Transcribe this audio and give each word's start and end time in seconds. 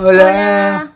Hola. 0.00 0.92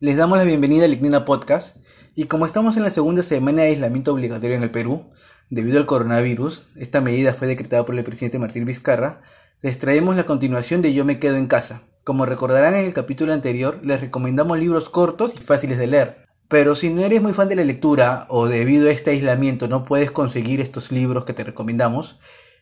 Les 0.00 0.16
damos 0.16 0.36
la 0.38 0.42
bienvenida 0.42 0.86
al 0.86 0.92
Ignina 0.92 1.24
Podcast. 1.24 1.76
Y 2.16 2.24
como 2.24 2.46
estamos 2.46 2.76
en 2.76 2.82
la 2.82 2.90
segunda 2.90 3.22
semana 3.22 3.62
de 3.62 3.68
aislamiento 3.68 4.12
obligatorio 4.12 4.56
en 4.56 4.64
el 4.64 4.72
Perú, 4.72 5.12
debido 5.50 5.78
al 5.78 5.86
coronavirus, 5.86 6.66
esta 6.74 7.00
medida 7.00 7.34
fue 7.34 7.46
decretada 7.46 7.84
por 7.84 7.96
el 7.96 8.02
presidente 8.02 8.40
Martín 8.40 8.64
Vizcarra, 8.64 9.20
les 9.60 9.78
traemos 9.78 10.16
la 10.16 10.26
continuación 10.26 10.82
de 10.82 10.92
Yo 10.92 11.04
me 11.04 11.20
quedo 11.20 11.36
en 11.36 11.46
casa. 11.46 11.82
Como 12.02 12.26
recordarán 12.26 12.74
en 12.74 12.86
el 12.86 12.92
capítulo 12.92 13.32
anterior, 13.32 13.78
les 13.84 14.00
recomendamos 14.00 14.58
libros 14.58 14.88
cortos 14.88 15.32
y 15.36 15.40
fáciles 15.40 15.78
de 15.78 15.86
leer. 15.86 16.26
Pero 16.48 16.74
si 16.74 16.90
no 16.90 17.02
eres 17.02 17.22
muy 17.22 17.34
fan 17.34 17.48
de 17.48 17.54
la 17.54 17.62
lectura 17.62 18.26
o 18.28 18.48
debido 18.48 18.88
a 18.88 18.92
este 18.92 19.12
aislamiento 19.12 19.68
no 19.68 19.84
puedes 19.84 20.10
conseguir 20.10 20.60
estos 20.60 20.90
libros 20.90 21.24
que 21.24 21.34
te 21.34 21.44
recomendamos, 21.44 22.18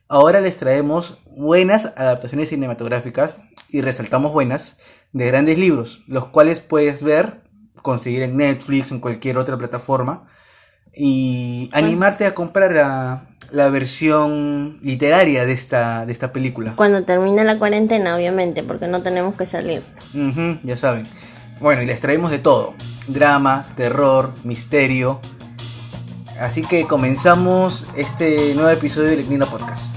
ahora 0.06 0.42
les 0.42 0.58
traemos 0.58 1.16
buenas 1.34 1.94
adaptaciones 1.96 2.50
cinematográficas 2.50 3.36
y 3.70 3.80
resaltamos 3.80 4.32
buenas 4.32 4.76
de 5.12 5.26
grandes 5.26 5.58
libros, 5.58 6.02
los 6.06 6.26
cuales 6.26 6.60
puedes 6.60 7.02
ver, 7.02 7.42
conseguir 7.82 8.22
en 8.22 8.36
Netflix, 8.36 8.90
o 8.90 8.94
en 8.94 9.00
cualquier 9.00 9.38
otra 9.38 9.56
plataforma 9.58 10.24
y 10.94 11.70
animarte 11.72 12.26
a 12.26 12.34
comprar 12.34 12.72
la, 12.72 13.24
la 13.50 13.68
versión 13.70 14.78
literaria 14.82 15.46
de 15.46 15.52
esta, 15.52 16.06
de 16.06 16.12
esta 16.12 16.32
película. 16.32 16.74
Cuando 16.76 17.04
termine 17.04 17.44
la 17.44 17.58
cuarentena, 17.58 18.16
obviamente, 18.16 18.62
porque 18.62 18.86
no 18.86 19.02
tenemos 19.02 19.34
que 19.34 19.46
salir. 19.46 19.82
Ya 20.62 20.76
saben. 20.76 21.06
Bueno, 21.60 21.82
y 21.82 21.86
les 21.86 22.00
traemos 22.00 22.30
de 22.30 22.38
todo. 22.38 22.74
Drama, 23.06 23.66
terror, 23.76 24.32
misterio. 24.44 25.20
Así 26.40 26.62
que 26.62 26.86
comenzamos 26.86 27.86
este 27.96 28.54
nuevo 28.54 28.70
episodio 28.70 29.10
del 29.10 29.20
Ignino 29.20 29.46
Podcast. 29.46 29.94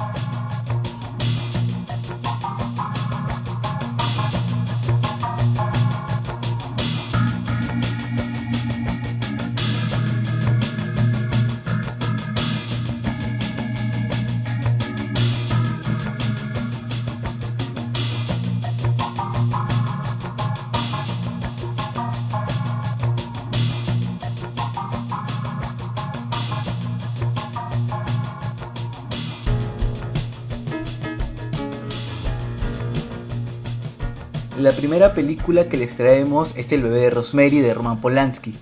La 34.65 34.71
primera 34.71 35.13
película 35.13 35.69
que 35.69 35.77
les 35.77 35.95
traemos 35.95 36.57
es 36.57 36.71
El 36.71 36.81
bebé 36.81 37.01
de 37.01 37.09
Rosemary 37.11 37.59
de 37.59 37.75
Roman 37.75 38.01
Polanski 38.01 38.57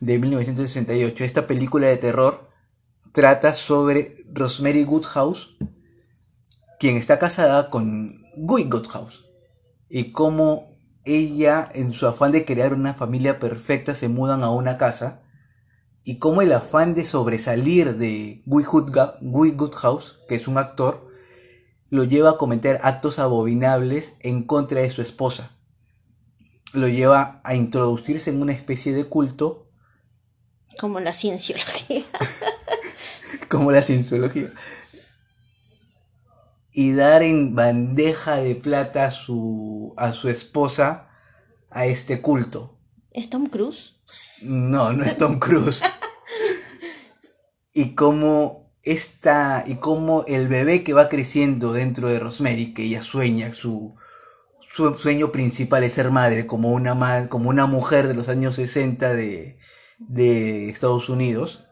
de 0.00 0.18
1968. 0.18 1.22
Esta 1.22 1.46
película 1.46 1.86
de 1.86 1.96
terror 1.96 2.50
trata 3.12 3.54
sobre 3.54 4.24
Rosemary 4.32 4.82
Goodhouse, 4.82 5.56
quien 6.80 6.96
está 6.96 7.20
casada 7.20 7.70
con 7.70 8.20
Guy 8.36 8.64
Goodhouse, 8.64 9.26
y 9.88 10.10
cómo 10.10 10.76
ella, 11.04 11.68
en 11.72 11.92
su 11.92 12.08
afán 12.08 12.32
de 12.32 12.44
crear 12.44 12.74
una 12.74 12.94
familia 12.94 13.38
perfecta, 13.38 13.94
se 13.94 14.08
mudan 14.08 14.42
a 14.42 14.50
una 14.50 14.76
casa, 14.76 15.20
y 16.02 16.18
cómo 16.18 16.42
el 16.42 16.52
afán 16.52 16.94
de 16.94 17.04
sobresalir 17.04 17.94
de 17.96 18.42
Guy 18.46 18.64
Goodhouse, 18.64 20.16
que 20.28 20.34
es 20.34 20.48
un 20.48 20.58
actor, 20.58 21.14
lo 21.94 22.02
lleva 22.02 22.30
a 22.30 22.38
cometer 22.38 22.80
actos 22.82 23.20
abominables 23.20 24.14
en 24.18 24.42
contra 24.42 24.80
de 24.80 24.90
su 24.90 25.00
esposa. 25.00 25.53
Lo 26.74 26.88
lleva 26.88 27.40
a 27.44 27.54
introducirse 27.54 28.30
en 28.30 28.42
una 28.42 28.52
especie 28.52 28.92
de 28.92 29.06
culto 29.06 29.64
Como 30.78 31.00
la 31.00 31.12
cienciología. 31.12 32.04
como 33.48 33.72
la 33.72 33.80
cienciología. 33.80 34.52
Y 36.72 36.92
dar 36.92 37.22
en 37.22 37.54
bandeja 37.54 38.36
de 38.36 38.56
plata 38.56 39.06
a 39.06 39.10
su, 39.12 39.94
a 39.96 40.12
su 40.12 40.28
esposa 40.28 41.08
a 41.70 41.86
este 41.86 42.20
culto. 42.20 42.76
¿Es 43.12 43.30
Tom 43.30 43.46
Cruise? 43.46 43.94
No, 44.42 44.92
no 44.92 45.04
es 45.04 45.16
Tom 45.16 45.38
Cruise. 45.38 45.80
y 47.72 47.94
cómo 47.94 48.72
esta, 48.82 49.64
y 49.66 49.76
cómo 49.76 50.24
el 50.26 50.48
bebé 50.48 50.84
que 50.84 50.92
va 50.92 51.08
creciendo 51.08 51.72
dentro 51.72 52.08
de 52.08 52.18
Rosemary, 52.18 52.74
que 52.74 52.84
ella 52.84 53.02
sueña, 53.02 53.52
su, 53.52 53.94
su 54.74 54.94
sueño 54.94 55.32
principal 55.32 55.84
es 55.84 55.94
ser 55.94 56.10
madre, 56.10 56.46
como 56.46 56.72
una, 56.72 56.94
ma- 56.94 57.28
como 57.28 57.48
una 57.50 57.66
mujer 57.66 58.08
de 58.08 58.14
los 58.14 58.28
años 58.28 58.56
60 58.56 59.14
de, 59.14 59.58
de 59.98 60.68
Estados 60.70 61.08
Unidos, 61.08 61.64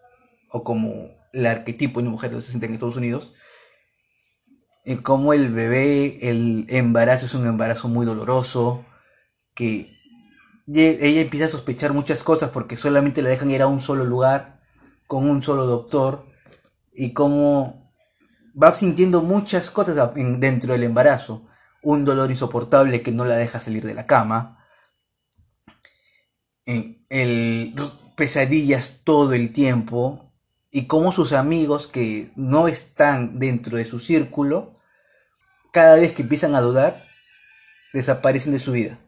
o 0.51 0.65
como 0.65 1.11
el 1.33 1.47
arquetipo 1.47 2.01
de 2.01 2.05
una 2.05 2.13
mujer 2.13 2.31
de 2.31 2.37
los 2.37 2.45
60 2.47 2.67
en 2.67 2.75
Estados 2.75 2.97
Unidos, 2.97 3.35
y 4.85 4.97
cómo 4.97 5.33
el 5.33 5.51
bebé, 5.51 6.29
el 6.29 6.67
embarazo 6.69 7.27
es 7.27 7.35
un 7.35 7.47
embarazo 7.47 7.89
muy 7.89 8.05
doloroso, 8.05 8.85
que 9.55 9.91
ella 10.67 11.21
empieza 11.21 11.47
a 11.47 11.51
sospechar 11.51 11.93
muchas 11.93 12.23
cosas 12.23 12.51
porque 12.51 12.77
solamente 12.77 13.23
la 13.23 13.31
dejan 13.31 13.51
ir 13.51 13.63
a 13.63 13.67
un 13.67 13.81
solo 13.81 14.05
lugar, 14.05 14.61
con 15.07 15.29
un 15.29 15.43
solo 15.43 15.67
doctor, 15.67 16.27
y 16.95 17.13
cómo 17.13 17.93
va 18.61 18.75
sintiendo 18.75 19.23
muchas 19.23 19.71
cosas 19.71 20.13
dentro 20.39 20.73
del 20.73 20.85
embarazo. 20.85 21.47
Un 21.83 22.05
dolor 22.05 22.31
insoportable 22.31 23.03
que 23.03 23.13
no 23.13 23.25
la 23.25 23.37
deja 23.37 23.61
salir 23.61 23.85
de 23.85 23.95
la 23.95 24.07
cama. 24.07 24.59
eh, 26.67 27.05
el, 27.09 27.75
pesadillas 28.17 29.01
todo 29.05 29.33
el 29.33 29.53
tiempo. 29.53 30.33
Y 30.71 30.87
cómo 30.87 31.13
sus 31.13 31.33
amigos 31.33 31.87
que 31.87 32.31
no 32.35 32.67
están 32.69 33.39
dentro 33.39 33.77
de 33.77 33.85
su 33.85 33.99
círculo, 33.99 34.77
cada 35.73 35.97
vez 35.97 36.13
que 36.13 36.23
empiezan 36.23 36.55
a 36.55 36.63
dudar, 36.63 37.05
desaparecen 37.93 38.53
de 38.53 38.59
su 38.59 38.73
vida. 38.73 38.99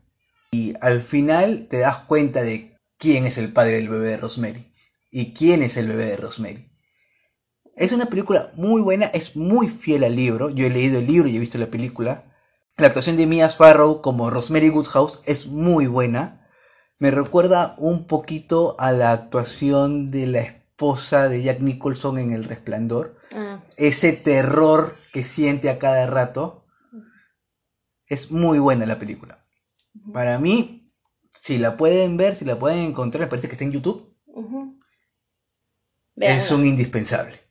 Y 0.52 0.74
al 0.80 1.02
final 1.02 1.66
te 1.70 1.78
das 1.78 2.00
cuenta 2.00 2.42
de 2.42 2.76
quién 2.98 3.24
es 3.26 3.38
el 3.38 3.52
padre 3.52 3.72
del 3.76 3.88
bebé 3.88 4.08
de 4.08 4.16
Rosemary. 4.18 4.74
Y 5.10 5.32
quién 5.32 5.62
es 5.62 5.76
el 5.76 5.88
bebé 5.88 6.06
de 6.06 6.16
Rosemary. 6.16 6.70
Es 7.76 7.92
una 7.92 8.06
película 8.06 8.52
muy 8.56 8.82
buena, 8.82 9.06
es 9.06 9.36
muy 9.36 9.68
fiel 9.68 10.04
al 10.04 10.16
libro. 10.16 10.50
Yo 10.50 10.66
he 10.66 10.70
leído 10.70 10.98
el 10.98 11.06
libro 11.06 11.28
y 11.28 11.36
he 11.36 11.41
visto 11.41 11.58
la 11.58 11.70
película. 11.70 12.34
La 12.76 12.88
actuación 12.88 13.16
de 13.16 13.28
Mia 13.28 13.48
Farrow 13.50 14.00
como 14.00 14.30
Rosemary 14.30 14.68
Goodhouse 14.68 15.20
es 15.24 15.46
muy 15.46 15.86
buena. 15.86 16.48
Me 16.98 17.12
recuerda 17.12 17.76
un 17.78 18.08
poquito 18.08 18.74
a 18.80 18.90
la 18.90 19.12
actuación 19.12 20.10
de 20.10 20.26
la 20.26 20.40
esposa 20.40 21.28
de 21.28 21.42
Jack 21.44 21.60
Nicholson 21.60 22.18
en 22.18 22.32
El 22.32 22.42
Resplandor. 22.44 23.16
Ah, 23.32 23.62
Ese 23.76 24.12
terror 24.12 24.96
que 25.12 25.22
siente 25.22 25.70
a 25.70 25.78
cada 25.78 26.06
rato. 26.08 26.66
Es 28.06 28.32
muy 28.32 28.58
buena 28.58 28.86
la 28.86 28.98
película. 28.98 29.46
Para 30.12 30.41
mí, 30.41 30.88
si 31.42 31.58
la 31.58 31.76
pueden 31.76 32.16
ver, 32.16 32.34
si 32.34 32.44
la 32.44 32.58
pueden 32.58 32.80
encontrar, 32.80 33.20
me 33.20 33.26
parece 33.28 33.46
que 33.46 33.54
está 33.54 33.64
en 33.64 33.72
YouTube. 33.72 34.16
Es 36.16 36.50
un 36.50 36.66
indispensable. 36.66 37.44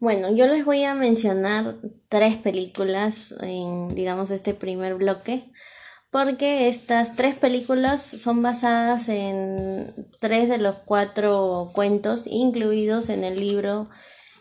Bueno, 0.00 0.34
yo 0.34 0.46
les 0.46 0.64
voy 0.64 0.82
a 0.84 0.94
mencionar 0.94 1.76
tres 2.08 2.38
películas 2.38 3.34
en, 3.42 3.94
digamos, 3.94 4.30
este 4.30 4.54
primer 4.54 4.94
bloque, 4.94 5.52
porque 6.10 6.68
estas 6.68 7.16
tres 7.16 7.36
películas 7.36 8.02
son 8.02 8.42
basadas 8.42 9.10
en 9.10 9.94
tres 10.18 10.48
de 10.48 10.56
los 10.56 10.76
cuatro 10.76 11.70
cuentos 11.74 12.24
incluidos 12.26 13.10
en 13.10 13.24
el 13.24 13.38
libro 13.38 13.90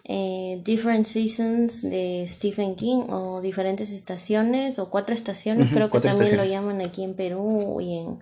eh, 0.06 0.62
Different 0.64 1.06
Seasons 1.06 1.82
de 1.82 2.26
Stephen 2.30 2.76
King 2.76 3.08
o 3.10 3.42
diferentes 3.42 3.90
estaciones 3.92 4.80
o 4.80 4.90
cuatro 4.90 5.14
estaciones, 5.14 5.72
creo 5.72 5.90
que 5.92 6.00
también 6.00 6.38
lo 6.38 6.46
llaman 6.46 6.80
aquí 6.80 7.04
en 7.04 7.16
Perú 7.16 7.80
y 7.82 7.98
en 7.98 8.20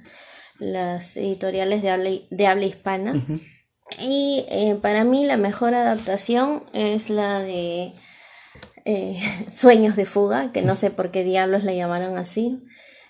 las 0.58 1.16
editoriales 1.16 1.84
de 1.84 1.92
habla, 1.92 2.10
de 2.32 2.48
habla 2.48 2.66
hispana. 2.66 3.24
Y 4.00 4.46
eh, 4.50 4.78
para 4.82 5.04
mí 5.04 5.26
la 5.26 5.38
mejor 5.38 5.74
adaptación 5.74 6.64
es 6.74 7.10
la 7.10 7.40
de 7.40 7.94
eh, 8.86 9.20
Sueños 9.52 9.96
de 9.96 10.06
Fuga, 10.06 10.52
que 10.52 10.62
no 10.62 10.76
sé 10.76 10.92
por 10.92 11.12
qué 11.12 11.24
diablos 11.24 11.64
la 11.64 11.74
llamaron 11.74 12.18
así, 12.18 12.64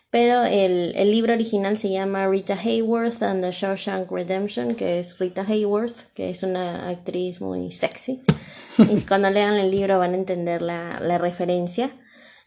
pero 0.10 0.44
el, 0.46 0.94
el 0.96 1.12
libro 1.12 1.34
original 1.34 1.78
se 1.78 1.90
llama 1.90 2.28
Rita 2.28 2.56
Hayworth 2.56 3.22
and 3.22 3.44
the 3.44 3.52
Shawshank 3.52 4.10
Redemption, 4.10 4.76
que 4.76 5.00
es 5.00 5.18
Rita 5.20 5.46
Hayworth, 5.48 6.14
que 6.14 6.30
es 6.30 6.44
una 6.44 6.90
actriz 6.90 7.42
muy 7.42 7.72
sexy. 7.72 8.24
Y 8.78 9.02
cuando 9.08 9.30
lean 9.30 9.56
el 9.56 9.70
libro 9.70 10.00
van 10.00 10.14
a 10.14 10.18
entender 10.18 10.62
la, 10.62 11.00
la 11.02 11.18
referencia. 11.18 11.92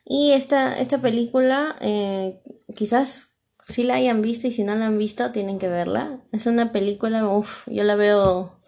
Y 0.04 0.32
esta, 0.32 0.80
esta 0.80 0.98
película, 0.98 1.76
eh, 1.80 2.40
quizás 2.74 3.29
si 3.70 3.84
la 3.84 3.94
hayan 3.94 4.22
visto 4.22 4.46
y 4.46 4.52
si 4.52 4.64
no 4.64 4.74
la 4.74 4.86
han 4.86 4.98
visto, 4.98 5.30
tienen 5.32 5.58
que 5.58 5.68
verla. 5.68 6.20
Es 6.32 6.46
una 6.46 6.72
película, 6.72 7.26
uff, 7.26 7.66
yo 7.68 7.84
la 7.84 7.94
veo 7.94 8.58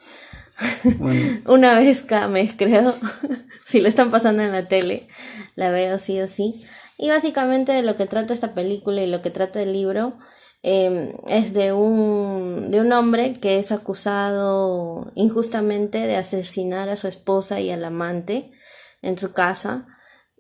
Bueno, 0.98 1.40
una 1.46 1.78
vez 1.78 2.02
cada 2.02 2.28
mes, 2.28 2.54
creo. 2.56 2.94
si 3.64 3.80
lo 3.80 3.88
están 3.88 4.10
pasando 4.10 4.42
en 4.42 4.52
la 4.52 4.68
tele, 4.68 5.08
la 5.54 5.70
veo 5.70 5.98
sí 5.98 6.20
o 6.20 6.26
sí. 6.26 6.64
Y 6.98 7.08
básicamente 7.08 7.72
de 7.72 7.82
lo 7.82 7.96
que 7.96 8.06
trata 8.06 8.34
esta 8.34 8.54
película 8.54 9.02
y 9.02 9.06
lo 9.06 9.22
que 9.22 9.30
trata 9.30 9.60
el 9.60 9.72
libro 9.72 10.18
em, 10.62 11.14
es 11.26 11.52
de 11.52 11.72
un, 11.72 12.70
de 12.70 12.80
un 12.80 12.92
hombre 12.92 13.34
que 13.40 13.58
es 13.58 13.72
acusado 13.72 15.10
injustamente 15.14 16.06
de 16.06 16.16
asesinar 16.16 16.88
a 16.88 16.96
su 16.96 17.08
esposa 17.08 17.60
y 17.60 17.70
al 17.70 17.84
amante 17.84 18.52
en 19.00 19.18
su 19.18 19.32
casa 19.32 19.91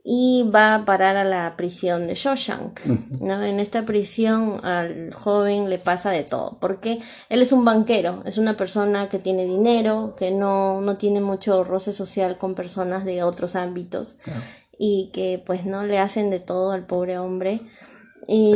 y 0.04 0.50
va 0.52 0.74
a 0.74 0.84
parar 0.84 1.16
a 1.16 1.24
la 1.24 1.56
prisión 1.56 2.06
de 2.08 2.14
Shawshank. 2.14 2.80
¿no? 3.20 3.42
En 3.42 3.60
esta 3.60 3.84
prisión 3.84 4.64
al 4.64 5.14
joven 5.14 5.70
le 5.70 5.78
pasa 5.78 6.10
de 6.10 6.24
todo, 6.24 6.58
porque 6.60 7.00
él 7.28 7.42
es 7.42 7.52
un 7.52 7.64
banquero, 7.64 8.22
es 8.24 8.38
una 8.38 8.56
persona 8.56 9.08
que 9.08 9.18
tiene 9.18 9.44
dinero, 9.44 10.14
que 10.18 10.30
no, 10.32 10.80
no 10.80 10.96
tiene 10.96 11.20
mucho 11.20 11.62
roce 11.62 11.92
social 11.92 12.36
con 12.38 12.54
personas 12.54 13.04
de 13.04 13.22
otros 13.22 13.54
ámbitos 13.54 14.16
y 14.76 15.10
que 15.12 15.40
pues 15.44 15.64
no 15.64 15.84
le 15.84 15.98
hacen 15.98 16.30
de 16.30 16.40
todo 16.40 16.72
al 16.72 16.86
pobre 16.86 17.18
hombre. 17.18 17.60
Y 18.28 18.54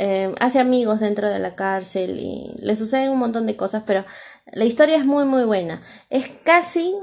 eh, 0.00 0.34
hace 0.40 0.58
amigos 0.58 0.98
dentro 0.98 1.28
de 1.28 1.38
la 1.38 1.54
cárcel 1.54 2.18
y 2.18 2.52
le 2.58 2.74
suceden 2.74 3.10
un 3.10 3.18
montón 3.18 3.46
de 3.46 3.54
cosas, 3.54 3.84
pero 3.86 4.04
la 4.52 4.64
historia 4.64 4.96
es 4.96 5.06
muy 5.06 5.24
muy 5.24 5.44
buena. 5.44 5.82
Es 6.10 6.28
casi 6.44 6.94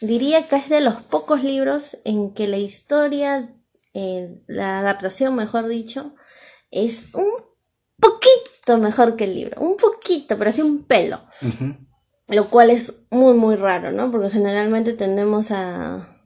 diría 0.00 0.48
que 0.48 0.56
es 0.56 0.68
de 0.68 0.80
los 0.80 0.96
pocos 1.02 1.42
libros 1.42 1.98
en 2.04 2.32
que 2.34 2.48
la 2.48 2.58
historia, 2.58 3.54
eh, 3.94 4.42
la 4.46 4.80
adaptación, 4.80 5.34
mejor 5.34 5.68
dicho, 5.68 6.14
es 6.70 7.12
un 7.14 7.30
poquito 7.98 8.78
mejor 8.78 9.16
que 9.16 9.24
el 9.24 9.34
libro, 9.34 9.60
un 9.60 9.76
poquito, 9.76 10.38
pero 10.38 10.50
así 10.50 10.62
un 10.62 10.84
pelo. 10.84 11.20
Lo 12.28 12.50
cual 12.50 12.70
es 12.70 12.94
muy, 13.10 13.34
muy 13.34 13.56
raro, 13.56 13.90
¿no? 13.90 14.10
Porque 14.10 14.30
generalmente 14.30 14.92
tendemos 14.92 15.50
a, 15.50 16.18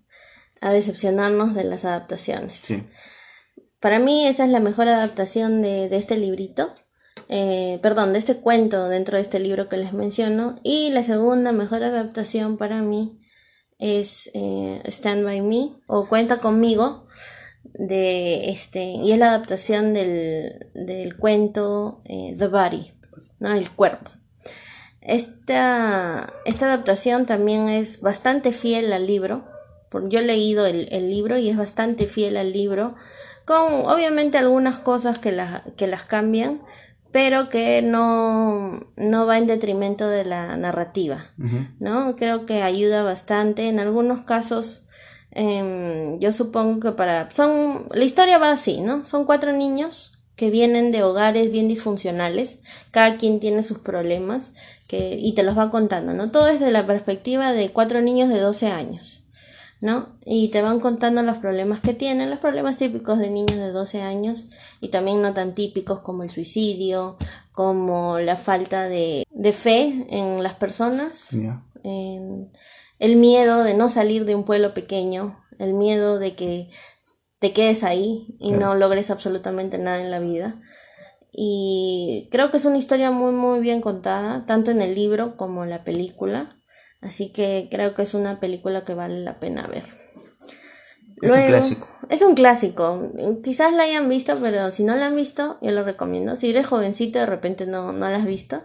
a 0.60 0.72
decepcionarnos 0.72 1.54
de 1.54 1.64
las 1.64 1.84
adaptaciones. 1.84 2.58
Sí. 2.58 2.82
Para 3.78 3.98
mí 3.98 4.26
esa 4.26 4.44
es 4.44 4.50
la 4.50 4.60
mejor 4.60 4.88
adaptación 4.88 5.62
de, 5.62 5.88
de 5.88 5.96
este 5.96 6.16
librito. 6.16 6.74
Eh, 7.28 7.78
perdón, 7.82 8.12
de 8.12 8.18
este 8.18 8.36
cuento 8.36 8.88
dentro 8.88 9.16
de 9.16 9.22
este 9.22 9.38
libro 9.38 9.68
que 9.68 9.76
les 9.76 9.92
menciono. 9.92 10.56
Y 10.64 10.90
la 10.90 11.04
segunda 11.04 11.52
mejor 11.52 11.84
adaptación 11.84 12.56
para 12.56 12.82
mí 12.82 13.21
es 13.82 14.30
eh, 14.32 14.80
Stand 14.86 15.24
By 15.24 15.42
Me 15.42 15.72
o 15.88 16.06
Cuenta 16.08 16.38
conmigo 16.38 17.06
de 17.64 18.50
este 18.50 18.84
y 18.84 19.10
es 19.10 19.18
la 19.18 19.28
adaptación 19.28 19.92
del, 19.92 20.70
del 20.72 21.16
cuento 21.16 22.00
eh, 22.04 22.36
The 22.38 22.46
Body, 22.46 22.92
¿no? 23.40 23.52
el 23.52 23.68
cuerpo. 23.70 24.10
Esta, 25.00 26.32
esta 26.44 26.66
adaptación 26.66 27.26
también 27.26 27.68
es 27.68 28.00
bastante 28.00 28.52
fiel 28.52 28.92
al 28.92 29.08
libro. 29.08 29.44
Yo 30.08 30.20
he 30.20 30.24
leído 30.24 30.64
el, 30.64 30.88
el 30.92 31.10
libro 31.10 31.36
y 31.36 31.50
es 31.50 31.56
bastante 31.56 32.06
fiel 32.06 32.36
al 32.36 32.52
libro, 32.52 32.94
con 33.44 33.84
obviamente 33.86 34.38
algunas 34.38 34.78
cosas 34.78 35.18
que, 35.18 35.32
la, 35.32 35.64
que 35.76 35.88
las 35.88 36.04
cambian, 36.04 36.62
pero 37.12 37.50
que 37.50 37.82
no, 37.82 38.86
no 38.96 39.26
va 39.26 39.36
en 39.38 39.46
detrimento 39.46 40.08
de 40.08 40.24
la 40.24 40.56
narrativa, 40.56 41.26
¿no? 41.78 42.16
Creo 42.16 42.46
que 42.46 42.62
ayuda 42.62 43.02
bastante. 43.02 43.68
En 43.68 43.78
algunos 43.78 44.24
casos, 44.24 44.86
em, 45.30 46.18
yo 46.18 46.32
supongo 46.32 46.80
que 46.80 46.92
para... 46.92 47.30
son 47.30 47.86
La 47.92 48.04
historia 48.04 48.38
va 48.38 48.50
así, 48.50 48.80
¿no? 48.80 49.04
Son 49.04 49.26
cuatro 49.26 49.52
niños 49.52 50.18
que 50.36 50.48
vienen 50.48 50.90
de 50.90 51.02
hogares 51.02 51.52
bien 51.52 51.68
disfuncionales, 51.68 52.62
cada 52.90 53.16
quien 53.18 53.38
tiene 53.38 53.62
sus 53.62 53.78
problemas 53.78 54.54
que, 54.88 55.18
y 55.18 55.34
te 55.34 55.42
los 55.42 55.56
va 55.56 55.70
contando, 55.70 56.14
¿no? 56.14 56.30
Todo 56.30 56.46
desde 56.46 56.70
la 56.70 56.86
perspectiva 56.86 57.52
de 57.52 57.70
cuatro 57.70 58.00
niños 58.00 58.30
de 58.30 58.40
12 58.40 58.68
años. 58.68 59.21
¿No? 59.82 60.16
Y 60.24 60.48
te 60.50 60.62
van 60.62 60.78
contando 60.78 61.22
los 61.22 61.38
problemas 61.38 61.80
que 61.80 61.92
tienen, 61.92 62.30
los 62.30 62.38
problemas 62.38 62.78
típicos 62.78 63.18
de 63.18 63.30
niños 63.30 63.58
de 63.58 63.72
12 63.72 64.00
años 64.00 64.48
y 64.80 64.88
también 64.88 65.20
no 65.20 65.34
tan 65.34 65.54
típicos 65.54 66.00
como 66.00 66.22
el 66.22 66.30
suicidio, 66.30 67.16
como 67.50 68.20
la 68.20 68.36
falta 68.36 68.88
de, 68.88 69.26
de 69.28 69.52
fe 69.52 70.06
en 70.08 70.40
las 70.44 70.54
personas, 70.54 71.30
el 71.82 73.16
miedo 73.16 73.64
de 73.64 73.74
no 73.74 73.88
salir 73.88 74.24
de 74.24 74.36
un 74.36 74.44
pueblo 74.44 74.72
pequeño, 74.72 75.40
el 75.58 75.74
miedo 75.74 76.20
de 76.20 76.36
que 76.36 76.70
te 77.40 77.52
quedes 77.52 77.82
ahí 77.82 78.28
y 78.38 78.52
no 78.52 78.76
logres 78.76 79.10
absolutamente 79.10 79.78
nada 79.78 80.00
en 80.00 80.12
la 80.12 80.20
vida. 80.20 80.62
Y 81.32 82.28
creo 82.30 82.52
que 82.52 82.58
es 82.58 82.66
una 82.66 82.78
historia 82.78 83.10
muy 83.10 83.32
muy 83.32 83.58
bien 83.58 83.80
contada, 83.80 84.46
tanto 84.46 84.70
en 84.70 84.80
el 84.80 84.94
libro 84.94 85.36
como 85.36 85.64
en 85.64 85.70
la 85.70 85.82
película. 85.82 86.61
Así 87.02 87.30
que 87.30 87.68
creo 87.70 87.94
que 87.94 88.02
es 88.02 88.14
una 88.14 88.40
película 88.40 88.84
que 88.84 88.94
vale 88.94 89.20
la 89.20 89.40
pena 89.40 89.66
ver. 89.66 89.84
Es 91.20 91.30
un 91.30 91.46
clásico. 91.46 91.88
Es 92.08 92.22
un 92.22 92.34
clásico. 92.34 93.12
Quizás 93.44 93.72
la 93.72 93.84
hayan 93.84 94.08
visto, 94.08 94.38
pero 94.40 94.70
si 94.70 94.84
no 94.84 94.96
la 94.96 95.06
han 95.06 95.16
visto, 95.16 95.58
yo 95.60 95.70
lo 95.70 95.84
recomiendo. 95.84 96.36
Si 96.36 96.50
eres 96.50 96.66
jovencito, 96.66 97.18
de 97.18 97.26
repente 97.26 97.66
no, 97.66 97.92
no 97.92 98.08
la 98.08 98.16
has 98.16 98.24
visto. 98.24 98.62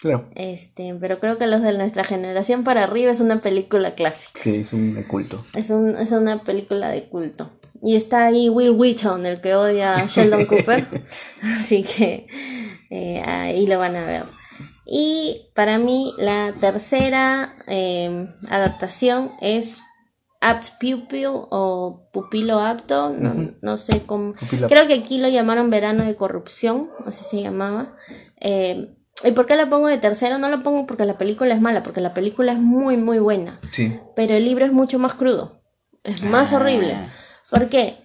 Claro. 0.00 0.28
Este, 0.34 0.94
pero 1.00 1.18
creo 1.18 1.38
que 1.38 1.46
los 1.46 1.60
de 1.60 1.76
nuestra 1.76 2.04
generación 2.04 2.62
para 2.62 2.84
arriba 2.84 3.10
es 3.10 3.20
una 3.20 3.40
película 3.40 3.94
clásica. 3.94 4.40
Sí, 4.40 4.56
es 4.56 4.72
un 4.72 4.94
de 4.94 5.06
culto. 5.06 5.44
Es, 5.54 5.70
un, 5.70 5.96
es 5.96 6.12
una 6.12 6.44
película 6.44 6.88
de 6.90 7.04
culto. 7.04 7.50
Y 7.82 7.96
está 7.96 8.26
ahí 8.26 8.48
Will 8.48 8.70
Wheaton, 8.70 9.26
el 9.26 9.40
que 9.40 9.54
odia 9.54 9.96
a 9.96 10.06
Sheldon 10.06 10.46
Cooper. 10.46 10.86
Así 11.42 11.82
que 11.82 12.26
eh, 12.90 13.22
ahí 13.24 13.66
lo 13.66 13.78
van 13.78 13.96
a 13.96 14.06
ver. 14.06 14.24
Y 14.90 15.50
para 15.54 15.76
mí 15.76 16.14
la 16.16 16.54
tercera 16.58 17.54
em, 17.66 18.32
adaptación 18.48 19.32
es 19.42 19.82
Apt 20.40 20.80
Pupil 20.80 21.26
o 21.28 22.08
Pupilo 22.10 22.60
Apto, 22.60 23.10
no, 23.60 23.76
sé 23.76 24.02
cómo. 24.06 24.32
Creo 24.68 24.86
que 24.86 24.94
aquí 24.94 25.18
lo 25.18 25.28
llamaron 25.28 25.68
Verano 25.68 26.04
de 26.04 26.16
Corrupción, 26.16 26.88
así 27.04 27.22
se 27.24 27.42
llamaba. 27.42 27.96
Em, 28.36 28.94
¿Y 29.24 29.32
por 29.32 29.44
qué 29.44 29.56
la 29.56 29.68
pongo 29.68 29.88
de 29.88 29.98
tercero? 29.98 30.38
No 30.38 30.48
la 30.48 30.62
pongo 30.62 30.86
porque 30.86 31.04
la 31.04 31.18
película 31.18 31.52
es 31.54 31.60
mala, 31.60 31.82
porque 31.82 32.00
la 32.00 32.14
película 32.14 32.52
es 32.52 32.58
muy, 32.58 32.96
muy 32.96 33.18
buena. 33.18 33.60
Sí. 33.72 34.00
Pero 34.16 34.34
el 34.34 34.44
libro 34.46 34.64
es 34.64 34.72
mucho 34.72 34.98
más 34.98 35.14
crudo, 35.14 35.60
es 36.02 36.22
más 36.22 36.54
ah. 36.54 36.56
horrible. 36.56 36.96
¿Por 37.50 37.68
qué? 37.68 37.96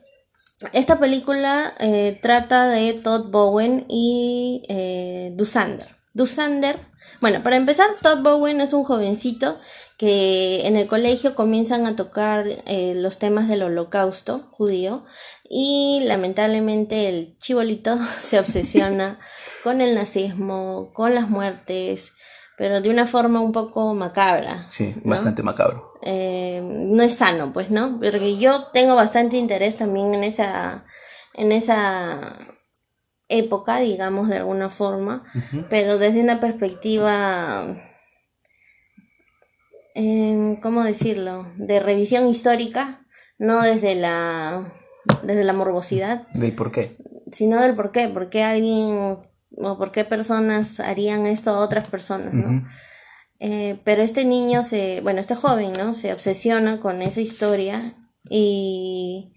Esta 0.73 0.99
película 0.99 1.73
eh, 1.79 2.19
trata 2.21 2.67
de 2.67 2.93
Todd 2.93 3.31
Bowen 3.31 3.85
y 3.87 4.65
eh, 4.67 5.31
Dusander. 5.35 6.02
Dusander, 6.13 6.77
bueno, 7.23 7.41
para 7.41 7.55
empezar, 7.55 7.87
Todd 8.01 8.21
Bowen 8.21 8.59
es 8.61 8.73
un 8.73 8.83
jovencito 8.83 9.57
que 9.97 10.67
en 10.67 10.75
el 10.75 10.87
colegio 10.87 11.35
comienzan 11.35 11.85
a 11.85 11.95
tocar 11.95 12.45
eh, 12.65 12.93
los 12.95 13.17
temas 13.17 13.47
del 13.47 13.63
holocausto 13.63 14.49
judío 14.51 15.05
y 15.49 16.01
lamentablemente 16.05 17.07
el 17.07 17.37
chibolito 17.39 17.97
se 18.21 18.39
obsesiona 18.39 19.19
con 19.63 19.79
el 19.79 19.95
nazismo, 19.95 20.91
con 20.93 21.15
las 21.15 21.29
muertes, 21.29 22.11
pero 22.57 22.81
de 22.81 22.89
una 22.89 23.07
forma 23.07 23.39
un 23.39 23.53
poco 23.53 23.93
macabra. 23.93 24.65
Sí, 24.69 24.93
bastante 25.05 25.43
macabro. 25.43 25.93
Eh, 26.01 26.61
no 26.61 27.03
es 27.03 27.15
sano, 27.15 27.53
pues, 27.53 27.71
¿no? 27.71 27.99
Porque 28.01 28.37
yo 28.37 28.65
tengo 28.73 28.95
bastante 28.95 29.37
interés 29.37 29.77
también 29.77 30.13
en 30.13 30.25
esa, 30.25 30.83
en 31.35 31.53
esa 31.53 32.37
época, 33.29 33.79
digamos, 33.79 34.29
de 34.29 34.37
alguna 34.37 34.69
forma, 34.69 35.23
pero 35.69 35.97
desde 35.97 36.21
una 36.21 36.39
perspectiva, 36.39 37.77
eh, 39.95 40.59
¿cómo 40.61 40.83
decirlo?, 40.83 41.47
de 41.57 41.79
revisión 41.79 42.27
histórica, 42.27 43.05
no 43.37 43.61
desde 43.61 43.95
la, 43.95 44.73
desde 45.23 45.43
la 45.43 45.53
morbosidad. 45.53 46.27
¿Del 46.33 46.53
por 46.53 46.71
qué? 46.71 46.95
Sino 47.31 47.61
del 47.61 47.75
por 47.75 47.91
qué, 47.91 48.07
por 48.07 48.29
qué 48.29 48.43
alguien 48.43 49.17
o 49.57 49.77
por 49.77 49.91
qué 49.91 50.05
personas 50.05 50.79
harían 50.79 51.25
esto 51.25 51.51
a 51.51 51.59
otras 51.59 51.87
personas, 51.87 52.33
¿no? 52.33 52.67
Eh, 53.39 53.79
pero 53.83 54.01
este 54.01 54.23
niño 54.25 54.63
se, 54.63 55.01
bueno, 55.01 55.19
este 55.19 55.35
joven, 55.35 55.73
¿no? 55.73 55.95
Se 55.95 56.13
obsesiona 56.13 56.79
con 56.79 57.01
esa 57.01 57.21
historia 57.21 57.81
y, 58.29 59.33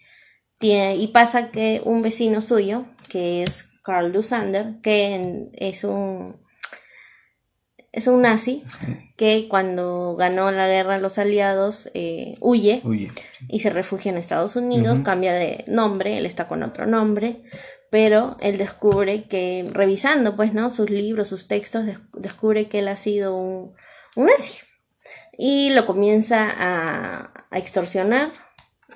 tiene, 0.58 0.96
y 0.96 1.08
pasa 1.08 1.50
que 1.50 1.82
un 1.84 2.02
vecino 2.02 2.40
suyo, 2.40 2.84
que 3.08 3.42
es 3.42 3.65
Carl 3.86 4.12
Dusander, 4.12 4.80
que 4.82 5.48
es 5.54 5.84
un 5.84 6.44
es 7.92 8.08
un 8.08 8.22
nazi 8.22 8.64
que 9.16 9.46
cuando 9.48 10.16
ganó 10.16 10.50
la 10.50 10.66
guerra 10.66 10.98
los 10.98 11.18
aliados 11.18 11.88
eh, 11.94 12.34
huye, 12.40 12.82
y 13.48 13.60
se 13.60 13.70
refugia 13.70 14.10
en 14.10 14.18
Estados 14.18 14.56
Unidos, 14.56 14.98
cambia 15.04 15.32
de 15.32 15.64
nombre, 15.68 16.18
él 16.18 16.26
está 16.26 16.48
con 16.48 16.64
otro 16.64 16.84
nombre, 16.84 17.44
pero 17.88 18.36
él 18.40 18.58
descubre 18.58 19.22
que 19.22 19.64
revisando 19.72 20.34
pues 20.34 20.52
no 20.52 20.70
sus 20.72 20.90
libros, 20.90 21.28
sus 21.28 21.46
textos, 21.46 21.86
descubre 22.12 22.68
que 22.68 22.80
él 22.80 22.88
ha 22.88 22.96
sido 22.96 23.36
un, 23.36 23.74
un 24.16 24.26
nazi. 24.26 24.58
Y 25.38 25.70
lo 25.70 25.86
comienza 25.86 26.50
a, 26.50 27.46
a 27.50 27.58
extorsionar, 27.58 28.32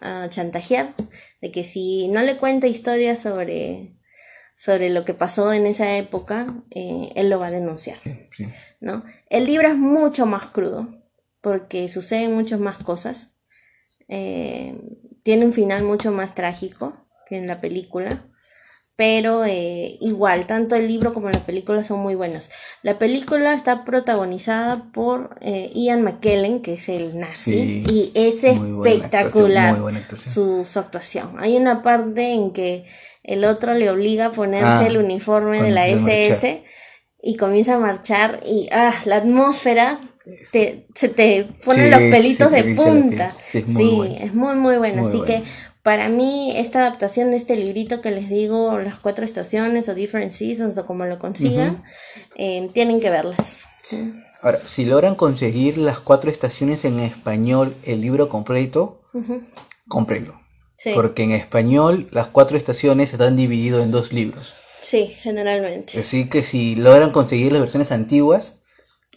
a 0.00 0.26
chantajear, 0.30 0.94
de 1.40 1.52
que 1.52 1.62
si 1.64 2.08
no 2.08 2.22
le 2.22 2.36
cuenta 2.36 2.66
historias 2.66 3.20
sobre 3.20 3.99
sobre 4.60 4.90
lo 4.90 5.06
que 5.06 5.14
pasó 5.14 5.54
en 5.54 5.64
esa 5.64 5.96
época, 5.96 6.54
eh, 6.70 7.12
él 7.14 7.30
lo 7.30 7.38
va 7.38 7.46
a 7.46 7.50
denunciar. 7.50 7.96
¿no? 8.78 9.04
El 9.30 9.46
libro 9.46 9.68
es 9.68 9.74
mucho 9.74 10.26
más 10.26 10.50
crudo, 10.50 11.02
porque 11.40 11.88
suceden 11.88 12.34
muchas 12.34 12.60
más 12.60 12.76
cosas. 12.84 13.32
Eh, 14.08 14.78
tiene 15.22 15.46
un 15.46 15.54
final 15.54 15.84
mucho 15.84 16.12
más 16.12 16.34
trágico. 16.34 17.06
que 17.26 17.38
en 17.38 17.46
la 17.46 17.62
película. 17.62 18.26
Pero 18.96 19.46
eh, 19.46 19.96
igual, 20.02 20.44
tanto 20.44 20.76
el 20.76 20.88
libro 20.88 21.14
como 21.14 21.30
la 21.30 21.46
película 21.46 21.82
son 21.82 22.00
muy 22.00 22.14
buenos. 22.14 22.50
La 22.82 22.98
película 22.98 23.54
está 23.54 23.86
protagonizada 23.86 24.92
por 24.92 25.38
Ian 25.40 26.02
McKellen, 26.02 26.60
que 26.60 26.74
es 26.74 26.90
el 26.90 27.18
nazi, 27.18 27.82
y 27.88 28.12
es 28.14 28.44
espectacular 28.44 29.78
su, 30.14 30.66
su, 30.66 30.78
actuación. 30.78 31.36
Hay 31.38 31.56
una 31.56 31.82
parte 31.82 32.34
en 32.34 32.52
que 32.52 32.84
el 33.22 33.44
otro 33.44 33.74
le 33.74 33.90
obliga 33.90 34.26
a 34.26 34.32
ponerse 34.32 34.66
ah, 34.66 34.86
el 34.86 34.98
uniforme 34.98 35.62
de 35.62 35.70
la 35.70 35.88
SS 35.88 36.62
y 37.22 37.36
comienza 37.36 37.74
a 37.74 37.78
marchar 37.78 38.40
y 38.46 38.68
ah, 38.72 38.94
la 39.04 39.16
atmósfera 39.16 40.00
te, 40.52 40.86
se 40.94 41.08
te 41.08 41.46
ponen 41.64 41.90
los 41.90 42.00
pelitos 42.00 42.50
de 42.50 42.74
punta. 42.74 43.34
Sí, 43.50 43.58
es 43.58 43.68
muy, 43.68 44.16
es 44.16 44.34
muy, 44.34 44.54
muy 44.54 44.76
bueno. 44.76 45.06
Así 45.06 45.20
que 45.22 45.42
para 45.82 46.08
mí 46.08 46.52
esta 46.56 46.80
adaptación 46.80 47.30
de 47.30 47.36
este 47.36 47.56
librito 47.56 48.00
que 48.00 48.10
les 48.10 48.28
digo, 48.28 48.78
las 48.78 48.98
cuatro 48.98 49.24
estaciones 49.24 49.88
o 49.88 49.94
different 49.94 50.32
seasons 50.32 50.76
o 50.78 50.86
como 50.86 51.04
lo 51.06 51.18
consigan, 51.18 51.82
eh, 52.36 52.68
tienen 52.72 53.00
que 53.00 53.10
verlas. 53.10 53.64
Ahora, 54.42 54.60
si 54.66 54.84
logran 54.86 55.14
conseguir 55.14 55.78
las 55.78 56.00
cuatro 56.00 56.30
estaciones 56.30 56.84
en 56.84 57.00
español, 57.00 57.74
el 57.84 58.00
libro 58.00 58.28
completo, 58.28 59.02
cómprenlo. 59.88 60.40
Porque 60.94 61.24
en 61.24 61.32
español 61.32 62.08
las 62.10 62.28
cuatro 62.28 62.56
estaciones 62.56 63.12
están 63.12 63.36
divididos 63.36 63.82
en 63.82 63.90
dos 63.90 64.12
libros. 64.12 64.54
Sí, 64.80 65.08
generalmente. 65.08 65.98
Así 66.00 66.28
que 66.28 66.42
si 66.42 66.74
logran 66.74 67.12
conseguir 67.12 67.52
las 67.52 67.60
versiones 67.60 67.92
antiguas, 67.92 68.56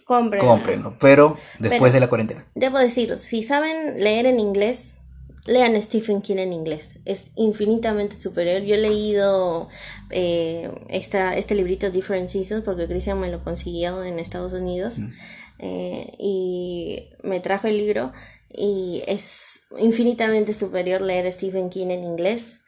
cómprenlo. 0.04 0.96
pero 1.00 1.38
después 1.58 1.92
de 1.92 2.00
la 2.00 2.08
cuarentena. 2.08 2.46
Debo 2.54 2.78
decir, 2.78 3.16
si 3.18 3.42
saben 3.42 4.02
leer 4.02 4.26
en 4.26 4.40
inglés, 4.40 4.98
lean 5.46 5.80
Stephen 5.80 6.22
King 6.22 6.36
en 6.36 6.52
inglés. 6.52 7.00
Es 7.04 7.32
infinitamente 7.36 8.20
superior. 8.20 8.62
Yo 8.62 8.74
he 8.74 8.78
leído 8.78 9.68
eh, 10.10 10.70
esta, 10.88 11.36
este 11.36 11.54
librito 11.54 11.90
Different 11.90 12.28
Seasons 12.30 12.64
porque 12.64 12.86
Christian 12.86 13.18
me 13.18 13.30
lo 13.30 13.42
consiguió 13.42 14.04
en 14.04 14.18
Estados 14.18 14.52
Unidos 14.52 14.98
mm. 14.98 15.12
eh, 15.60 16.14
y 16.18 17.08
me 17.22 17.40
trajo 17.40 17.68
el 17.68 17.78
libro 17.78 18.12
y 18.50 19.02
es 19.06 19.53
infinitamente 19.78 20.54
superior 20.54 21.00
leer 21.00 21.30
Stephen 21.32 21.70
King 21.70 21.88
en 21.88 22.04
inglés 22.04 22.60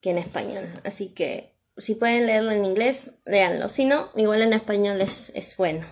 que 0.00 0.10
en 0.10 0.18
español. 0.18 0.64
Así 0.84 1.08
que 1.08 1.58
si 1.76 1.94
pueden 1.94 2.26
leerlo 2.26 2.50
en 2.50 2.64
inglés, 2.64 3.12
léanlo. 3.24 3.68
Si 3.68 3.84
no, 3.84 4.08
igual 4.16 4.42
en 4.42 4.52
español 4.52 5.00
es, 5.00 5.30
es 5.34 5.56
bueno. 5.56 5.86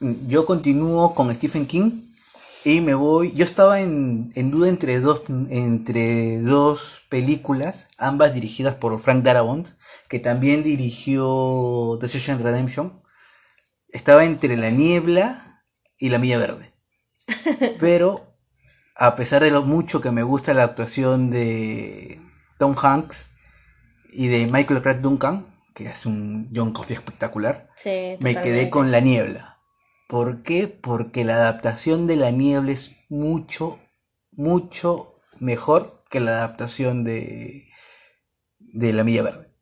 Yo 0.00 0.44
continúo 0.44 1.14
con 1.14 1.32
Stephen 1.34 1.66
King 1.66 2.02
y 2.64 2.80
me 2.80 2.94
voy. 2.94 3.32
Yo 3.34 3.44
estaba 3.44 3.80
en, 3.80 4.32
en, 4.34 4.50
duda 4.50 4.68
entre 4.68 5.00
dos, 5.00 5.22
entre 5.50 6.40
dos 6.40 7.02
películas, 7.08 7.88
ambas 7.98 8.34
dirigidas 8.34 8.74
por 8.74 9.00
Frank 9.00 9.22
Darabont, 9.22 9.68
que 10.08 10.18
también 10.18 10.62
dirigió 10.62 11.98
The 12.00 12.08
Social 12.08 12.40
Redemption. 12.40 13.02
Estaba 13.88 14.24
entre 14.24 14.56
La 14.56 14.70
Niebla 14.70 15.64
y 15.98 16.08
La 16.08 16.18
Milla 16.18 16.38
Verde. 16.38 16.72
Pero, 17.80 18.33
a 18.94 19.16
pesar 19.16 19.42
de 19.42 19.50
lo 19.50 19.62
mucho 19.62 20.00
que 20.00 20.10
me 20.10 20.22
gusta 20.22 20.54
la 20.54 20.64
actuación 20.64 21.30
de 21.30 22.20
Tom 22.58 22.74
Hanks, 22.80 23.34
y 24.14 24.28
de 24.28 24.46
Michael 24.46 24.80
Clark 24.80 25.00
Duncan, 25.00 25.46
que 25.74 25.86
es 25.86 26.06
un 26.06 26.50
John 26.54 26.72
Coffey 26.72 26.96
espectacular, 26.96 27.68
me 27.84 28.40
quedé 28.40 28.70
con 28.70 28.92
La 28.92 29.00
Niebla. 29.00 29.58
¿Por 30.08 30.42
qué? 30.42 30.68
Porque 30.68 31.24
la 31.24 31.34
adaptación 31.34 32.06
de 32.06 32.16
La 32.16 32.30
Niebla 32.30 32.70
es 32.70 32.94
mucho, 33.08 33.80
mucho 34.30 35.20
mejor 35.40 36.04
que 36.10 36.20
la 36.20 36.30
adaptación 36.30 37.02
de, 37.02 37.68
de 38.60 38.92
La 38.92 39.02
Milla 39.02 39.22
Verde. 39.22 39.52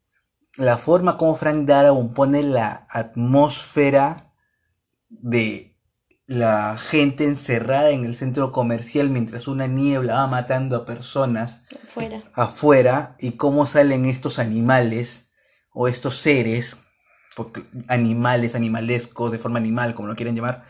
La 0.55 0.77
forma 0.77 1.17
como 1.17 1.35
Frank 1.35 1.65
Darabont 1.65 2.13
pone 2.13 2.43
la 2.43 2.85
atmósfera 2.91 4.35
de 5.09 5.72
la 6.25 6.77
gente 6.77 7.25
encerrada 7.25 7.89
en 7.89 8.05
el 8.05 8.15
centro 8.15 8.51
comercial 8.51 9.09
mientras 9.09 9.47
una 9.47 9.67
niebla 9.67 10.15
va 10.15 10.27
matando 10.27 10.77
a 10.77 10.85
personas 10.85 11.63
afuera, 12.33 13.15
y 13.19 13.33
cómo 13.33 13.65
salen 13.65 14.05
estos 14.05 14.39
animales 14.39 15.29
o 15.73 15.87
estos 15.87 16.17
seres, 16.17 16.77
animales, 17.87 18.55
animalescos, 18.55 19.31
de 19.31 19.39
forma 19.39 19.59
animal, 19.59 19.95
como 19.95 20.07
lo 20.07 20.15
quieren 20.15 20.35
llamar, 20.35 20.63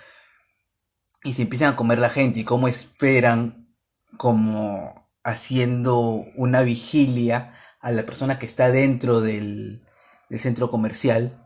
y 1.23 1.33
se 1.33 1.43
empiezan 1.43 1.73
a 1.73 1.75
comer 1.75 1.99
la 1.99 2.09
gente 2.09 2.39
y 2.39 2.43
cómo 2.43 2.67
esperan 2.67 3.75
como 4.17 5.09
haciendo 5.23 6.25
una 6.35 6.61
vigilia 6.63 7.53
a 7.79 7.91
la 7.91 8.03
persona 8.03 8.39
que 8.39 8.45
está 8.45 8.71
dentro 8.71 9.21
del, 9.21 9.85
del 10.29 10.39
centro 10.39 10.69
comercial. 10.69 11.39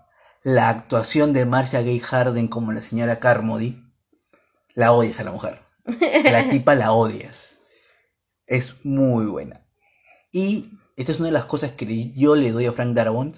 La 0.44 0.70
actuación 0.70 1.34
de 1.34 1.46
Marcia 1.46 1.82
Gay 1.82 2.00
Harden 2.00 2.48
como 2.48 2.72
la 2.72 2.82
señora 2.82 3.20
Carmody 3.20 3.87
la 4.78 4.94
odias 4.94 5.20
a 5.20 5.24
la 5.24 5.32
mujer. 5.32 5.60
La 6.24 6.50
tipa 6.52 6.76
la 6.76 6.92
odias. 6.92 7.58
Es 8.46 8.76
muy 8.84 9.26
buena. 9.26 9.66
Y 10.32 10.70
esta 10.96 11.12
es 11.12 11.18
una 11.18 11.30
de 11.30 11.34
las 11.34 11.46
cosas 11.46 11.72
que 11.72 12.12
yo 12.12 12.36
le 12.36 12.52
doy 12.52 12.68
a 12.68 12.72
Frank 12.72 12.94
Darabont. 12.94 13.38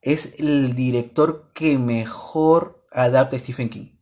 Es 0.00 0.32
el 0.38 0.74
director 0.74 1.52
que 1.52 1.76
mejor 1.76 2.86
adapta 2.90 3.36
a 3.36 3.40
Stephen 3.40 3.68
King. 3.68 3.98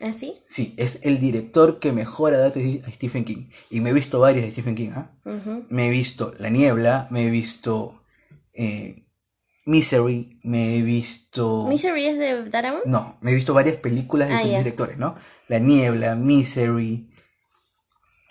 ¿Ah, 0.00 0.14
sí? 0.14 0.42
Sí, 0.48 0.74
es 0.78 0.98
el 1.02 1.20
director 1.20 1.78
que 1.78 1.92
mejor 1.92 2.32
adapta 2.32 2.58
a 2.58 2.90
Stephen 2.90 3.26
King. 3.26 3.50
Y 3.68 3.80
me 3.80 3.90
he 3.90 3.92
visto 3.92 4.18
varias 4.18 4.46
de 4.46 4.52
Stephen 4.52 4.74
King. 4.74 4.92
¿ah? 4.94 5.10
Me 5.68 5.88
he 5.88 5.90
visto 5.90 6.32
La 6.38 6.48
Niebla, 6.48 7.06
me 7.10 7.26
he 7.26 7.30
visto 7.30 8.02
eh, 8.54 9.04
Misery, 9.64 10.40
me 10.42 10.76
he 10.76 10.82
visto... 10.82 11.66
¿Misery 11.68 12.06
es 12.06 12.18
de 12.18 12.50
Darabont? 12.50 12.84
No, 12.84 13.16
me 13.20 13.30
he 13.30 13.34
visto 13.34 13.54
varias 13.54 13.76
películas 13.76 14.28
de 14.28 14.34
ah, 14.34 14.58
directores, 14.58 14.98
¿no? 14.98 15.16
La 15.48 15.58
Niebla, 15.58 16.16
Misery... 16.16 17.08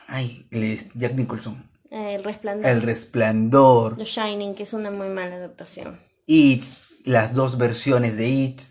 Ay, 0.07 0.45
Jack 0.93 1.13
Nicholson. 1.13 1.71
Eh, 1.89 2.15
el 2.15 2.23
Resplandor. 2.23 2.69
El 2.69 2.81
Resplandor. 2.81 3.95
The 3.95 4.03
Shining, 4.03 4.55
que 4.55 4.63
es 4.63 4.73
una 4.73 4.91
muy 4.91 5.07
mala 5.07 5.35
adaptación. 5.35 6.01
It, 6.25 6.65
las 7.05 7.33
dos 7.33 7.57
versiones 7.57 8.17
de 8.17 8.27
It. 8.27 8.61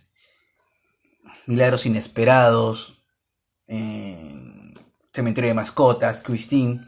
Milagros 1.46 1.86
Inesperados. 1.86 3.02
Eh, 3.68 4.74
Cementerio 5.14 5.48
de 5.48 5.54
Mascotas, 5.54 6.22
Christine. 6.22 6.86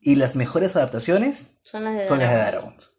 Y 0.00 0.16
las 0.16 0.34
mejores 0.34 0.74
adaptaciones 0.74 1.52
son 1.62 1.84
las 1.84 1.94
de 1.94 2.08
son 2.08 2.18
Darabont. 2.18 2.91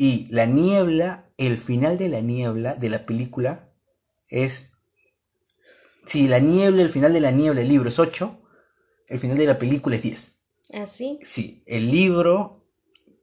Y 0.00 0.28
la 0.30 0.46
niebla, 0.46 1.28
el 1.38 1.58
final 1.58 1.98
de 1.98 2.08
la 2.08 2.20
niebla 2.20 2.76
de 2.76 2.88
la 2.88 3.04
película 3.04 3.68
es... 4.28 4.70
Si 6.06 6.28
la 6.28 6.38
niebla, 6.38 6.82
el 6.82 6.90
final 6.90 7.12
de 7.12 7.18
la 7.18 7.32
niebla, 7.32 7.62
el 7.62 7.68
libro 7.68 7.88
es 7.88 7.98
8, 7.98 8.40
el 9.08 9.18
final 9.18 9.36
de 9.36 9.46
la 9.46 9.58
película 9.58 9.96
es 9.96 10.02
10. 10.02 10.38
¿Ah, 10.72 10.86
sí? 10.86 11.18
Sí, 11.24 11.64
el 11.66 11.90
libro 11.90 12.64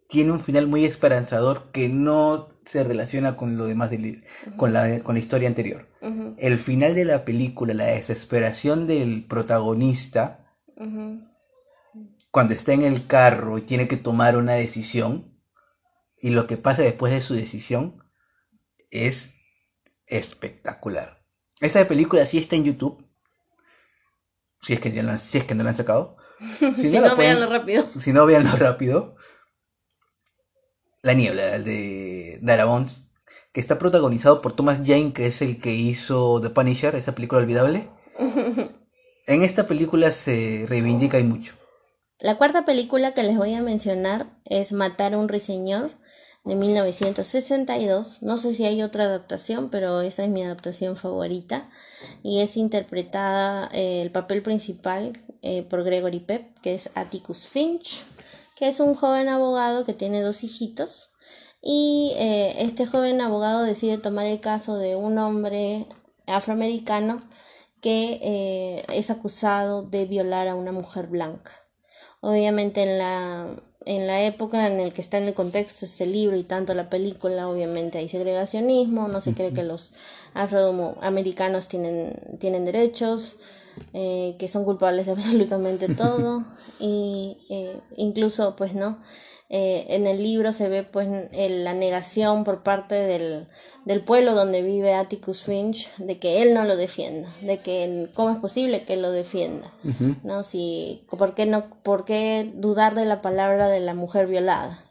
tiene 0.09 0.33
un 0.33 0.41
final 0.41 0.67
muy 0.67 0.83
esperanzador 0.83 1.71
que 1.71 1.87
no 1.87 2.49
se 2.65 2.83
relaciona 2.83 3.37
con 3.37 3.55
lo 3.55 3.67
demás, 3.67 3.91
con, 4.57 4.73
la, 4.73 4.99
con 4.99 5.15
la 5.15 5.21
historia 5.21 5.47
anterior. 5.47 5.87
El 6.37 6.59
final 6.59 6.93
de 6.93 7.05
la 7.05 7.23
película, 7.23 7.73
la 7.73 7.85
desesperación 7.85 8.85
del 8.85 9.23
protagonista, 9.23 10.53
cuando 12.31 12.53
está 12.53 12.73
en 12.73 12.83
el 12.83 13.07
carro 13.07 13.57
y 13.57 13.61
tiene 13.61 13.87
que 13.87 13.95
tomar 13.95 14.35
una 14.35 14.55
decisión, 14.55 15.34
y 16.17 16.29
lo 16.29 16.47
que 16.47 16.57
pasa 16.57 16.81
después 16.81 17.13
de 17.13 17.21
su 17.21 17.33
decisión 17.33 18.03
es 18.89 19.33
espectacular. 20.07 21.23
Esa 21.59 21.87
película 21.87 22.25
sí 22.25 22.37
está 22.37 22.55
en 22.55 22.65
YouTube. 22.65 23.05
Si 24.61 24.73
es 24.73 24.79
que, 24.79 24.89
si 24.91 25.37
es 25.37 25.43
que 25.43 25.55
no 25.55 25.63
la 25.63 25.71
han 25.71 25.77
sacado. 25.77 26.17
Si, 26.77 26.91
no, 26.99 27.15
veanlo 27.15 27.49
rápido. 27.49 27.87
Si 27.99 28.11
no, 28.11 28.25
veanlo 28.25 28.51
rápido. 28.57 29.15
La 31.01 31.13
niebla, 31.13 31.59
de 31.59 32.39
Darabont, 32.41 32.89
que 33.53 33.61
está 33.61 33.77
protagonizado 33.77 34.41
por 34.41 34.53
Thomas 34.53 34.79
Jane, 34.83 35.13
que 35.13 35.27
es 35.27 35.41
el 35.41 35.61
que 35.61 35.73
hizo 35.73 36.41
The 36.41 36.49
Punisher, 36.49 36.95
esa 36.95 37.15
película 37.15 37.41
olvidable. 37.41 37.89
en 39.27 39.43
esta 39.43 39.67
película 39.67 40.11
se 40.11 40.65
reivindica 40.67 41.19
y 41.19 41.23
mucho. 41.23 41.53
La 42.19 42.37
cuarta 42.37 42.65
película 42.65 43.13
que 43.13 43.23
les 43.23 43.37
voy 43.37 43.53
a 43.53 43.61
mencionar 43.61 44.27
es 44.45 44.71
Matar 44.71 45.13
a 45.13 45.17
un 45.17 45.29
ruiseñor 45.29 45.91
de 46.45 46.55
1962. 46.55 48.21
No 48.21 48.37
sé 48.37 48.53
si 48.53 48.65
hay 48.65 48.81
otra 48.83 49.05
adaptación, 49.05 49.69
pero 49.69 50.01
esa 50.01 50.23
es 50.23 50.29
mi 50.29 50.43
adaptación 50.43 50.95
favorita. 50.95 51.69
Y 52.23 52.39
es 52.41 52.55
interpretada 52.55 53.69
eh, 53.73 54.01
el 54.01 54.11
papel 54.11 54.43
principal 54.43 55.23
eh, 55.41 55.63
por 55.63 55.83
Gregory 55.83 56.19
Pep, 56.19 56.57
que 56.61 56.75
es 56.75 56.91
Atticus 56.95 57.47
Finch, 57.47 58.03
que 58.55 58.67
es 58.67 58.79
un 58.79 58.93
joven 58.93 59.27
abogado 59.27 59.85
que 59.85 59.93
tiene 59.93 60.21
dos 60.21 60.43
hijitos. 60.43 61.11
Y 61.61 62.13
eh, 62.17 62.55
este 62.59 62.85
joven 62.85 63.21
abogado 63.21 63.63
decide 63.63 63.97
tomar 63.97 64.27
el 64.27 64.39
caso 64.39 64.77
de 64.77 64.95
un 64.95 65.17
hombre 65.17 65.87
afroamericano 66.27 67.27
que 67.81 68.83
es 68.89 69.11
acusado 69.11 69.83
de 69.83 70.05
violar 70.05 70.47
a 70.47 70.55
una 70.55 70.71
mujer 70.71 71.05
blanca. 71.05 71.51
Obviamente 72.19 72.81
en 72.81 72.97
la 72.97 73.63
en 73.85 74.07
la 74.07 74.23
época 74.23 74.67
en 74.67 74.79
el 74.79 74.93
que 74.93 75.01
está 75.01 75.17
en 75.17 75.25
el 75.25 75.33
contexto 75.33 75.85
este 75.85 76.05
libro 76.05 76.35
y 76.35 76.43
tanto 76.43 76.73
la 76.73 76.89
película, 76.89 77.47
obviamente 77.47 77.99
hay 77.99 78.09
segregacionismo, 78.09 79.07
no 79.07 79.21
se 79.21 79.33
cree 79.33 79.53
que 79.53 79.63
los 79.63 79.93
afroamericanos 80.33 81.67
tienen, 81.67 82.19
tienen 82.39 82.65
derechos, 82.65 83.37
eh, 83.93 84.35
que 84.39 84.49
son 84.49 84.65
culpables 84.65 85.05
de 85.05 85.11
absolutamente 85.13 85.87
todo, 85.89 86.43
y 86.79 87.37
eh, 87.49 87.79
incluso, 87.95 88.55
pues, 88.55 88.73
¿no? 88.73 88.97
Eh, 89.49 89.85
en 89.89 90.07
el 90.07 90.23
libro 90.23 90.51
se 90.51 90.69
ve 90.69 90.81
pues 90.81 91.07
la 91.07 91.73
negación 91.75 92.43
por 92.43 92.63
parte 92.63 92.95
del, 92.95 93.45
del, 93.85 94.03
pueblo 94.03 94.33
donde 94.33 94.63
vive 94.63 94.95
Atticus 94.95 95.43
Finch 95.43 95.95
de 95.97 96.17
que 96.17 96.41
él 96.41 96.55
no 96.55 96.63
lo 96.63 96.75
defienda, 96.75 97.31
de 97.41 97.59
que 97.59 98.09
cómo 98.15 98.31
es 98.31 98.39
posible 98.39 98.85
que 98.85 98.95
él 98.95 99.03
lo 99.03 99.11
defienda, 99.11 99.71
¿no? 100.23 100.41
Si, 100.41 101.05
¿por, 101.15 101.35
qué 101.35 101.45
no, 101.45 101.69
¿Por 101.83 102.05
qué 102.05 102.51
dudar 102.55 102.95
de 102.95 103.05
la 103.05 103.21
palabra 103.21 103.69
de 103.69 103.81
la 103.81 103.93
mujer 103.93 104.25
violada? 104.25 104.83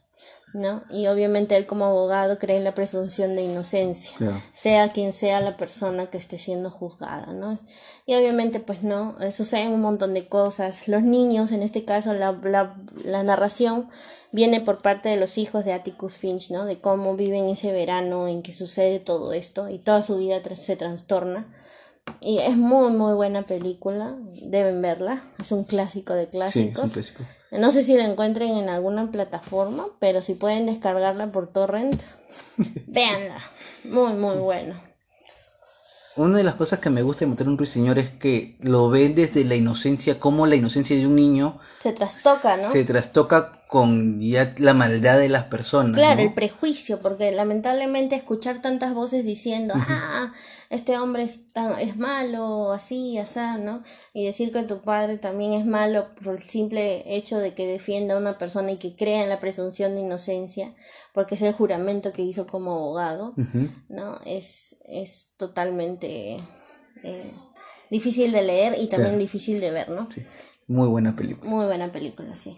¿No? 0.54 0.84
Y 0.88 1.08
obviamente 1.08 1.56
él 1.56 1.66
como 1.66 1.84
abogado 1.84 2.38
cree 2.38 2.56
en 2.56 2.64
la 2.64 2.74
presunción 2.74 3.34
de 3.34 3.42
inocencia, 3.42 4.16
sea 4.52 4.88
quien 4.88 5.12
sea 5.12 5.40
la 5.40 5.56
persona 5.56 6.06
que 6.06 6.16
esté 6.16 6.38
siendo 6.38 6.70
juzgada, 6.70 7.32
¿no? 7.32 7.58
Y 8.06 8.14
obviamente 8.14 8.60
pues 8.60 8.82
no, 8.82 9.16
suceden 9.32 9.72
un 9.72 9.80
montón 9.80 10.14
de 10.14 10.28
cosas. 10.28 10.86
Los 10.86 11.02
niños, 11.02 11.50
en 11.50 11.62
este 11.62 11.84
caso 11.84 12.12
la, 12.12 12.32
la, 12.42 12.76
la 13.02 13.24
narración 13.24 13.90
viene 14.30 14.60
por 14.60 14.80
parte 14.80 15.08
de 15.08 15.16
los 15.16 15.38
hijos 15.38 15.64
de 15.64 15.72
Atticus 15.72 16.14
Finch, 16.14 16.50
¿no? 16.50 16.64
De 16.64 16.80
cómo 16.80 17.16
viven 17.16 17.48
ese 17.48 17.72
verano 17.72 18.28
en 18.28 18.42
que 18.42 18.52
sucede 18.52 19.00
todo 19.00 19.32
esto 19.32 19.68
y 19.68 19.78
toda 19.78 20.02
su 20.02 20.16
vida 20.16 20.40
se 20.54 20.76
trastorna. 20.76 21.52
Y 22.20 22.38
es 22.38 22.56
muy, 22.56 22.90
muy 22.92 23.14
buena 23.14 23.46
película, 23.46 24.16
deben 24.42 24.82
verla, 24.82 25.24
es 25.38 25.50
un 25.52 25.64
clásico 25.64 26.14
de 26.14 26.28
clásicos. 26.28 26.92
No 27.58 27.70
sé 27.70 27.84
si 27.84 27.96
la 27.96 28.04
encuentren 28.04 28.56
en 28.56 28.68
alguna 28.68 29.10
plataforma, 29.10 29.86
pero 30.00 30.22
si 30.22 30.34
pueden 30.34 30.66
descargarla 30.66 31.28
por 31.28 31.46
torrent, 31.46 32.02
véanla, 32.86 33.40
muy, 33.84 34.12
muy 34.12 34.36
bueno. 34.36 34.74
Una 36.16 36.38
de 36.38 36.44
las 36.44 36.54
cosas 36.54 36.78
que 36.78 36.90
me 36.90 37.02
gusta 37.02 37.20
de 37.20 37.26
Matar 37.26 37.48
un 37.48 37.58
ruiseñor 37.58 37.98
es 37.98 38.10
que 38.10 38.56
lo 38.60 38.88
ven 38.88 39.14
desde 39.16 39.44
la 39.44 39.56
inocencia, 39.56 40.20
como 40.20 40.46
la 40.46 40.54
inocencia 40.54 40.96
de 40.96 41.06
un 41.06 41.16
niño 41.16 41.58
se 41.80 41.92
trastoca, 41.92 42.56
¿no? 42.56 42.70
Se 42.70 42.84
trastoca 42.84 43.63
con 43.74 44.20
ya 44.20 44.54
la 44.58 44.72
maldad 44.72 45.18
de 45.18 45.28
las 45.28 45.46
personas. 45.46 45.96
Claro, 45.96 46.22
el 46.22 46.32
prejuicio, 46.32 47.00
porque 47.00 47.32
lamentablemente 47.32 48.14
escuchar 48.14 48.62
tantas 48.62 48.94
voces 48.94 49.24
diciendo, 49.24 49.74
ah, 49.76 50.32
este 50.70 50.96
hombre 50.96 51.24
es, 51.24 51.52
tan, 51.52 51.80
es 51.80 51.96
malo, 51.96 52.70
así, 52.70 53.18
así, 53.18 53.40
¿no? 53.58 53.82
Y 54.12 54.26
decir 54.26 54.52
que 54.52 54.62
tu 54.62 54.80
padre 54.80 55.18
también 55.18 55.54
es 55.54 55.66
malo 55.66 56.14
por 56.22 56.34
el 56.34 56.38
simple 56.38 57.02
hecho 57.16 57.38
de 57.38 57.54
que 57.54 57.66
defienda 57.66 58.14
a 58.14 58.18
una 58.18 58.38
persona 58.38 58.70
y 58.70 58.76
que 58.76 58.94
crea 58.94 59.24
en 59.24 59.28
la 59.28 59.40
presunción 59.40 59.96
de 59.96 60.02
inocencia, 60.02 60.72
porque 61.12 61.34
es 61.34 61.42
el 61.42 61.52
juramento 61.52 62.12
que 62.12 62.22
hizo 62.22 62.46
como 62.46 62.76
abogado, 62.76 63.34
¿no? 63.88 64.20
Es, 64.24 64.76
es 64.84 65.32
totalmente 65.36 66.38
eh, 67.02 67.34
difícil 67.90 68.30
de 68.30 68.42
leer 68.42 68.76
y 68.80 68.86
también 68.86 69.18
difícil 69.18 69.60
de 69.60 69.72
ver, 69.72 69.88
¿no? 69.88 70.08
Muy 70.68 70.86
buena 70.86 71.16
película. 71.16 71.50
Muy 71.50 71.66
buena 71.66 71.90
película, 71.90 72.36
sí. 72.36 72.56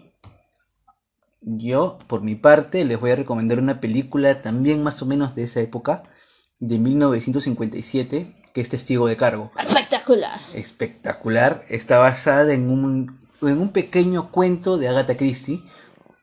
Yo, 1.41 1.99
por 2.07 2.21
mi 2.21 2.35
parte, 2.35 2.83
les 2.83 2.99
voy 2.99 3.11
a 3.11 3.15
recomendar 3.15 3.59
una 3.59 3.79
película 3.79 4.41
también 4.41 4.83
más 4.83 5.01
o 5.01 5.05
menos 5.05 5.35
de 5.35 5.43
esa 5.43 5.61
época, 5.61 6.03
de 6.59 6.79
1957, 6.79 8.35
que 8.53 8.61
es 8.61 8.69
Testigo 8.69 9.07
de 9.07 9.17
Cargo. 9.17 9.51
Espectacular. 9.59 10.39
Espectacular. 10.53 11.63
Está 11.69 11.99
basada 11.99 12.53
en 12.53 12.69
un, 12.69 13.19
en 13.41 13.59
un 13.59 13.69
pequeño 13.69 14.31
cuento 14.31 14.77
de 14.77 14.87
Agatha 14.87 15.15
Christie. 15.15 15.61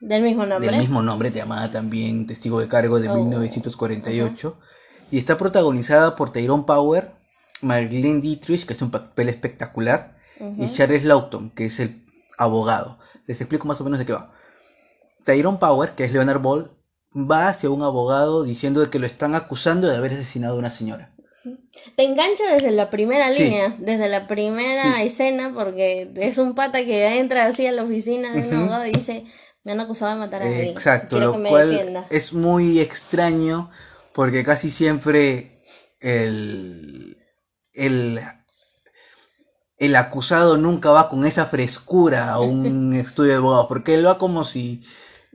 Del 0.01 0.21
mismo 0.21 0.45
nombre. 0.45 0.69
Del 0.69 0.79
mismo 0.79 1.01
nombre, 1.01 1.31
llamada 1.31 1.71
también 1.71 2.27
Testigo 2.27 2.59
de 2.59 2.67
Cargo 2.67 2.99
de 2.99 3.07
1948. 3.07 4.59
Y 5.11 5.17
está 5.17 5.37
protagonizada 5.37 6.15
por 6.15 6.33
Tyrone 6.33 6.63
Power, 6.67 7.11
Marlene 7.61 8.19
Dietrich, 8.19 8.65
que 8.65 8.73
es 8.73 8.81
un 8.81 8.91
papel 8.91 9.29
espectacular, 9.29 10.17
y 10.57 10.67
Charles 10.73 11.05
Lawton, 11.05 11.51
que 11.51 11.67
es 11.67 11.79
el 11.79 12.03
abogado. 12.37 12.99
Les 13.27 13.39
explico 13.39 13.67
más 13.67 13.79
o 13.79 13.85
menos 13.85 13.99
de 13.99 14.05
qué 14.05 14.13
va. 14.13 14.33
Tyrone 15.25 15.57
Power, 15.57 15.91
que 15.91 16.05
es 16.05 16.13
Leonard 16.13 16.39
Ball, 16.39 16.71
va 17.13 17.49
hacia 17.49 17.69
un 17.69 17.81
abogado 17.81 18.43
diciendo 18.43 18.89
que 18.89 18.99
lo 18.99 19.05
están 19.05 19.35
acusando 19.35 19.87
de 19.87 19.97
haber 19.97 20.13
asesinado 20.13 20.55
a 20.55 20.59
una 20.59 20.69
señora. 20.69 21.11
Te 21.95 22.03
engancha 22.03 22.43
desde 22.53 22.71
la 22.71 22.89
primera 22.89 23.29
línea, 23.29 23.75
desde 23.77 24.07
la 24.07 24.27
primera 24.27 25.03
escena, 25.03 25.53
porque 25.53 26.11
es 26.15 26.37
un 26.37 26.55
pata 26.55 26.83
que 26.83 27.19
entra 27.19 27.45
así 27.45 27.67
a 27.67 27.71
la 27.71 27.83
oficina 27.83 28.33
de 28.33 28.47
un 28.47 28.53
abogado 28.53 28.87
y 28.87 28.91
dice, 28.91 29.25
me 29.63 29.73
han 29.73 29.79
acusado 29.79 30.11
de 30.13 30.19
matar 30.19 30.41
a 30.41 30.45
alguien. 30.45 30.69
Exacto, 30.69 31.19
lo 31.19 31.41
cual 31.43 32.07
es 32.09 32.33
muy 32.33 32.79
extraño 32.79 33.69
porque 34.13 34.43
casi 34.43 34.71
siempre 34.71 35.61
el, 35.99 37.17
el 37.73 38.21
el 39.77 39.95
acusado 39.95 40.57
nunca 40.57 40.89
va 40.91 41.09
con 41.09 41.25
esa 41.25 41.45
frescura 41.45 42.29
a 42.31 42.39
un 42.39 42.93
estudio 42.95 43.31
de 43.31 43.37
abogados, 43.37 43.67
porque 43.67 43.93
él 43.93 44.05
va 44.05 44.17
como 44.17 44.45
si 44.45 44.83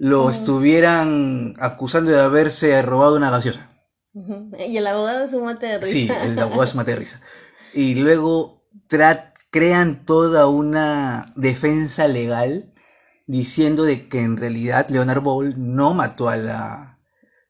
lo 0.01 0.31
estuvieran 0.31 1.55
acusando 1.59 2.11
de 2.11 2.21
haberse 2.21 2.81
robado 2.81 3.17
una 3.17 3.31
gaseosa. 3.31 3.71
Y 4.67 4.79
el 4.79 4.87
abogado 4.87 5.25
es 5.25 5.35
un 5.35 5.45
mate 5.45 5.67
de 5.67 5.79
risa. 5.79 5.93
Sí, 5.93 6.09
el 6.25 6.39
abogado 6.39 6.65
es 6.65 6.71
un 6.71 6.79
mate 6.79 6.93
de 6.93 6.97
risa. 6.97 7.21
Y 7.75 7.97
luego 7.97 8.65
crean 9.51 10.07
toda 10.07 10.49
una 10.49 11.33
defensa 11.37 12.09
legal 12.09 12.73
diciendo 13.27 13.85
de 13.85 14.09
que 14.09 14.23
en 14.23 14.39
realidad 14.39 14.89
Leonard 14.89 15.21
Ball 15.21 15.55
no 15.59 15.93
mató 15.93 16.31
a 16.31 16.37
la 16.37 16.99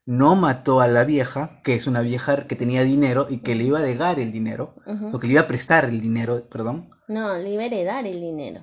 no 0.05 0.35
mató 0.35 0.81
a 0.81 0.89
la 0.89 1.05
vieja, 1.05 1.61
que 1.63 1.75
es 1.75 1.87
una 1.87 2.01
vieja 2.01 2.49
que 2.49 2.57
tenía 2.57 2.83
dinero 2.83 3.29
y 3.31 3.43
que 3.43 3.55
le 3.55 3.63
iba 3.63 3.79
a 3.79 3.83
degar 3.83 4.19
el 4.19 4.33
dinero, 4.33 4.75
o 5.13 5.21
que 5.21 5.29
le 5.29 5.35
iba 5.35 5.43
a 5.43 5.47
prestar 5.47 5.85
el 5.85 6.01
dinero, 6.01 6.49
perdón. 6.51 6.91
No, 7.07 7.37
le 7.37 7.51
iba 7.53 7.63
a 7.63 7.67
heredar 7.67 8.07
el 8.07 8.21
dinero. 8.21 8.63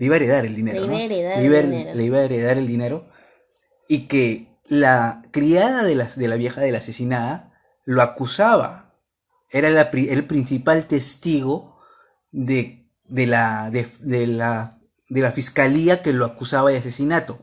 Le 0.00 0.06
iba 0.06 0.14
a 0.14 0.16
heredar 0.16 0.46
el 0.46 0.54
dinero. 0.54 0.80
Le 0.80 0.86
iba 0.86 0.96
a 0.96 1.02
heredar, 1.02 1.38
el, 1.38 1.70
dinero. 1.70 1.94
Le 1.94 2.04
iba 2.04 2.16
a 2.16 2.22
heredar 2.22 2.56
el 2.56 2.66
dinero. 2.66 3.06
Y 3.86 4.08
que 4.08 4.58
la 4.66 5.20
criada 5.30 5.84
de 5.84 5.94
la, 5.94 6.06
de 6.06 6.26
la 6.26 6.36
vieja 6.36 6.62
de 6.62 6.72
la 6.72 6.78
asesinada 6.78 7.52
lo 7.84 8.00
acusaba. 8.00 8.94
Era 9.50 9.68
el 9.68 10.26
principal 10.26 10.86
testigo 10.86 11.76
de, 12.32 12.90
de, 13.04 13.26
la, 13.26 13.70
de, 13.70 14.26
la, 14.26 14.78
de 15.10 15.20
la 15.20 15.32
fiscalía 15.32 16.00
que 16.00 16.14
lo 16.14 16.24
acusaba 16.24 16.70
de 16.70 16.78
asesinato. 16.78 17.42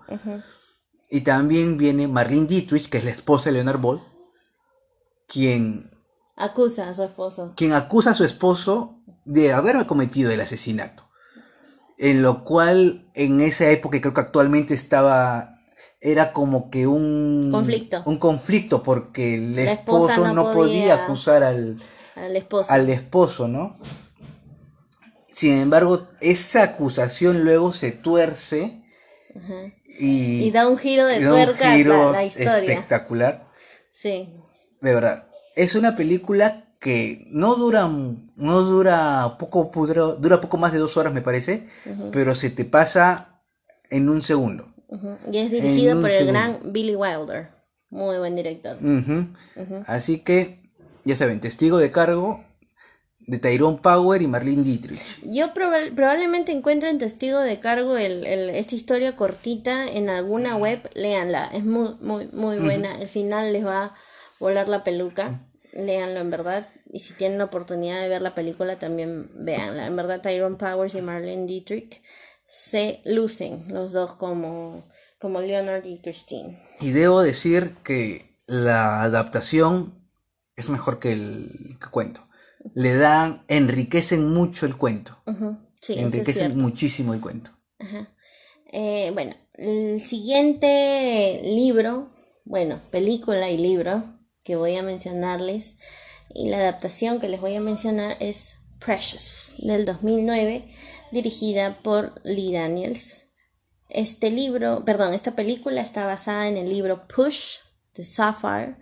Y 1.12 1.22
también 1.22 1.78
viene 1.78 2.08
Marlene 2.08 2.48
Dietrich, 2.48 2.89
que 2.89 2.98
es 2.98 3.04
la 3.04 3.12
esposa 3.12 3.46
de 3.46 3.52
Leonard 3.52 3.80
Ball, 3.80 4.02
quien... 5.28 5.91
Acusa 6.36 6.89
a 6.89 6.96
su 6.96 7.04
esposo. 7.04 7.54
Quien 7.56 7.74
acusa 7.74 8.12
a 8.12 8.15
su 8.15 8.24
esposo 8.24 9.04
de 9.26 9.54
haber 9.54 9.86
cometido 9.86 10.32
el 10.32 10.41
asesinato. 10.41 11.07
En 11.98 12.22
lo 12.22 12.44
cual, 12.44 13.10
en 13.14 13.42
esa 13.42 13.70
época, 13.70 14.00
creo 14.00 14.14
que 14.14 14.22
actualmente 14.22 14.74
estaba... 14.74 15.56
Era 16.00 16.32
como 16.32 16.70
que 16.70 16.86
un... 16.86 17.50
Conflicto. 17.52 18.04
Un 18.06 18.20
conflicto, 18.20 18.84
porque 18.84 19.36
el 19.36 19.58
esposo 19.58 20.32
no, 20.34 20.54
podía, 20.54 21.06
acusar 21.06 21.44
al, 21.44 21.82
al 22.16 22.36
esposo. 22.36 22.72
Al 22.72 22.90
esposo, 22.90 23.48
¿no? 23.48 23.80
Sin 25.34 25.54
embargo, 25.54 26.08
esa 26.22 26.64
acusación 26.64 27.44
luego 27.44 27.74
se 27.74 27.92
tuerce 27.92 28.84
y, 30.00 30.52
da 30.52 30.68
un 30.68 30.78
giro 30.78 31.06
de 31.06 31.20
tuerca 31.20 31.74
a 31.74 31.78
la, 31.78 32.26
historia. 32.26 32.74
Espectacular. 32.74 33.48
Sí. 33.92 34.34
De 34.82 34.94
verdad. 34.94 35.28
Es 35.56 35.76
una 35.76 35.96
película 35.96 36.66
que 36.80 37.28
no 37.32 37.56
dura, 37.56 37.88
no 37.88 38.62
dura 38.62 39.38
poco, 39.40 39.72
dura, 40.20 40.42
poco 40.42 40.58
más 40.58 40.72
de 40.74 40.80
dos 40.80 40.98
horas 40.98 41.13
me 41.13 41.22
parece, 41.22 41.68
pero 42.12 42.36
se 42.36 42.50
te 42.50 42.66
pasa 42.66 43.42
en 43.90 44.10
un 44.10 44.22
segundo. 44.22 44.68
Y 45.32 45.38
es 45.40 45.52
dirigido 45.52 46.00
por 46.00 46.12
el 46.12 46.28
gran 46.28 46.60
Billy 46.66 46.96
Wilder, 46.96 47.50
muy 47.90 48.18
buen 48.18 48.36
director. 48.36 48.78
Así 49.86 50.20
que, 50.20 50.72
ya 51.04 51.16
saben, 51.16 51.40
testigo 51.40 51.78
de 51.78 51.92
cargo, 51.92 52.44
de 53.20 53.40
Tyrone 53.40 53.80
Power 53.82 54.22
y 54.22 54.28
Marlene 54.28 54.63
Dietrich. 54.63 55.02
Yo 55.24 55.54
probablemente 55.54 56.54
encuentren 56.54 56.98
testigo 56.98 57.40
de 57.42 57.60
cargo 57.60 57.98
el, 57.98 58.26
esta 58.26 58.76
historia 58.76 59.18
cortita 59.18 59.86
en 59.86 60.10
alguna 60.10 60.56
web, 60.56 60.90
léanla, 60.96 61.48
es 61.48 61.66
muy, 61.66 61.96
muy, 62.00 62.30
muy 62.32 62.60
buena, 62.60 62.94
el 62.94 63.10
final 63.10 63.52
les 63.52 63.66
va 63.66 63.84
a 63.84 63.94
volar 64.40 64.70
la 64.70 64.84
peluca, 64.86 65.42
léanlo 65.78 66.20
en 66.20 66.30
verdad, 66.30 66.68
y 66.92 67.00
si 67.00 67.13
tienen 67.13 67.38
la 67.38 67.46
oportunidad 67.46 68.02
de 68.02 68.10
ver 68.10 68.22
la 68.22 68.36
película 68.36 68.80
también 68.80 69.30
véanla, 69.34 69.86
en 69.86 69.96
verdad 69.96 70.22
Tyrone 70.22 70.58
Powers 70.58 70.96
y 70.96 71.02
Marlene 71.02 71.46
Dietrich 71.46 72.02
se 72.48 73.02
lucen 73.06 73.66
los 73.70 73.92
dos 73.92 74.13
como, 74.13 74.88
como 75.20 75.42
Leonard 75.42 75.86
y 75.86 76.00
Christine. 76.00 76.62
Y 76.82 76.92
debo 76.92 77.22
decir 77.22 77.76
que 77.84 78.38
la 78.48 79.04
adaptación 79.04 79.94
es 80.56 80.70
mejor 80.70 81.00
que 81.00 81.13
el 81.13 81.78
cuento 81.92 82.28
le 82.74 82.96
dan, 82.96 83.44
enriquecen 83.48 84.30
mucho 84.30 84.66
el 84.66 84.76
cuento. 84.78 85.18
enriquecen 85.88 86.58
muchísimo 86.58 87.13
el 87.13 87.22
cuento. 87.22 87.52
Eh, 88.72 89.12
bueno, 89.13 89.36
el 89.54 90.02
siguiente 90.02 91.42
libro, 91.44 92.10
bueno, 92.46 92.82
película 92.92 93.50
y 93.50 93.58
libro 93.58 94.16
que 94.48 94.56
voy 94.56 94.78
a 94.78 94.82
mencionarles 94.82 95.76
y 96.34 96.48
la 96.48 96.60
adaptación 96.60 97.20
que 97.20 97.28
les 97.28 97.42
voy 97.42 97.56
a 97.56 97.60
mencionar 97.60 98.16
es 98.22 98.56
Precious 98.80 99.56
del 99.58 99.84
2009, 99.84 100.70
dirigida 101.12 101.80
por 101.84 102.14
Lee 102.24 102.54
Daniels. 102.54 103.26
Este 103.90 104.32
libro, 104.32 104.86
perdón, 104.86 105.14
esta 105.14 105.36
película 105.36 105.82
está 105.82 106.06
basada 106.06 106.48
en 106.48 106.56
el 106.56 106.70
libro 106.70 107.10
Push 107.10 107.58
de 107.94 108.06
Sapphire. 108.06 108.78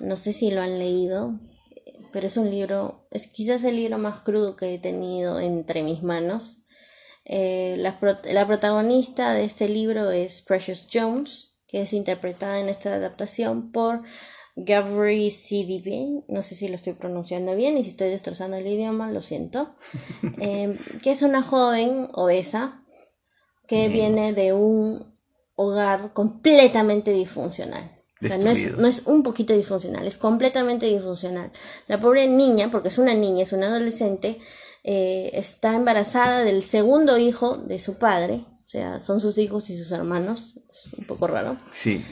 No 0.00 0.16
sé 0.16 0.32
si 0.32 0.50
lo 0.50 0.60
han 0.60 0.80
leído, 0.80 1.38
pero 2.12 2.26
es 2.26 2.36
un 2.36 2.50
libro, 2.50 3.06
es 3.12 3.28
quizás 3.28 3.62
el 3.62 3.76
libro 3.76 3.98
más 3.98 4.22
crudo 4.22 4.56
que 4.56 4.74
he 4.74 4.78
tenido 4.80 5.38
entre 5.38 5.84
mis 5.84 6.02
manos. 6.02 6.64
Eh, 7.24 7.76
la, 7.78 7.96
la, 8.24 8.46
protagonista 8.48 9.34
de 9.34 9.44
este 9.44 9.68
libro 9.68 10.10
es 10.10 10.42
Precious 10.42 10.88
Jones, 10.92 11.56
que 11.68 11.82
es 11.82 11.92
interpretada 11.92 12.58
en 12.58 12.68
esta 12.68 12.92
adaptación 12.92 13.70
por 13.70 14.02
Gabri 14.56 15.30
Sidibe, 15.30 16.24
no 16.28 16.42
sé 16.42 16.54
si 16.54 16.66
lo 16.68 16.76
estoy 16.76 16.94
pronunciando 16.94 17.54
bien 17.54 17.76
y 17.76 17.84
si 17.84 17.90
estoy 17.90 18.08
destrozando 18.08 18.56
el 18.56 18.66
idioma, 18.66 19.12
lo 19.12 19.20
siento, 19.20 19.74
eh, 20.40 20.76
que 21.02 21.12
es 21.12 21.20
una 21.20 21.42
joven 21.42 22.08
obesa 22.14 22.82
que 23.68 23.88
viene 23.88 24.32
de 24.32 24.54
un 24.54 25.14
hogar 25.56 26.12
completamente 26.14 27.12
disfuncional. 27.12 28.00
no, 28.20 28.50
es, 28.50 28.78
no 28.78 28.88
es, 28.88 29.02
un 29.04 29.22
poquito 29.22 29.52
disfuncional, 29.52 30.06
es 30.06 30.16
completamente 30.16 30.86
disfuncional. 30.86 31.52
La 31.86 32.00
pobre 32.00 32.26
niña, 32.26 32.70
porque 32.70 32.88
es 32.88 32.96
una 32.96 33.12
niña, 33.12 33.42
es 33.42 33.52
una 33.52 33.66
adolescente, 33.66 34.38
eh, 34.84 35.30
está 35.34 35.74
embarazada 35.74 36.44
del 36.44 36.62
segundo 36.62 37.18
hijo 37.18 37.58
de 37.58 37.78
su 37.78 37.98
padre, 37.98 38.46
o 38.66 38.68
sea, 38.68 38.98
son 38.98 39.20
sus 39.20 39.38
hijos 39.38 39.70
y 39.70 39.78
sus 39.78 39.92
hermanos, 39.92 40.58
es 40.70 40.92
un 40.98 41.04
poco 41.04 41.28
raro. 41.28 41.56
Sí, 41.72 42.04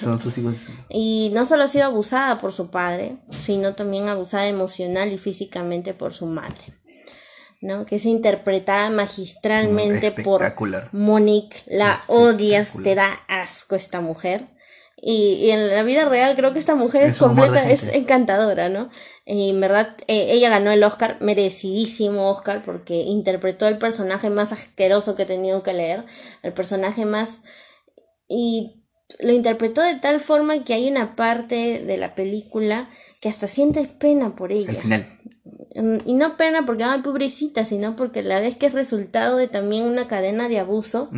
son 0.00 0.20
sus 0.20 0.36
hijos. 0.38 0.56
y 0.90 1.30
no 1.32 1.46
solo 1.46 1.62
ha 1.62 1.68
sido 1.68 1.84
abusada 1.84 2.40
por 2.40 2.52
su 2.52 2.70
padre, 2.70 3.18
sino 3.42 3.76
también 3.76 4.08
abusada 4.08 4.48
emocional 4.48 5.12
y 5.12 5.18
físicamente 5.18 5.94
por 5.94 6.12
su 6.12 6.26
madre. 6.26 6.80
¿no? 7.60 7.86
Que 7.86 7.96
es 7.96 8.06
interpretada 8.06 8.90
magistralmente 8.90 10.10
por 10.10 10.42
Monique. 10.92 11.58
La 11.66 12.02
odias, 12.08 12.72
te 12.82 12.94
da 12.94 13.12
asco 13.28 13.76
esta 13.76 14.00
mujer. 14.00 14.48
Y, 15.02 15.50
en 15.50 15.68
la 15.68 15.82
vida 15.82 16.06
real 16.08 16.36
creo 16.36 16.52
que 16.52 16.58
esta 16.58 16.74
mujer 16.74 17.04
es, 17.04 17.16
completa, 17.16 17.70
es 17.70 17.86
encantadora, 17.88 18.68
¿no? 18.68 18.90
Y 19.24 19.50
en 19.50 19.60
verdad, 19.60 19.96
eh, 20.08 20.28
ella 20.30 20.50
ganó 20.50 20.70
el 20.70 20.84
Oscar, 20.84 21.16
merecidísimo 21.20 22.28
Oscar, 22.28 22.62
porque 22.62 22.96
interpretó 22.96 23.66
el 23.66 23.78
personaje 23.78 24.28
más 24.28 24.52
asqueroso 24.52 25.14
que 25.14 25.22
he 25.22 25.26
tenido 25.26 25.62
que 25.62 25.72
leer, 25.72 26.04
el 26.42 26.52
personaje 26.52 27.06
más... 27.06 27.40
Y 28.28 28.84
lo 29.18 29.32
interpretó 29.32 29.82
de 29.82 29.96
tal 29.96 30.20
forma 30.20 30.62
que 30.64 30.74
hay 30.74 30.88
una 30.88 31.16
parte 31.16 31.82
de 31.82 31.96
la 31.96 32.14
película 32.14 32.88
que 33.20 33.28
hasta 33.28 33.48
sientes 33.48 33.88
pena 33.88 34.36
por 34.36 34.52
ella. 34.52 34.82
Mm, 35.74 35.96
y 36.06 36.14
no 36.14 36.36
pena 36.36 36.64
porque, 36.64 36.84
ay, 36.84 37.00
pobrecita, 37.00 37.64
sino 37.64 37.96
porque 37.96 38.22
la 38.22 38.40
vez 38.40 38.56
que 38.56 38.66
es 38.66 38.72
resultado 38.72 39.36
de 39.36 39.48
también 39.48 39.84
una 39.84 40.08
cadena 40.08 40.48
de 40.48 40.58
abuso, 40.58 41.10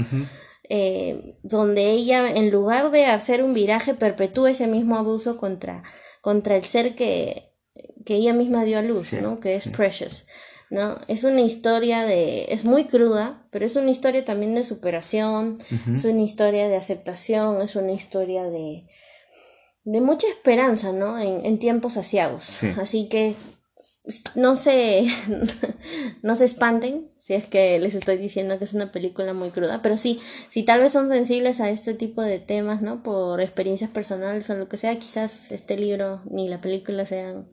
eh, 0.75 1.37
donde 1.43 1.91
ella, 1.91 2.31
en 2.35 2.51
lugar 2.51 2.91
de 2.91 3.05
hacer 3.05 3.43
un 3.43 3.53
viraje, 3.53 3.93
perpetúa 3.93 4.51
ese 4.51 4.67
mismo 4.67 4.97
abuso 4.97 5.37
contra, 5.37 5.83
contra 6.23 6.57
el 6.57 6.65
ser 6.65 6.95
que, 6.95 7.53
que 8.07 8.15
ella 8.15 8.33
misma 8.33 8.65
dio 8.65 8.79
a 8.79 8.83
luz, 8.83 9.13
¿no? 9.13 9.39
Que 9.39 9.55
es 9.55 9.69
Precious. 9.69 10.25
¿no? 10.71 10.99
Es 11.09 11.25
una 11.25 11.43
historia 11.43 12.05
de, 12.05 12.47
es 12.49 12.65
muy 12.65 12.87
cruda, 12.87 13.47
pero 13.51 13.67
es 13.67 13.77
una 13.77 13.91
historia 13.91 14.25
también 14.25 14.55
de 14.55 14.65
superación, 14.65 15.59
es 15.95 16.07
una 16.07 16.23
historia 16.23 16.67
de 16.67 16.77
aceptación, 16.77 17.61
es 17.61 17.77
una 17.77 17.93
historia 17.93 18.45
de, 18.45 18.87
de 19.85 20.01
mucha 20.01 20.27
esperanza, 20.29 20.95
¿no? 20.95 21.21
En, 21.21 21.45
en 21.45 21.59
tiempos 21.59 21.99
asiagos. 21.99 22.57
Así 22.79 23.11
que 23.11 23.35
no 24.35 24.57
se, 24.57 25.07
no 26.23 26.35
se 26.35 26.45
espanten 26.45 27.11
si 27.17 27.35
es 27.35 27.47
que 27.47 27.79
les 27.79 27.95
estoy 27.95 28.17
diciendo 28.17 28.59
que 28.59 28.65
es 28.65 28.75
una 28.75 28.91
película 28.91 29.33
muy 29.33 29.51
cruda, 29.51 29.81
pero 29.83 29.97
sí, 29.97 30.21
si 30.49 30.65
tal 30.65 30.81
vez 30.81 30.93
son 30.93 31.09
sensibles 31.09 31.61
a 31.61 31.71
este 31.71 31.95
tipo 31.95 32.23
de 32.23 32.39
temas, 32.39 32.83
¿no? 32.83 33.03
Por 33.03 33.41
experiencias 33.41 33.91
personales 33.91 34.51
o 34.51 34.55
lo 34.55 34.69
que 34.69 34.77
sea, 34.77 34.99
quizás 34.99 35.53
este 35.53 35.77
libro 35.77 36.23
ni 36.29 36.49
la 36.49 36.61
película 36.61 37.07
sean 37.07 37.49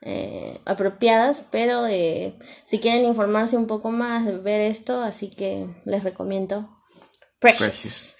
eh, 0.00 0.58
apropiadas, 0.64 1.42
pero 1.50 1.86
eh, 1.86 2.38
si 2.64 2.80
quieren 2.80 3.04
informarse 3.04 3.56
un 3.56 3.66
poco 3.66 3.90
más, 3.90 4.42
ver 4.42 4.62
esto, 4.62 5.02
así 5.02 5.28
que 5.28 5.68
les 5.84 6.02
recomiendo 6.02 6.78
Precious. 7.38 8.16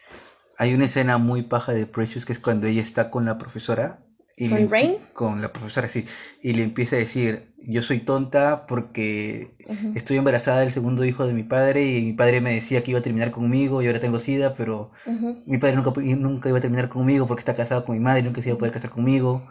Hay 0.58 0.74
una 0.74 0.86
escena 0.86 1.16
muy 1.16 1.42
paja 1.42 1.72
de 1.72 1.86
Precious 1.86 2.24
que 2.24 2.32
es 2.32 2.38
cuando 2.38 2.66
ella 2.66 2.82
está 2.82 3.08
con 3.08 3.24
la 3.24 3.38
profesora 3.38 4.04
y 4.36 4.48
¿Con 4.48 4.70
Rain? 4.70 4.96
Con 5.12 5.42
la 5.42 5.52
profesora, 5.52 5.88
sí. 5.88 6.06
Y 6.42 6.54
le 6.54 6.62
empieza 6.62 6.96
a 6.96 6.98
decir, 6.98 7.52
yo 7.58 7.82
soy 7.82 8.00
tonta 8.00 8.66
porque 8.66 9.54
estoy 9.94 10.16
embarazada 10.16 10.60
del 10.60 10.70
segundo 10.70 11.04
hijo 11.04 11.26
de 11.26 11.32
mi 11.32 11.42
padre 11.42 11.86
y 11.86 12.06
mi 12.06 12.12
padre 12.12 12.40
me 12.40 12.54
decía 12.54 12.82
que 12.82 12.90
iba 12.90 13.00
a 13.00 13.02
terminar 13.02 13.30
conmigo 13.30 13.82
y 13.82 13.86
ahora 13.86 14.00
tengo 14.00 14.18
sida, 14.20 14.54
pero 14.54 14.90
mi 15.46 15.58
padre 15.58 15.76
nunca, 15.76 15.92
nunca 16.00 16.48
iba 16.48 16.58
a 16.58 16.62
terminar 16.62 16.88
conmigo 16.88 17.26
porque 17.26 17.40
está 17.40 17.54
casado 17.54 17.84
con 17.84 17.96
mi 17.96 18.00
madre 18.00 18.20
y 18.20 18.24
nunca 18.24 18.42
se 18.42 18.48
iba 18.48 18.56
a 18.56 18.58
poder 18.58 18.72
casar 18.72 18.90
conmigo. 18.90 19.46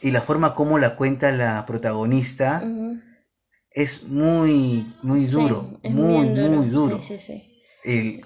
Y 0.00 0.10
la 0.10 0.20
forma 0.20 0.54
como 0.54 0.78
la 0.78 0.96
cuenta 0.96 1.30
la 1.32 1.64
protagonista 1.66 2.64
es 3.70 4.04
muy, 4.04 4.92
muy 5.02 5.26
duro, 5.26 5.78
muy, 5.84 6.26
muy 6.26 6.68
duro. 6.68 7.00
Sí, 7.02 7.18
sí, 7.18 7.24
sí. 7.24 7.60
El, 7.84 8.22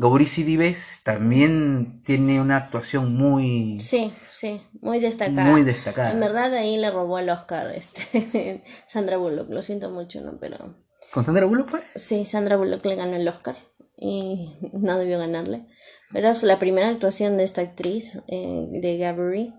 Gaurici 0.00 0.44
Dives 0.44 1.00
también 1.02 2.02
tiene 2.02 2.40
una 2.40 2.56
actuación 2.56 3.14
muy... 3.14 3.78
Sí, 3.80 4.12
sí, 4.30 4.62
muy 4.80 4.98
destacada. 4.98 5.50
Muy 5.50 5.62
destacada. 5.62 6.12
En 6.12 6.20
verdad 6.20 6.54
ahí 6.54 6.78
le 6.78 6.90
robó 6.90 7.18
el 7.18 7.28
Oscar 7.28 7.70
este, 7.74 8.64
Sandra 8.86 9.18
Bullock, 9.18 9.50
lo 9.50 9.60
siento 9.60 9.90
mucho, 9.90 10.22
¿no? 10.22 10.38
Pero... 10.40 10.76
¿Con 11.12 11.26
Sandra 11.26 11.44
Bullock 11.44 11.68
fue? 11.68 11.80
Sí, 11.96 12.24
Sandra 12.24 12.56
Bullock 12.56 12.84
le 12.86 12.96
ganó 12.96 13.16
el 13.16 13.28
Oscar 13.28 13.56
y 13.98 14.56
no 14.72 14.96
debió 14.96 15.18
ganarle. 15.18 15.66
Pero 16.12 16.30
es 16.30 16.42
la 16.42 16.58
primera 16.58 16.88
actuación 16.88 17.36
de 17.36 17.44
esta 17.44 17.60
actriz, 17.60 18.18
eh, 18.26 18.66
de 18.70 18.96
Gabri, 18.96 19.54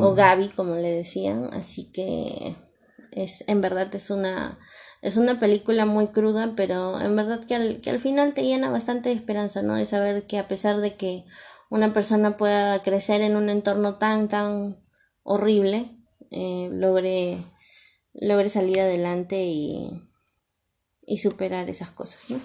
o 0.00 0.14
Gaby 0.14 0.48
como 0.50 0.74
le 0.74 0.92
decían, 0.92 1.50
así 1.52 1.90
que 1.90 2.54
es 3.12 3.44
en 3.46 3.60
verdad 3.60 3.94
es 3.94 4.10
una 4.10 4.58
es 5.02 5.16
una 5.16 5.38
película 5.38 5.86
muy 5.86 6.08
cruda, 6.08 6.52
pero 6.56 7.00
en 7.00 7.16
verdad 7.16 7.44
que 7.44 7.54
al, 7.54 7.80
que 7.80 7.90
al 7.90 8.00
final 8.00 8.34
te 8.34 8.42
llena 8.42 8.70
bastante 8.70 9.08
de 9.08 9.14
esperanza, 9.14 9.62
¿no? 9.62 9.76
De 9.76 9.86
saber 9.86 10.26
que 10.26 10.38
a 10.38 10.48
pesar 10.48 10.80
de 10.80 10.94
que 10.94 11.24
una 11.70 11.92
persona 11.92 12.36
pueda 12.36 12.82
crecer 12.82 13.22
en 13.22 13.36
un 13.36 13.48
entorno 13.48 13.96
tan, 13.96 14.28
tan 14.28 14.78
horrible, 15.22 15.96
eh, 16.30 16.68
logre, 16.72 17.44
logre 18.12 18.48
salir 18.48 18.80
adelante 18.80 19.42
y, 19.44 20.08
y 21.02 21.18
superar 21.18 21.70
esas 21.70 21.90
cosas, 21.90 22.30
¿no? 22.30 22.38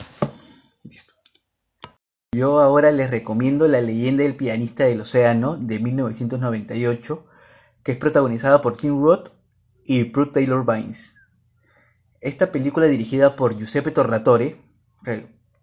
Yo 2.32 2.60
ahora 2.60 2.91
les 2.91 3.10
recomiendo 3.12 3.65
La 3.70 3.80
leyenda 3.80 4.24
del 4.24 4.36
pianista 4.36 4.84
del 4.84 5.00
océano 5.00 5.56
de 5.56 5.80
1998, 5.80 7.26
que 7.82 7.94
es 7.94 7.98
protagonizada 7.98 8.62
por 8.62 8.76
Tim 8.76 9.02
Roth 9.02 9.30
y 9.86 10.04
Brooke 10.04 10.34
Taylor 10.34 10.65
Vines. 10.65 11.14
Esta 12.26 12.52
película 12.52 12.88
dirigida 12.88 13.36
por 13.36 13.56
Giuseppe 13.56 13.92
Tornatore, 13.92 14.56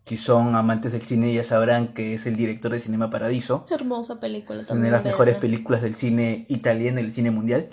que 0.05 0.17
son 0.17 0.55
amantes 0.55 0.93
del 0.93 1.03
cine 1.03 1.35
ya 1.35 1.43
sabrán 1.43 1.89
que 1.89 2.15
es 2.15 2.25
el 2.25 2.37
director 2.37 2.71
de 2.71 2.79
Cinema 2.79 3.11
Paradiso. 3.11 3.67
Hermosa 3.69 4.21
película 4.21 4.65
también. 4.65 4.79
Una 4.79 4.87
de 4.87 4.93
las 4.93 5.05
mejores 5.05 5.39
películas 5.39 5.83
del 5.83 5.97
cine 5.97 6.47
italiano 6.49 7.01
y 7.01 7.03
del 7.03 7.13
cine 7.13 7.33
mundial. 7.33 7.71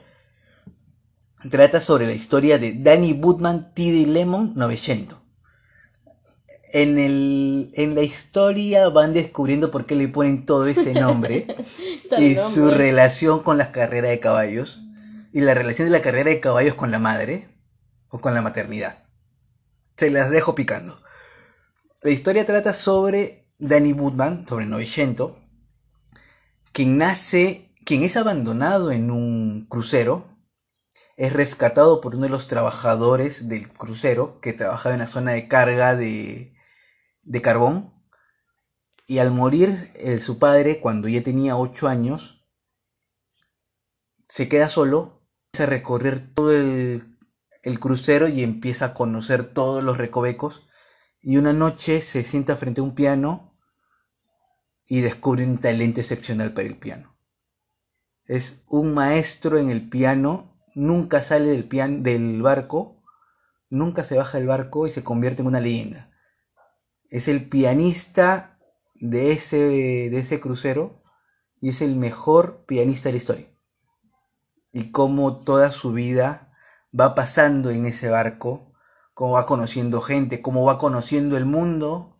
Trata 1.52 1.82
sobre 1.82 2.08
la 2.08 2.13
historia 2.13 2.58
de 2.58 2.73
Danny 2.73 3.13
Woodman 3.13 3.75
T.D. 3.75 4.08
Lemon 4.08 4.54
900. 4.56 5.19
En, 6.73 6.97
el, 6.97 7.71
en 7.75 7.93
la 7.93 8.02
historia 8.02 8.89
van 8.89 9.13
descubriendo 9.13 9.69
por 9.69 9.86
qué 9.86 9.93
le 9.93 10.08
ponen 10.08 10.47
todo 10.47 10.65
ese 10.65 10.95
nombre 10.95 11.45
y 12.17 12.38
su 12.56 12.71
relación 12.71 13.43
con 13.43 13.60
las 13.60 13.67
carreras 13.67 14.10
de 14.10 14.19
caballos 14.19 14.82
y 15.32 15.41
la 15.41 15.54
relación 15.54 15.88
de 15.88 15.91
la 15.91 16.02
carrera 16.02 16.32
de 16.32 16.39
caballos 16.39 16.73
con 16.73 16.89
la 16.89 16.97
madre 16.97 17.58
o 18.09 18.19
con 18.19 18.33
la 18.33 18.41
maternidad. 18.41 19.05
Se 19.97 20.09
las 20.09 20.29
dejo 20.29 20.55
picando. 20.55 21.01
La 22.01 22.11
historia 22.11 22.45
trata 22.45 22.73
sobre 22.73 23.51
Danny 23.57 23.93
Woodman, 23.93 24.47
sobre 24.47 24.65
Novecento, 24.65 25.37
quien 26.71 26.97
nace, 26.97 27.73
quien 27.85 28.03
es 28.03 28.15
abandonado 28.15 28.91
en 28.91 29.11
un 29.11 29.67
crucero, 29.67 30.37
es 31.17 31.33
rescatado 31.33 31.99
por 31.99 32.15
uno 32.15 32.23
de 32.23 32.29
los 32.29 32.47
trabajadores 32.47 33.49
del 33.49 33.69
crucero 33.73 34.39
que 34.39 34.53
trabajaba 34.53 34.95
en 34.95 35.01
la 35.01 35.07
zona 35.07 35.33
de 35.33 35.49
carga 35.49 35.95
de, 35.97 36.55
de 37.23 37.41
carbón. 37.41 37.93
Y 39.05 39.19
al 39.19 39.31
morir 39.31 39.91
su 40.21 40.39
padre, 40.39 40.79
cuando 40.79 41.09
ya 41.09 41.21
tenía 41.21 41.57
8 41.57 41.89
años, 41.89 42.47
se 44.29 44.47
queda 44.47 44.69
solo, 44.69 45.25
empieza 45.47 45.63
a 45.63 45.75
recorrer 45.75 46.33
todo 46.33 46.53
el 46.53 47.08
el 47.61 47.79
crucero 47.79 48.27
y 48.27 48.43
empieza 48.43 48.85
a 48.85 48.93
conocer 48.93 49.53
todos 49.53 49.83
los 49.83 49.97
recovecos. 49.97 50.67
Y 51.21 51.37
una 51.37 51.53
noche 51.53 52.01
se 52.01 52.23
sienta 52.23 52.55
frente 52.55 52.81
a 52.81 52.83
un 52.83 52.95
piano 52.95 53.57
y 54.87 55.01
descubre 55.01 55.43
un 55.43 55.59
talento 55.59 56.01
excepcional 56.01 56.53
para 56.53 56.67
el 56.67 56.77
piano. 56.77 57.15
Es 58.25 58.61
un 58.67 58.93
maestro 58.93 59.57
en 59.57 59.69
el 59.69 59.89
piano, 59.89 60.61
nunca 60.75 61.21
sale 61.21 61.49
del, 61.51 61.67
piano, 61.67 62.01
del 62.01 62.41
barco, 62.41 63.03
nunca 63.69 64.03
se 64.03 64.17
baja 64.17 64.37
del 64.37 64.47
barco 64.47 64.87
y 64.87 64.91
se 64.91 65.03
convierte 65.03 65.41
en 65.41 65.47
una 65.47 65.59
leyenda. 65.59 66.11
Es 67.09 67.27
el 67.27 67.49
pianista 67.49 68.59
de 68.95 69.31
ese, 69.31 69.57
de 69.57 70.19
ese 70.19 70.39
crucero 70.39 71.01
y 71.59 71.69
es 71.69 71.81
el 71.81 71.95
mejor 71.95 72.65
pianista 72.65 73.09
de 73.09 73.13
la 73.13 73.17
historia. 73.17 73.47
Y 74.71 74.91
cómo 74.91 75.43
toda 75.43 75.71
su 75.71 75.91
vida 75.91 76.48
va 76.97 77.15
pasando 77.15 77.69
en 77.71 77.86
ese 77.86 78.10
barco, 78.10 78.73
cómo 79.13 79.34
va 79.34 79.45
conociendo 79.45 80.02
gente, 80.02 80.41
cómo 80.41 80.63
va 80.63 80.80
conociendo 80.80 81.38
el 81.38 81.45
mundo 81.45 82.17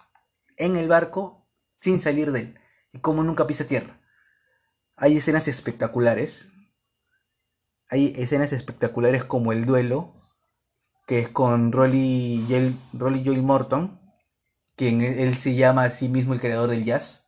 en 0.58 0.76
el 0.76 0.88
barco 0.88 1.48
sin 1.80 2.00
salir 2.00 2.32
de 2.32 2.42
él 2.42 2.60
y 2.92 3.00
cómo 3.00 3.24
nunca 3.24 3.48
pisa 3.48 3.66
tierra. 3.66 4.00
Hay 4.96 5.18
escenas 5.18 5.48
espectaculares. 5.48 6.50
Hay 7.90 8.14
escenas 8.18 8.52
espectaculares 8.54 9.24
como 9.24 9.52
el 9.52 9.66
duelo, 9.66 10.14
que 11.08 11.20
es 11.20 11.30
con 11.30 11.72
Rolly, 11.72 12.78
Rolly 12.94 13.24
Joel 13.26 13.42
Morton, 13.42 14.00
quien 14.76 15.02
él 15.02 15.36
se 15.36 15.56
llama 15.56 15.84
a 15.84 15.90
sí 15.90 16.08
mismo 16.10 16.34
el 16.34 16.42
creador 16.42 16.70
del 16.70 16.84
jazz. 16.84 17.28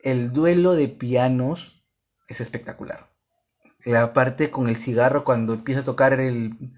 El 0.00 0.32
duelo 0.32 0.74
de 0.74 0.88
pianos 0.88 1.84
es 2.28 2.40
espectacular. 2.40 3.10
La 3.84 4.12
parte 4.12 4.50
con 4.50 4.68
el 4.68 4.76
cigarro 4.76 5.24
cuando 5.24 5.54
empieza 5.54 5.80
a 5.80 5.84
tocar 5.84 6.18
el, 6.20 6.74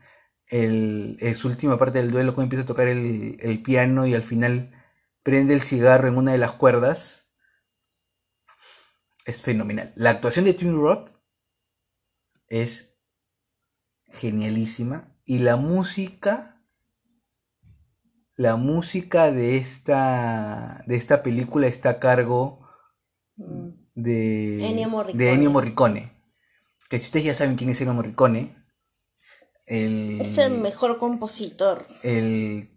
el, 0.48 1.18
su 1.36 1.48
última 1.48 1.78
parte 1.78 2.00
del 2.00 2.10
duelo, 2.10 2.34
cuando 2.34 2.46
empieza 2.46 2.64
a 2.64 2.66
tocar 2.66 2.88
el, 2.88 3.36
el 3.40 3.62
piano 3.62 4.06
y 4.06 4.14
al 4.14 4.22
final 4.22 4.72
prende 5.22 5.54
el 5.54 5.60
cigarro 5.62 6.08
en 6.08 6.16
una 6.16 6.32
de 6.32 6.38
las 6.38 6.52
cuerdas, 6.52 7.26
es 9.24 9.42
fenomenal. 9.42 9.92
La 9.96 10.10
actuación 10.10 10.44
de 10.44 10.54
Tim 10.54 10.74
Roth 10.74 11.10
es 12.48 12.94
genialísima 14.08 15.16
y 15.24 15.38
la 15.38 15.56
música 15.56 16.60
la 18.34 18.56
música 18.56 19.30
de 19.30 19.58
esta 19.58 20.82
de 20.86 20.96
esta 20.96 21.22
película 21.22 21.66
está 21.66 21.90
a 21.90 22.00
cargo 22.00 22.66
de 23.94 24.66
Ennio 24.66 24.88
Morricone. 24.88 25.24
de 25.24 25.32
Ennio 25.32 25.50
Morricone. 25.50 26.19
Que 26.90 26.98
si 26.98 27.07
ustedes 27.07 27.24
ya 27.26 27.35
saben 27.35 27.57
quién 27.57 27.70
es 27.70 27.81
Ennio 27.81 27.94
Morricone, 27.94 28.57
el, 29.66 30.20
Es 30.20 30.37
el 30.38 30.59
mejor 30.61 30.98
compositor. 30.98 31.87
el, 32.03 32.68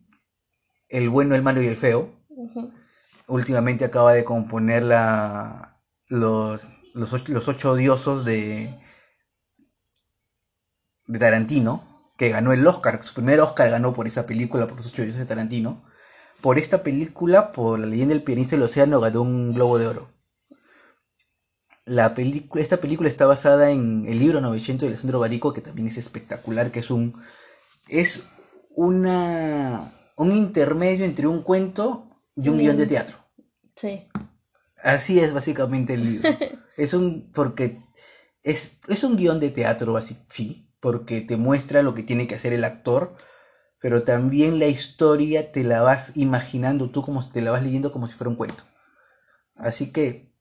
el 0.88 1.10
bueno, 1.10 1.34
el 1.34 1.42
malo 1.42 1.62
y 1.62 1.68
el 1.68 1.76
feo. 1.76 2.14
Últimamente 3.28 3.86
acaba 3.86 4.14
de 4.14 4.24
componer 4.24 4.84
la, 4.84 5.82
los, 6.08 6.62
los, 6.94 7.12
ocho, 7.12 7.34
los 7.34 7.48
ocho 7.48 7.72
odiosos 7.72 8.24
de, 8.24 8.80
de 11.08 11.20
Tarantino, 11.20 12.14
que 12.16 12.30
ganó 12.30 12.54
el 12.54 12.68
Oscar. 12.68 13.04
Su 13.04 13.16
primer 13.16 13.40
Oscar 13.40 13.72
ganó 13.72 13.96
por 13.96 14.06
esa 14.06 14.28
película, 14.28 14.68
por 14.68 14.78
los 14.78 14.86
ocho 14.86 15.02
odiosos 15.02 15.22
de 15.22 15.26
Tarantino. 15.26 15.84
Por 16.40 16.60
esta 16.60 16.84
película, 16.84 17.52
por 17.52 17.80
La 17.80 17.88
leyenda 17.88 18.14
del 18.14 18.24
pianista 18.24 18.56
del 18.56 18.64
océano, 18.66 19.00
ganó 19.00 19.24
un 19.24 19.54
Globo 19.56 19.80
de 19.80 19.88
Oro. 19.88 20.13
La 21.86 22.16
película, 22.16 22.62
esta 22.64 22.78
película 22.78 23.10
está 23.10 23.26
basada 23.26 23.72
en 23.72 24.06
el 24.08 24.20
libro 24.20 24.40
900 24.40 24.82
de 24.82 24.88
Alessandro 24.88 25.20
Barico, 25.20 25.54
que 25.54 25.62
también 25.62 25.88
es 25.88 25.98
espectacular, 25.98 26.72
que 26.72 26.80
es 26.80 26.90
un 26.90 27.22
es 27.90 28.24
una 28.76 29.92
un 30.16 30.32
intermedio 30.32 31.06
entre 31.06 31.28
un 31.28 31.42
cuento 31.42 32.08
y 32.36 32.50
un 32.50 32.58
guion 32.58 32.78
de 32.78 32.86
teatro. 32.86 33.18
Sí. 33.76 34.08
Así 34.82 35.20
es 35.20 35.34
básicamente 35.34 35.96
el 35.96 36.04
libro. 36.04 36.30
es 36.78 36.94
un 36.94 37.32
porque 37.34 37.82
es, 38.44 38.78
es 38.88 39.04
un 39.04 39.16
guion 39.16 39.40
de 39.40 39.50
teatro, 39.50 39.98
así 39.98 40.18
sí, 40.30 40.70
porque 40.80 41.22
te 41.22 41.38
muestra 41.38 41.84
lo 41.84 41.96
que 41.96 42.04
tiene 42.04 42.28
que 42.28 42.36
hacer 42.36 42.54
el 42.54 42.64
actor, 42.64 43.16
pero 43.80 44.04
también 44.04 44.60
la 44.60 44.68
historia 44.68 45.52
te 45.52 45.64
la 45.64 45.82
vas 45.82 46.12
imaginando 46.16 46.90
tú 46.90 47.02
como 47.02 47.28
te 47.30 47.42
la 47.42 47.52
vas 47.52 47.64
leyendo 47.64 47.92
como 47.92 48.08
si 48.08 48.14
fuera 48.14 48.30
un 48.30 48.36
cuento. 48.36 48.64
Así 49.56 49.92
que 49.92 50.33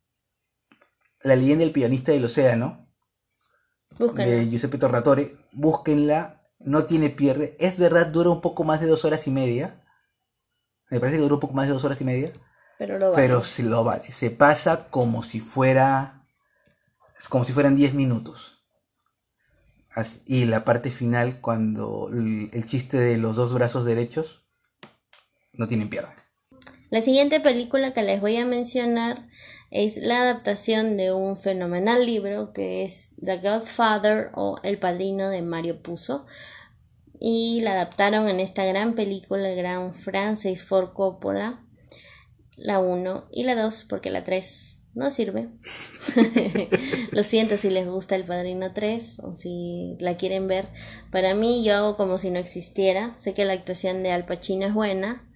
la 1.25 1.37
leyenda 1.37 1.65
del 1.65 1.73
pianista 1.73 2.13
del 2.13 2.25
océano 2.25 2.89
Búscala. 3.99 4.29
de 4.31 4.49
Giuseppe 4.49 4.79
Torratore, 4.79 5.37
búsquenla, 5.53 6.43
no 6.61 6.85
tiene 6.85 7.11
pierde. 7.11 7.57
Es 7.61 7.79
verdad, 7.79 8.07
dura 8.07 8.31
un 8.31 8.41
poco 8.41 8.65
más 8.65 8.81
de 8.81 8.87
dos 8.87 9.05
horas 9.05 9.27
y 9.27 9.31
media. 9.31 9.85
Me 10.91 10.99
parece 11.01 11.17
que 11.17 11.23
dura 11.23 11.35
un 11.35 11.41
poco 11.41 11.55
más 11.55 11.67
de 11.69 11.75
dos 11.75 11.85
horas 11.85 12.01
y 12.01 12.05
media. 12.05 12.33
Pero 12.79 12.99
lo 12.99 13.11
vale. 13.11 13.17
Pero 13.23 13.43
se 13.43 13.63
lo 13.63 13.85
vale. 13.85 14.11
Se 14.13 14.31
pasa 14.31 14.89
como 14.89 15.23
si 15.23 15.41
fuera. 15.41 16.27
como 17.29 17.45
si 17.45 17.53
fueran 17.53 17.77
10 17.77 17.95
minutos. 17.95 18.65
Así- 19.91 20.23
Y 20.27 20.45
la 20.47 20.65
parte 20.65 20.91
final, 20.91 21.41
cuando 21.41 22.09
el, 22.13 22.51
el 22.53 22.65
chiste 22.65 22.99
de 22.99 23.17
los 23.19 23.37
dos 23.37 23.53
brazos 23.53 23.85
derechos, 23.85 24.43
no 25.53 25.69
tienen 25.69 25.89
pierde. 25.91 26.13
La 26.91 27.01
siguiente 27.03 27.41
película 27.41 27.93
que 27.95 28.03
les 28.03 28.21
voy 28.21 28.37
a 28.37 28.45
mencionar 28.47 29.29
es 29.73 29.97
la 29.97 30.21
adaptación 30.21 30.99
de 30.99 31.13
un 31.13 31.39
fenomenal 31.39 32.05
libro 32.05 32.53
que 32.53 32.85
es 32.85 33.17
The 33.25 33.39
Godfather 33.39 34.31
o 34.35 34.59
El 34.63 34.79
Padrino 34.79 35.31
de 35.31 35.41
Mario 35.41 35.83
Puzo. 35.83 36.27
Y 37.19 37.61
la 37.63 37.73
adaptaron 37.73 38.29
en 38.29 38.39
esta 38.39 38.67
gran 38.67 38.95
película, 38.95 39.49
el 39.49 39.57
gran 39.57 39.95
Francis 39.95 40.63
Ford 40.63 40.93
Coppola, 40.93 41.65
la 42.57 42.81
1 42.81 43.29
y 43.33 43.45
la 43.45 43.55
2, 43.55 43.87
porque 43.89 44.11
la 44.11 44.25
3 44.25 44.81
no 44.95 45.11
sirve. 45.11 45.49
Lo 47.11 47.23
siento 47.23 47.57
si 47.57 47.71
les 47.71 47.89
gusta 47.89 48.15
El 48.15 48.25
Padrino 48.25 48.75
3 48.75 49.21
o 49.21 49.33
si 49.33 49.97
la 50.01 50.19
quieren 50.19 50.49
ver. 50.49 50.69
Para 51.11 51.35
mí 51.35 51.65
yo 51.65 51.75
hago 51.75 51.97
como 51.97 52.19
si 52.19 52.31
no 52.31 52.39
existiera. 52.39 53.15
Sé 53.17 53.33
que 53.33 53.47
la 53.47 53.55
actuación 53.55 54.03
de 54.03 54.13
Al 54.13 54.27
Pacino 54.27 54.67
es 54.67 54.75
buena, 54.75 55.27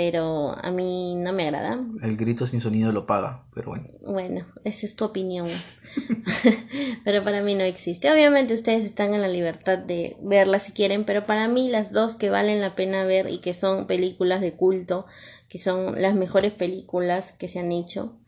pero 0.00 0.54
a 0.62 0.70
mí 0.70 1.16
no 1.16 1.32
me 1.32 1.42
agrada. 1.42 1.84
El 2.02 2.16
grito 2.16 2.46
sin 2.46 2.60
sonido 2.60 2.92
lo 2.92 3.04
paga, 3.04 3.48
pero 3.52 3.70
bueno. 3.70 3.88
Bueno, 4.02 4.46
esa 4.62 4.86
es 4.86 4.94
tu 4.94 5.04
opinión. 5.04 5.48
pero 7.04 7.24
para 7.24 7.42
mí 7.42 7.56
no 7.56 7.64
existe. 7.64 8.08
Obviamente 8.08 8.54
ustedes 8.54 8.84
están 8.84 9.12
en 9.12 9.22
la 9.22 9.26
libertad 9.26 9.76
de 9.76 10.16
verla 10.22 10.60
si 10.60 10.70
quieren, 10.70 11.02
pero 11.02 11.24
para 11.24 11.48
mí 11.48 11.68
las 11.68 11.90
dos 11.90 12.14
que 12.14 12.30
valen 12.30 12.60
la 12.60 12.76
pena 12.76 13.02
ver 13.02 13.28
y 13.28 13.38
que 13.38 13.54
son 13.54 13.88
películas 13.88 14.40
de 14.40 14.52
culto, 14.52 15.06
que 15.48 15.58
son 15.58 16.00
las 16.00 16.14
mejores 16.14 16.52
películas 16.52 17.32
que 17.32 17.48
se 17.48 17.58
han 17.58 17.72
hecho, 17.72 18.20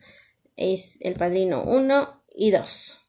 es 0.56 0.98
El 1.02 1.14
Padrino 1.14 1.62
1 1.62 2.24
y 2.35 2.50
2. 2.50 3.00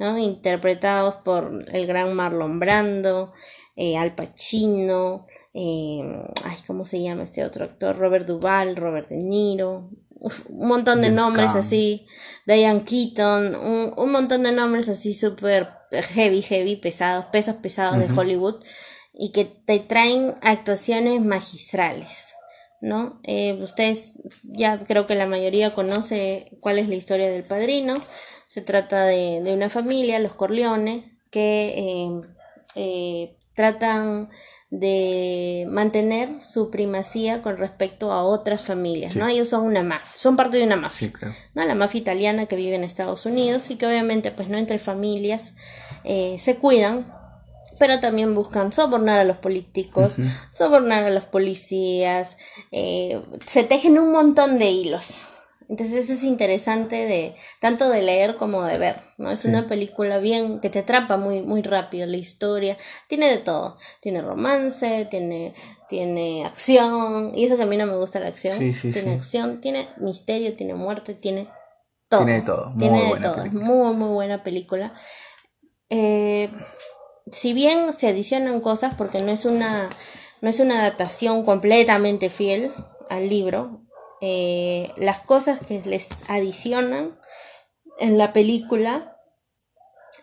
¿No? 0.00 0.18
Interpretados 0.18 1.16
por 1.16 1.66
el 1.70 1.86
gran 1.86 2.14
Marlon 2.14 2.58
Brando, 2.58 3.32
eh, 3.76 3.98
Al 3.98 4.14
Pacino, 4.14 5.26
eh, 5.52 6.00
ay, 6.44 6.56
¿cómo 6.66 6.86
se 6.86 7.02
llama 7.02 7.22
este 7.22 7.44
otro 7.44 7.66
actor? 7.66 7.98
Robert 7.98 8.26
Duvall, 8.26 8.76
Robert 8.76 9.10
De 9.10 9.18
Niro, 9.18 9.90
uf, 10.08 10.46
un 10.48 10.68
montón 10.68 11.02
de 11.02 11.10
nombres 11.10 11.54
así, 11.54 12.06
Diane 12.46 12.82
Keaton, 12.82 13.54
un, 13.54 13.92
un 13.94 14.10
montón 14.10 14.42
de 14.42 14.52
nombres 14.52 14.88
así 14.88 15.12
súper 15.12 15.68
heavy, 15.92 16.40
heavy, 16.40 16.76
pesados, 16.76 17.26
pesos 17.26 17.56
pesados 17.56 17.98
de. 17.98 18.18
Hollywood 18.18 18.64
y 19.12 19.32
que 19.32 19.44
te 19.44 19.80
traen 19.80 20.34
actuaciones 20.40 21.20
magistrales. 21.20 22.34
¿No? 22.82 23.20
Eh, 23.24 23.62
ustedes 23.62 24.14
ya 24.42 24.78
creo 24.78 25.06
que 25.06 25.14
la 25.14 25.26
mayoría 25.26 25.74
conoce 25.74 26.56
cuál 26.60 26.78
es 26.78 26.88
la 26.88 26.94
historia 26.94 27.28
del 27.28 27.42
padrino. 27.42 27.96
Se 28.50 28.62
trata 28.62 29.04
de, 29.04 29.40
de 29.44 29.54
una 29.54 29.68
familia, 29.68 30.18
los 30.18 30.34
Corleone, 30.34 31.16
que 31.30 31.74
eh, 31.78 32.20
eh, 32.74 33.36
tratan 33.54 34.28
de 34.70 35.68
mantener 35.70 36.42
su 36.42 36.68
primacía 36.68 37.42
con 37.42 37.58
respecto 37.58 38.10
a 38.10 38.24
otras 38.24 38.62
familias, 38.62 39.12
Sí. 39.12 39.20
¿no? 39.20 39.28
Ellos 39.28 39.48
son 39.50 39.62
una 39.66 39.84
mafia, 39.84 40.10
son 40.16 40.34
parte 40.34 40.56
de 40.56 40.64
una 40.64 40.74
mafia. 40.74 41.06
Sí, 41.06 41.12
claro. 41.12 41.34
¿no? 41.54 41.64
La 41.64 41.76
mafia 41.76 42.00
italiana 42.00 42.46
que 42.46 42.56
vive 42.56 42.74
en 42.74 42.82
Estados 42.82 43.24
Unidos 43.24 43.70
y 43.70 43.76
que 43.76 43.86
obviamente 43.86 44.32
pues 44.32 44.48
no 44.48 44.58
entre 44.58 44.80
familias 44.80 45.54
eh, 46.02 46.36
se 46.40 46.56
cuidan, 46.56 47.06
pero 47.78 48.00
también 48.00 48.34
buscan 48.34 48.72
sobornar 48.72 49.20
a 49.20 49.24
los 49.24 49.36
políticos, 49.36 50.16
sobornar 50.52 51.04
a 51.04 51.10
los 51.10 51.24
policías, 51.24 52.36
eh, 52.72 53.22
se 53.46 53.62
tejen 53.62 53.96
un 53.96 54.10
montón 54.10 54.58
de 54.58 54.70
hilos. 54.72 55.28
Entonces 55.70 56.04
eso 56.04 56.12
es 56.14 56.24
interesante 56.24 57.06
de 57.06 57.36
tanto 57.60 57.88
de 57.88 58.02
leer 58.02 58.36
como 58.36 58.64
de 58.64 58.76
ver, 58.76 58.96
¿no? 59.18 59.30
Es 59.30 59.40
Sí. 59.40 59.48
una 59.48 59.68
película 59.68 60.18
bien 60.18 60.58
que 60.60 60.68
te 60.68 60.80
atrapa 60.80 61.16
muy 61.16 61.42
muy 61.42 61.62
rápido 61.62 62.06
la 62.08 62.16
historia, 62.16 62.76
tiene 63.08 63.28
de 63.30 63.38
todo, 63.38 63.78
tiene 64.00 64.20
romance, 64.20 65.06
tiene 65.08 65.54
tiene 65.88 66.44
acción 66.44 67.30
y 67.36 67.44
eso 67.44 67.56
que 67.56 67.62
a 67.62 67.66
mí 67.66 67.76
no 67.76 67.86
me 67.86 67.96
gusta 67.96 68.18
la 68.18 68.26
acción, 68.26 68.58
Sí, 68.58 68.74
sí, 68.74 68.90
tiene 68.92 69.14
acción, 69.14 69.60
tiene 69.60 69.86
misterio, 69.98 70.56
tiene 70.56 70.74
muerte, 70.74 71.14
tiene 71.14 71.48
todo. 72.08 72.24
Tiene 72.24 72.40
de 72.40 72.46
todo, 72.46 72.70
muy 72.70 72.78
Tiene 72.80 73.02
de 73.02 73.08
buena 73.08 73.26
todo, 73.32 73.42
película. 73.44 73.64
muy 73.64 73.94
muy 73.94 74.08
buena 74.08 74.42
película. 74.42 74.94
Eh, 75.88 76.50
si 77.30 77.52
bien 77.52 77.92
se 77.92 78.08
adicionan 78.08 78.60
cosas 78.60 78.94
porque 78.96 79.18
no 79.20 79.30
es 79.30 79.44
una 79.44 79.88
no 80.40 80.48
es 80.48 80.58
una 80.58 80.80
adaptación 80.80 81.44
completamente 81.44 82.28
fiel 82.30 82.72
al 83.08 83.28
libro 83.28 83.82
eh, 84.20 84.92
las 84.96 85.20
cosas 85.20 85.60
que 85.60 85.80
les 85.84 86.08
adicionan 86.28 87.18
en 87.98 88.18
la 88.18 88.32
película 88.32 89.16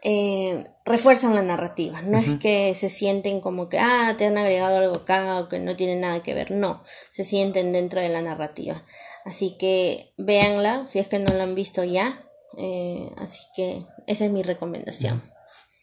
eh, 0.04 0.66
refuerzan 0.86 1.36
la 1.36 1.42
narrativa. 1.42 2.02
No 2.02 2.18
es 2.18 2.40
que 2.40 2.76
se 2.76 2.90
sienten 2.90 3.42
como 3.42 3.70
que, 3.70 3.80
ah, 3.80 4.16
te 4.18 4.26
han 4.26 4.38
agregado 4.38 4.78
algo 4.78 4.98
acá 4.98 5.40
o 5.40 5.50
que 5.50 5.60
no 5.60 5.76
tiene 5.76 5.96
nada 5.96 6.24
que 6.24 6.34
ver. 6.34 6.52
No, 6.52 6.84
se 7.12 7.24
sienten 7.24 7.74
dentro 7.74 8.00
de 8.00 8.10
la 8.10 8.22
narrativa. 8.22 8.84
Así 9.26 9.58
que 9.58 10.14
véanla 10.18 10.88
si 10.88 11.00
es 11.00 11.08
que 11.08 11.20
no 11.20 11.34
la 11.34 11.44
han 11.44 11.56
visto 11.56 11.84
ya. 11.84 12.22
Eh, 12.58 13.12
así 13.18 13.40
que 13.56 13.86
esa 14.08 14.26
es 14.26 14.32
mi 14.32 14.44
recomendación. 14.44 15.24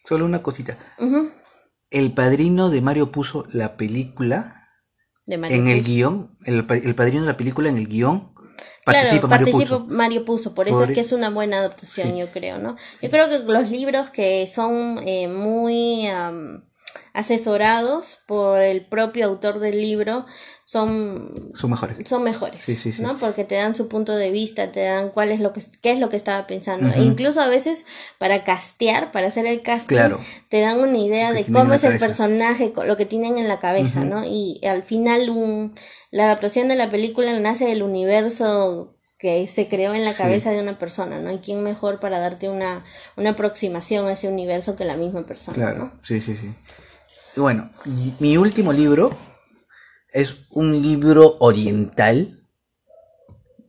Solo 0.04 0.24
una 0.24 0.42
cosita. 0.42 0.78
El 1.90 2.12
padrino 2.12 2.70
de 2.70 2.80
Mario 2.80 3.12
puso 3.12 3.44
la 3.52 3.76
película 3.76 4.63
en 5.26 5.68
el 5.68 5.82
guion. 5.82 6.36
El, 6.44 6.66
el 6.68 6.94
padrino 6.94 7.22
de 7.22 7.28
la 7.28 7.36
película 7.36 7.68
en 7.68 7.78
el 7.78 7.86
guion 7.86 8.34
Participa 8.84 9.28
claro, 9.28 9.46
Mario 9.48 9.86
Mario 9.88 10.24
Puzo, 10.26 10.54
por 10.54 10.68
eso 10.68 10.84
es 10.84 10.90
que 10.90 11.00
es 11.00 11.12
una 11.12 11.30
buena 11.30 11.58
adaptación, 11.58 12.16
yo 12.16 12.28
creo, 12.28 12.58
¿no? 12.58 12.76
Yo 13.00 13.10
creo 13.10 13.30
que 13.30 13.38
los 13.38 13.70
libros 13.70 14.10
que 14.10 14.46
son 14.46 15.00
eh, 15.06 15.26
muy 15.26 16.06
asesorados 17.12 18.18
por 18.26 18.60
el 18.60 18.84
propio 18.86 19.26
autor 19.26 19.60
del 19.60 19.80
libro 19.80 20.26
son, 20.64 21.52
son 21.54 21.70
mejores. 21.70 22.08
Son 22.08 22.22
mejores, 22.22 23.00
¿no? 23.00 23.18
Porque 23.18 23.44
te 23.44 23.56
dan 23.56 23.74
su 23.74 23.88
punto 23.88 24.16
de 24.16 24.30
vista, 24.30 24.72
te 24.72 24.80
dan 24.80 25.10
cuál 25.10 25.30
es 25.30 25.40
lo 25.40 25.52
que 25.52 25.62
qué 25.80 25.92
es 25.92 25.98
lo 25.98 26.08
que 26.08 26.16
estaba 26.16 26.46
pensando. 26.46 26.92
E 26.92 27.02
incluso 27.02 27.40
a 27.40 27.48
veces 27.48 27.84
para 28.18 28.44
castear, 28.44 29.12
para 29.12 29.28
hacer 29.28 29.46
el 29.46 29.62
casting, 29.62 29.96
te 30.48 30.60
dan 30.60 30.80
una 30.80 30.98
idea 30.98 31.32
de 31.32 31.44
cómo 31.44 31.74
es 31.74 31.84
el 31.84 31.98
personaje, 31.98 32.72
lo 32.86 32.96
que 32.96 33.06
tienen 33.06 33.38
en 33.38 33.48
la 33.48 33.58
cabeza, 33.58 34.04
¿no? 34.04 34.24
Y 34.24 34.60
al 34.66 34.82
final 34.82 35.30
un, 35.30 35.74
la 36.10 36.24
adaptación 36.24 36.68
de 36.68 36.76
la 36.76 36.90
película 36.90 37.38
nace 37.38 37.66
del 37.66 37.82
universo 37.82 38.94
que 39.18 39.48
se 39.48 39.68
creó 39.68 39.94
en 39.94 40.04
la 40.04 40.12
cabeza 40.12 40.50
de 40.50 40.60
una 40.60 40.78
persona, 40.78 41.18
¿no? 41.18 41.30
hay 41.30 41.38
quién 41.38 41.62
mejor 41.62 41.98
para 41.98 42.18
darte 42.18 42.50
una, 42.50 42.84
una 43.16 43.30
aproximación 43.30 44.06
a 44.06 44.12
ese 44.12 44.28
universo 44.28 44.76
que 44.76 44.84
la 44.84 44.96
misma 44.96 45.24
persona, 45.24 45.56
claro. 45.56 45.92
Sí, 46.02 46.20
sí, 46.20 46.36
sí. 46.36 46.54
Bueno, 47.36 47.70
mi 48.20 48.36
último 48.36 48.72
libro 48.72 49.10
es 50.12 50.36
un 50.50 50.80
libro 50.80 51.36
oriental. 51.40 52.38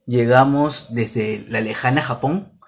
Llegamos 0.06 0.93
desde 0.93 1.43
la 1.49 1.62
lejana 1.62 2.04
Japón. 2.04 2.60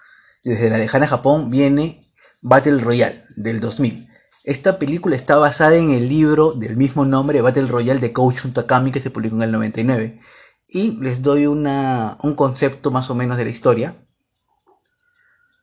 Desde 0.43 0.71
la 0.71 0.79
lejana 0.79 1.05
Japón 1.05 1.51
viene 1.51 2.12
Battle 2.41 2.79
Royale 2.79 3.25
del 3.36 3.60
2000. 3.60 4.10
Esta 4.43 4.79
película 4.79 5.15
está 5.15 5.36
basada 5.36 5.75
en 5.75 5.91
el 5.91 6.10
libro 6.10 6.53
del 6.53 6.75
mismo 6.75 7.05
nombre, 7.05 7.41
Battle 7.41 7.67
Royale 7.67 7.99
de 7.99 8.12
Kouchun 8.12 8.53
Takami, 8.53 8.91
que 8.91 9.01
se 9.01 9.12
publicó 9.12 9.36
en 9.36 9.43
el 9.43 9.51
99. 9.51 10.19
Y 10.67 10.93
les 10.99 11.21
doy 11.21 11.45
una, 11.45 12.17
un 12.23 12.33
concepto 12.33 12.89
más 12.89 13.12
o 13.12 13.15
menos 13.15 13.38
de 13.38 13.45
la 13.45 13.51
historia. 13.51 14.07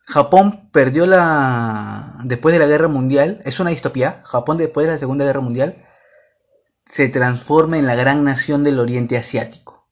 Japón 0.07 0.69
perdió 0.71 1.07
la. 1.07 2.21
Después 2.25 2.53
de 2.53 2.59
la 2.59 2.67
guerra 2.67 2.88
mundial, 2.88 3.40
es 3.45 3.59
una 3.61 3.71
distopía. 3.71 4.23
Japón, 4.25 4.59
después 4.59 4.87
de 4.87 4.93
la 4.93 4.99
Segunda 4.99 5.25
Guerra 5.25 5.40
Mundial, 5.40 5.77
se 6.90 7.09
transforma 7.09 7.79
en 7.79 7.87
la 7.87 7.95
gran 7.95 8.25
nación 8.25 8.64
del 8.64 8.79
Oriente 8.79 9.17
Asiático. 9.17 9.88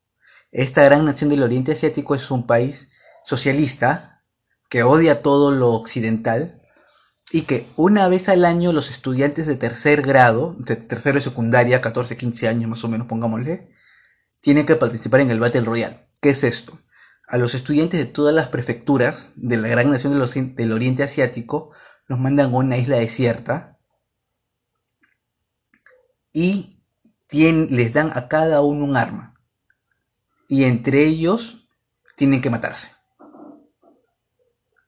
Esta 0.51 0.85
gran 0.85 1.05
nación 1.05 1.31
del 1.31 1.43
Oriente 1.43 1.73
Asiático 1.73 2.15
es 2.15 2.31
un 2.31 2.47
país 2.47 2.89
socialista 3.25 4.23
que 4.69 4.83
odia 4.83 5.23
todo 5.23 5.51
lo 5.51 5.71
occidental 5.71 6.63
y 7.31 7.43
que 7.43 7.67
una 7.77 8.09
vez 8.09 8.29
al 8.29 8.45
año 8.45 8.73
los 8.73 8.91
estudiantes 8.91 9.47
de 9.47 9.57
tercer 9.57 10.03
grado, 10.03 10.55
de 10.59 10.77
tercero 10.77 11.19
de 11.19 11.25
secundaria, 11.25 11.81
14, 11.81 12.17
15 12.17 12.49
años 12.49 12.69
más 12.69 12.85
o 12.85 12.89
menos, 12.89 13.07
pongámosle, 13.07 13.71
tienen 14.43 14.67
que 14.67 14.77
participar 14.77 15.21
en 15.21 15.31
el 15.31 15.41
Battle 15.41 15.63
Royale. 15.63 16.09
¿Qué 16.21 16.31
es 16.31 16.45
esto? 16.45 16.79
A 17.33 17.39
los 17.39 17.55
estudiantes 17.55 17.99
de 17.99 18.05
todas 18.05 18.35
las 18.35 18.49
prefecturas 18.49 19.31
de 19.37 19.57
la 19.57 19.67
gran 19.67 19.91
nación 19.91 20.13
del 20.55 20.73
Oriente 20.73 21.03
Asiático 21.03 21.71
los 22.07 22.19
mandan 22.19 22.53
a 22.53 22.57
una 22.59 22.77
isla 22.77 22.99
desierta 22.99 23.79
y 26.31 26.85
les 27.31 27.95
dan 27.95 28.11
a 28.15 28.29
cada 28.29 28.61
uno 28.61 28.85
un 28.85 28.99
arma. 28.99 29.41
Y 30.47 30.65
entre 30.65 31.07
ellos 31.07 31.67
tienen 32.17 32.43
que 32.43 32.51
matarse. 32.51 32.91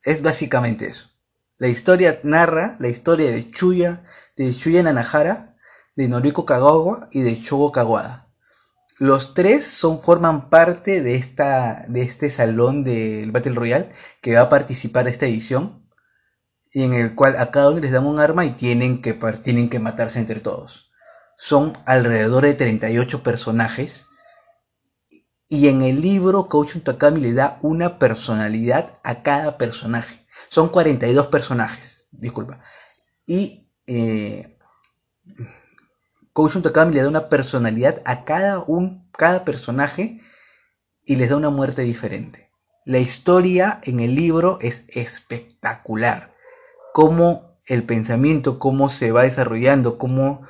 Es 0.03 0.21
básicamente 0.21 0.85
eso. 0.85 1.09
La 1.57 1.67
historia 1.67 2.19
narra 2.21 2.77
la 2.79 2.89
historia 2.89 3.31
de 3.31 3.49
Chuya, 3.49 4.03
de 4.37 4.53
Chuya 4.53 4.83
Nanahara, 4.83 5.57
de 5.95 6.07
Noriko 6.07 6.45
Kagawa 6.45 7.09
y 7.11 7.21
de 7.21 7.33
Shogo 7.37 7.71
Kawada 7.71 8.24
los 8.97 9.33
tres 9.33 9.65
son, 9.65 10.01
forman 10.01 10.49
parte 10.49 11.01
de, 11.01 11.15
esta, 11.15 11.85
de 11.89 12.01
este 12.01 12.29
salón 12.29 12.83
del 12.83 13.31
Battle 13.31 13.55
Royale 13.55 13.91
que 14.21 14.35
va 14.35 14.41
a 14.41 14.49
participar 14.49 15.07
esta 15.07 15.25
edición 15.25 15.85
y 16.71 16.83
en 16.83 16.93
el 16.93 17.15
cual 17.15 17.37
a 17.37 17.51
cada 17.51 17.69
uno 17.69 17.79
les 17.79 17.91
dan 17.91 18.05
un 18.05 18.19
arma 18.19 18.45
y 18.45 18.51
tienen 18.51 19.01
que, 19.01 19.13
tienen 19.13 19.69
que 19.69 19.79
matarse 19.79 20.19
entre 20.19 20.39
todos. 20.39 20.91
Son 21.37 21.77
alrededor 21.85 22.43
de 22.43 22.53
38 22.53 23.23
personajes 23.23 24.05
y 25.47 25.67
en 25.67 25.81
el 25.81 26.01
libro 26.01 26.47
Coach 26.47 26.77
Takami 26.83 27.19
le 27.19 27.33
da 27.33 27.59
una 27.61 27.99
personalidad 27.99 28.99
a 29.03 29.21
cada 29.21 29.57
personaje. 29.57 30.25
Son 30.49 30.69
42 30.69 31.27
personajes, 31.27 32.07
disculpa. 32.11 32.61
Y 33.25 33.69
eh, 33.87 34.54
Koushun 36.35 36.63
Takami 36.63 36.93
le 36.93 37.01
da 37.01 37.07
una 37.07 37.29
personalidad 37.29 38.01
a 38.03 38.25
cada, 38.25 38.59
un, 38.59 39.09
cada 39.13 39.45
personaje 39.45 40.19
y 41.05 41.15
les 41.15 41.29
da 41.29 41.37
una 41.37 41.49
muerte 41.49 41.83
diferente. 41.83 42.51
La 42.83 42.99
historia 42.99 43.79
en 43.83 44.01
el 44.01 44.15
libro 44.15 44.59
es 44.59 44.83
espectacular. 44.89 46.35
Cómo 46.93 47.57
el 47.67 47.85
pensamiento, 47.85 48.59
cómo 48.59 48.89
se 48.89 49.13
va 49.13 49.23
desarrollando, 49.23 49.97
cómo 49.97 50.45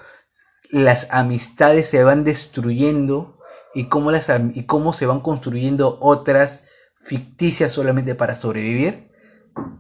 las 0.72 1.06
amistades 1.12 1.88
se 1.88 2.04
van 2.04 2.24
destruyendo 2.24 3.38
y 3.76 3.88
cómo, 3.88 4.12
las, 4.12 4.28
y 4.56 4.66
cómo 4.66 4.92
se 4.92 5.06
van 5.06 5.20
construyendo 5.20 6.00
otras 6.02 6.64
ficticias 7.00 7.74
solamente 7.74 8.16
para 8.16 8.36
sobrevivir, 8.36 9.12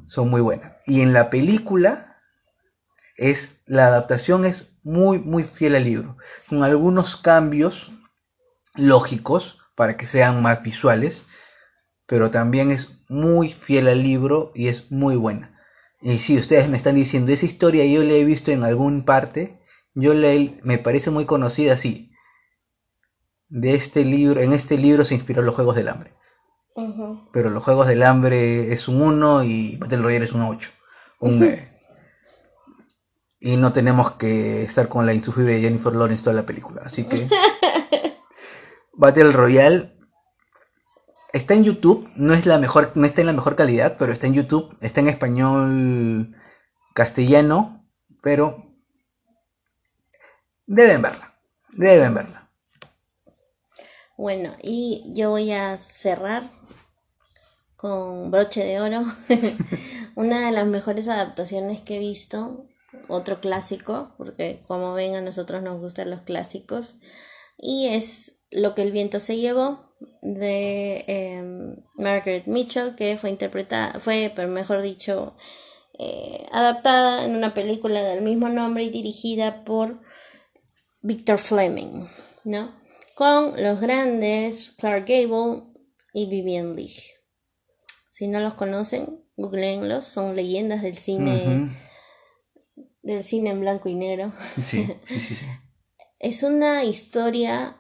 son 0.06 0.30
muy 0.30 0.42
buenas. 0.42 0.74
Y 0.86 1.02
en 1.02 1.14
la 1.14 1.32
película 1.32 2.22
es 3.18 3.56
la 3.66 3.88
adaptación 3.88 4.46
es 4.46 4.75
muy, 4.86 5.18
muy 5.18 5.44
fiel 5.44 5.76
al 5.76 5.84
libro, 5.84 6.16
con 6.48 6.64
algunos 6.64 7.18
cambios 7.18 7.92
lógicos 8.76 9.58
para 9.76 9.98
que 9.98 10.06
sean 10.06 10.42
más 10.44 10.62
visuales, 10.62 11.26
pero 12.06 12.30
también 12.30 12.72
es 12.72 13.00
muy 13.10 13.50
fiel 13.50 13.88
al 13.88 14.04
libro 14.04 14.52
y 14.54 14.68
es 14.68 14.92
muy 14.92 15.16
buena. 15.16 15.60
Y 16.02 16.20
si 16.20 16.38
ustedes 16.38 16.70
me 16.70 16.78
están 16.78 16.96
diciendo, 16.96 17.32
esa 17.32 17.48
historia 17.48 17.84
yo 17.86 18.04
la 18.04 18.14
he 18.14 18.24
visto 18.24 18.52
en 18.52 18.64
algún 18.64 19.06
parte, 19.06 19.60
yo 19.96 20.14
le, 20.14 20.60
me 20.62 20.78
parece 20.78 21.10
muy 21.10 21.26
conocida, 21.26 21.78
sí. 21.78 22.12
De 23.48 23.74
este 23.74 24.06
libro, 24.06 24.42
en 24.42 24.54
este 24.54 24.78
libro 24.78 25.04
se 25.04 25.16
inspiró 25.16 25.42
los 25.42 25.56
Juegos 25.56 25.76
del 25.76 25.90
Hambre. 25.90 26.14
Pero 27.34 27.50
los 27.50 27.64
Juegos 27.64 27.88
del 27.88 28.04
Hambre 28.04 28.72
es 28.72 28.88
un 28.88 29.02
1 29.02 29.46
y 29.46 29.78
Battle 29.78 29.98
Royale 29.98 30.26
es 30.26 30.34
un 30.34 30.44
8. 30.44 30.70
Un, 31.22 31.40
y 33.46 33.58
no 33.58 33.72
tenemos 33.72 34.14
que 34.14 34.64
estar 34.64 34.88
con 34.88 35.06
la 35.06 35.14
insufrible 35.14 35.54
de 35.54 35.62
Jennifer 35.62 35.94
Lawrence 35.94 36.24
toda 36.24 36.36
la 36.36 36.48
película. 36.48 36.82
Así 36.84 37.04
que 37.04 37.30
Battle 38.94 39.32
Royale 39.32 39.96
está 41.32 41.54
en 41.54 41.64
YouTube, 41.64 42.10
no 42.16 42.34
es 42.34 42.48
la 42.48 42.58
mejor, 42.58 42.94
no 42.96 43.06
está 43.06 43.22
en 43.22 43.28
la 43.28 43.34
mejor 43.34 43.56
calidad, 43.56 43.98
pero 44.00 44.14
está 44.14 44.26
en 44.26 44.34
YouTube, 44.34 44.76
está 44.82 45.02
en 45.02 45.10
español 45.10 46.36
castellano, 46.96 47.88
pero 48.24 48.66
deben 50.66 51.04
verla, 51.04 51.36
deben 51.74 52.16
verla. 52.16 52.50
Bueno, 54.18 54.56
y 54.64 55.04
yo 55.14 55.30
voy 55.30 55.52
a 55.52 55.78
cerrar 55.78 56.50
con 57.76 58.32
broche 58.32 58.66
de 58.66 58.82
oro. 58.82 59.06
Una 60.16 60.48
de 60.48 60.52
las 60.52 60.66
mejores 60.66 61.08
adaptaciones 61.08 61.82
que 61.82 61.98
he 61.98 62.00
visto 62.00 62.66
otro 63.08 63.40
clásico, 63.40 64.14
porque 64.18 64.64
como 64.68 64.94
ven 64.94 65.16
a 65.16 65.22
nosotros 65.22 65.64
nos 65.64 65.80
gustan 65.80 66.10
los 66.10 66.22
clásicos, 66.22 66.98
y 67.58 67.88
es 67.88 68.42
Lo 68.52 68.74
que 68.74 68.84
el 68.84 68.92
viento 68.92 69.20
se 69.20 69.38
llevó 69.38 69.96
de 70.22 71.04
em, 71.08 71.76
Margaret 71.96 72.46
Mitchell, 72.46 72.96
que 72.96 73.18
fue 73.18 73.30
interpretada, 73.30 74.00
fue, 74.00 74.32
mejor 74.48 74.82
dicho, 74.82 75.36
eh, 75.98 76.46
adaptada 76.52 77.26
en 77.26 77.36
una 77.36 77.54
película 77.54 78.04
del 78.04 78.22
mismo 78.22 78.48
nombre 78.50 78.84
y 78.84 78.90
dirigida 78.90 79.66
por 79.66 80.02
Victor 81.02 81.38
Fleming, 81.38 82.08
¿no? 82.44 82.76
Con 83.16 83.62
los 83.62 83.82
grandes 83.82 84.72
Clark 84.78 85.06
Gable 85.08 85.64
y 86.14 86.28
Vivian 86.28 86.76
Leigh. 86.76 86.96
Si 88.10 88.28
no 88.28 88.40
los 88.40 88.54
conocen, 88.54 89.24
googleenlos, 89.36 90.06
son 90.06 90.36
leyendas 90.36 90.82
del 90.82 90.98
cine 90.98 91.76
del 93.06 93.24
cine 93.24 93.52
en 93.52 93.62
blanco 93.62 93.88
y 93.88 93.96
negro. 93.96 94.34
es 96.20 96.44
una 96.44 96.84
historia 96.84 97.78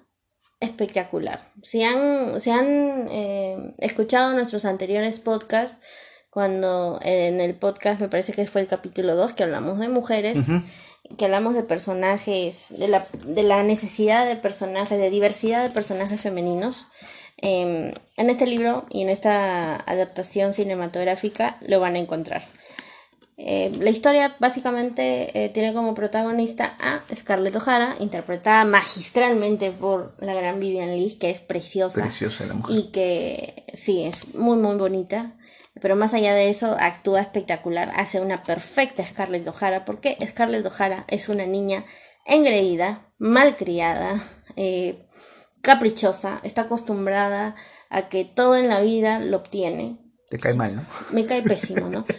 espectacular. 0.59 1.51
Si 1.63 1.83
han, 1.83 2.39
si 2.39 2.51
han 2.51 3.07
eh, 3.11 3.75
escuchado 3.79 4.33
nuestros 4.33 4.65
anteriores 4.65 5.19
podcasts, 5.19 5.85
cuando 6.29 6.99
en 7.01 7.41
el 7.41 7.55
podcast 7.55 7.99
me 7.99 8.09
parece 8.09 8.33
que 8.33 8.45
fue 8.45 8.61
el 8.61 8.67
capítulo 8.67 9.15
2 9.15 9.33
que 9.33 9.43
hablamos 9.43 9.79
de 9.79 9.89
mujeres, 9.89 10.45
que 11.17 11.25
hablamos 11.25 11.55
de 11.55 11.63
personajes, 11.63 12.67
de 12.77 12.87
la, 12.87 13.07
de 13.25 13.43
la 13.43 13.63
necesidad 13.63 14.25
de 14.27 14.35
personajes, 14.35 14.99
de 14.99 15.09
diversidad 15.09 15.63
de 15.63 15.73
personajes 15.73 16.21
femeninos. 16.21 16.87
Em, 17.37 17.93
en 18.15 18.29
este 18.29 18.47
libro 18.47 18.85
y 18.89 19.01
en 19.01 19.09
esta 19.09 19.75
adaptación 19.75 20.53
cinematográfica 20.53 21.57
lo 21.61 21.79
van 21.79 21.95
a 21.95 21.99
encontrar. 21.99 22.45
Eh, 23.37 23.71
la 23.79 23.89
historia 23.89 24.37
básicamente 24.39 25.43
eh, 25.43 25.49
tiene 25.49 25.73
como 25.73 25.93
protagonista 25.93 26.77
a 26.79 27.03
Scarlett 27.13 27.55
O'Hara, 27.55 27.95
interpretada 27.99 28.63
magistralmente 28.63 29.71
por 29.71 30.13
la 30.19 30.33
gran 30.33 30.59
Vivian 30.59 30.95
Lee, 30.95 31.17
que 31.19 31.29
es 31.29 31.41
preciosa. 31.41 32.03
Preciosa 32.03 32.45
la 32.45 32.53
mujer. 32.53 32.75
Y 32.75 32.91
que 32.91 33.65
sí, 33.73 34.03
es 34.03 34.33
muy, 34.35 34.57
muy 34.57 34.77
bonita. 34.77 35.33
Pero 35.81 35.97
más 35.97 36.13
allá 36.13 36.33
de 36.33 36.49
eso, 36.49 36.77
actúa 36.79 37.19
espectacular, 37.19 37.91
hace 37.97 38.21
una 38.21 38.43
perfecta 38.43 39.05
Scarlett 39.05 39.45
O'Hara, 39.47 39.83
porque 39.83 40.17
Scarlett 40.25 40.65
O'Hara 40.65 41.03
es 41.09 41.27
una 41.27 41.45
niña 41.45 41.83
engreída, 42.25 43.11
malcriada, 43.17 44.23
eh, 44.55 45.05
caprichosa, 45.61 46.39
está 46.43 46.61
acostumbrada 46.61 47.55
a 47.89 48.07
que 48.07 48.23
todo 48.23 48.55
en 48.55 48.69
la 48.69 48.79
vida 48.79 49.19
lo 49.19 49.37
obtiene. 49.37 50.04
Te 50.29 50.39
cae 50.39 50.53
mal, 50.53 50.75
¿no? 50.75 50.85
Me 51.11 51.25
cae 51.25 51.41
pésimo, 51.43 51.89
¿no? 51.89 52.05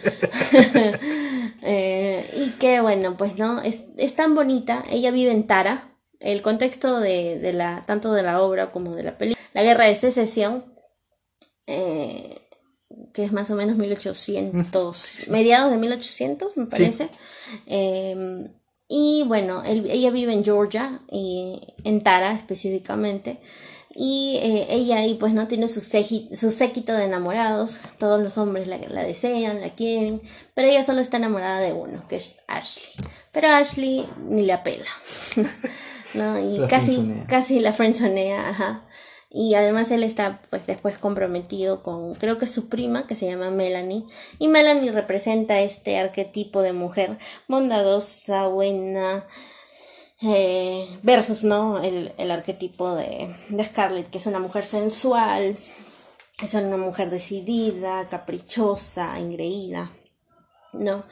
Eh, 1.63 2.23
y 2.37 2.51
que 2.59 2.79
bueno, 2.81 3.17
pues 3.17 3.35
no, 3.37 3.61
es, 3.61 3.83
es, 3.97 4.15
tan 4.15 4.35
bonita, 4.35 4.83
ella 4.89 5.11
vive 5.11 5.31
en 5.31 5.47
Tara, 5.47 5.89
el 6.19 6.41
contexto 6.41 6.99
de, 6.99 7.39
de, 7.39 7.51
la, 7.51 7.83
tanto 7.85 8.13
de 8.13 8.23
la 8.23 8.41
obra 8.41 8.71
como 8.71 8.95
de 8.95 9.03
la 9.03 9.17
película, 9.17 9.45
la 9.53 9.63
guerra 9.63 9.85
de 9.85 9.95
secesión, 9.95 10.63
eh, 11.65 12.39
que 13.13 13.23
es 13.23 13.33
más 13.33 13.49
o 13.49 13.55
menos 13.55 13.75
1800, 13.75 15.27
mediados 15.27 15.71
de 15.71 15.77
1800, 15.77 16.55
me 16.55 16.67
parece. 16.67 17.05
Sí. 17.07 17.59
Eh, 17.65 18.49
y 18.87 19.23
bueno, 19.27 19.63
él, 19.65 19.89
ella 19.89 20.11
vive 20.11 20.31
en 20.31 20.45
Georgia, 20.45 21.01
y 21.11 21.59
en 21.83 22.01
Tara 22.01 22.33
específicamente. 22.33 23.39
Y 23.99 24.37
eh, 24.43 24.67
ella 24.69 24.97
ahí 24.97 25.15
pues 25.15 25.33
no 25.33 25.47
tiene 25.47 25.67
su, 25.67 25.81
su 25.81 26.51
séquito 26.51 26.93
de 26.93 27.05
enamorados, 27.05 27.79
todos 27.97 28.21
los 28.21 28.37
hombres 28.37 28.67
la, 28.67 28.77
la, 28.77 29.03
desean, 29.03 29.59
la 29.59 29.71
quieren, 29.71 30.21
pero 30.53 30.67
ella 30.67 30.83
solo 30.83 31.01
está 31.01 31.17
enamorada 31.17 31.59
de 31.61 31.73
uno, 31.73 32.07
que 32.07 32.17
es 32.17 32.35
Ashley. 32.47 32.93
Pero 33.31 33.49
Ashley 33.49 34.07
ni 34.29 34.45
la 34.45 34.61
pela, 34.61 34.85
¿no? 36.13 36.37
Y 36.39 36.59
la 36.59 36.67
casi, 36.67 37.11
casi 37.27 37.59
la 37.59 37.73
frenzonea, 37.73 38.49
ajá. 38.49 38.83
Y 39.31 39.55
además 39.55 39.89
él 39.89 40.03
está 40.03 40.41
pues 40.51 40.67
después 40.67 40.99
comprometido 40.99 41.81
con 41.81 42.13
creo 42.13 42.37
que 42.37 42.45
su 42.45 42.69
prima 42.69 43.07
que 43.07 43.15
se 43.15 43.27
llama 43.27 43.49
Melanie 43.49 44.05
y 44.37 44.47
Melanie 44.47 44.91
representa 44.91 45.59
este 45.59 45.97
arquetipo 45.97 46.61
de 46.61 46.71
mujer 46.71 47.17
bondadosa, 47.47 48.47
buena, 48.47 49.25
eh, 50.21 50.99
versus 51.03 51.43
no 51.43 51.81
el, 51.81 52.13
el 52.17 52.31
arquetipo 52.31 52.95
de, 52.95 53.33
Scarlett 53.63 54.09
que 54.09 54.17
es 54.17 54.25
una 54.25 54.39
mujer 54.39 54.65
sensual 54.65 55.57
es 56.41 56.53
una 56.53 56.77
mujer 56.77 57.09
decidida 57.09 58.07
caprichosa 58.09 59.17
engreída 59.19 59.91
no 60.73 61.05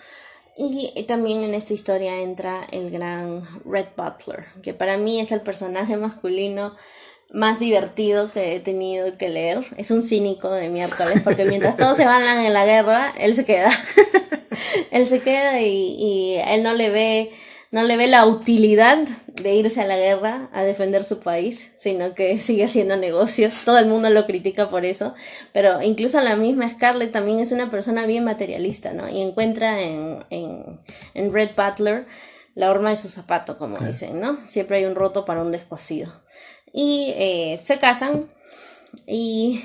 y 0.57 1.03
también 1.03 1.43
en 1.43 1.53
esta 1.53 1.73
historia 1.73 2.21
entra 2.21 2.65
el 2.71 2.89
gran 2.89 3.43
Red 3.65 3.87
Butler 3.97 4.45
que 4.63 4.73
para 4.73 4.97
mí 4.97 5.19
es 5.19 5.31
el 5.31 5.41
personaje 5.41 5.97
masculino 5.97 6.75
más 7.31 7.59
divertido 7.59 8.31
que 8.31 8.55
he 8.55 8.59
tenido 8.59 9.17
que 9.17 9.29
leer. 9.29 9.65
Es 9.77 9.91
un 9.91 10.01
cínico 10.01 10.49
de 10.51 10.69
miércoles, 10.69 11.21
porque 11.23 11.45
mientras 11.45 11.77
todos 11.77 11.97
se 11.97 12.05
van 12.05 12.23
en 12.39 12.53
la 12.53 12.65
guerra, 12.65 13.13
él 13.19 13.35
se 13.35 13.45
queda. 13.45 13.71
él 14.91 15.07
se 15.07 15.19
queda 15.19 15.61
y, 15.61 15.95
y, 15.99 16.35
él 16.47 16.63
no 16.63 16.73
le 16.73 16.89
ve, 16.89 17.31
no 17.71 17.83
le 17.83 17.97
ve 17.97 18.07
la 18.07 18.25
utilidad 18.25 18.99
de 19.27 19.53
irse 19.53 19.81
a 19.81 19.87
la 19.87 19.97
guerra 19.97 20.49
a 20.53 20.63
defender 20.63 21.03
su 21.03 21.19
país, 21.19 21.71
sino 21.77 22.13
que 22.13 22.39
sigue 22.41 22.65
haciendo 22.65 22.95
negocios. 22.95 23.53
Todo 23.65 23.77
el 23.79 23.87
mundo 23.87 24.09
lo 24.09 24.25
critica 24.25 24.69
por 24.69 24.85
eso, 24.85 25.13
pero 25.53 25.81
incluso 25.81 26.19
la 26.21 26.35
misma 26.35 26.69
Scarlett 26.69 27.11
también 27.11 27.39
es 27.39 27.51
una 27.51 27.69
persona 27.69 28.05
bien 28.05 28.23
materialista, 28.23 28.93
¿no? 28.93 29.09
Y 29.09 29.21
encuentra 29.21 29.81
en, 29.81 30.25
en, 30.29 30.81
en 31.13 31.33
Red 31.33 31.51
Butler 31.55 32.05
la 32.53 32.71
horma 32.71 32.89
de 32.89 32.95
su 32.95 33.09
zapato, 33.09 33.57
como 33.57 33.77
dicen, 33.79 34.21
¿no? 34.21 34.39
Siempre 34.47 34.77
hay 34.77 34.85
un 34.85 34.95
roto 34.95 35.25
para 35.25 35.41
un 35.41 35.51
descosido 35.51 36.25
y 36.75 37.13
eh, 37.15 37.61
se 37.63 37.79
casan 37.79 38.29
y 39.07 39.61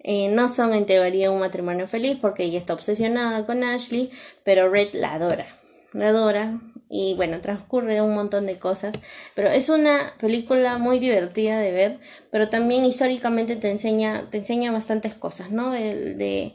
eh, 0.00 0.28
no 0.28 0.48
son 0.48 0.74
en 0.74 0.84
teoría 0.84 1.30
un 1.30 1.40
matrimonio 1.40 1.88
feliz 1.88 2.18
porque 2.20 2.44
ella 2.44 2.58
está 2.58 2.74
obsesionada 2.74 3.46
con 3.46 3.64
Ashley, 3.64 4.10
pero 4.44 4.68
Red 4.68 4.90
la 4.92 5.14
adora, 5.14 5.58
la 5.92 6.08
adora 6.08 6.60
y 6.90 7.14
bueno, 7.14 7.40
transcurre 7.40 8.00
un 8.00 8.14
montón 8.14 8.46
de 8.46 8.58
cosas, 8.58 8.94
pero 9.34 9.48
es 9.50 9.68
una 9.68 10.14
película 10.20 10.78
muy 10.78 10.98
divertida 10.98 11.58
de 11.60 11.72
ver, 11.72 12.00
pero 12.30 12.48
también 12.48 12.84
históricamente 12.84 13.56
te 13.56 13.70
enseña, 13.70 14.28
te 14.30 14.38
enseña 14.38 14.72
bastantes 14.72 15.14
cosas, 15.14 15.50
¿no? 15.50 15.70
De, 15.70 16.14
de, 16.14 16.54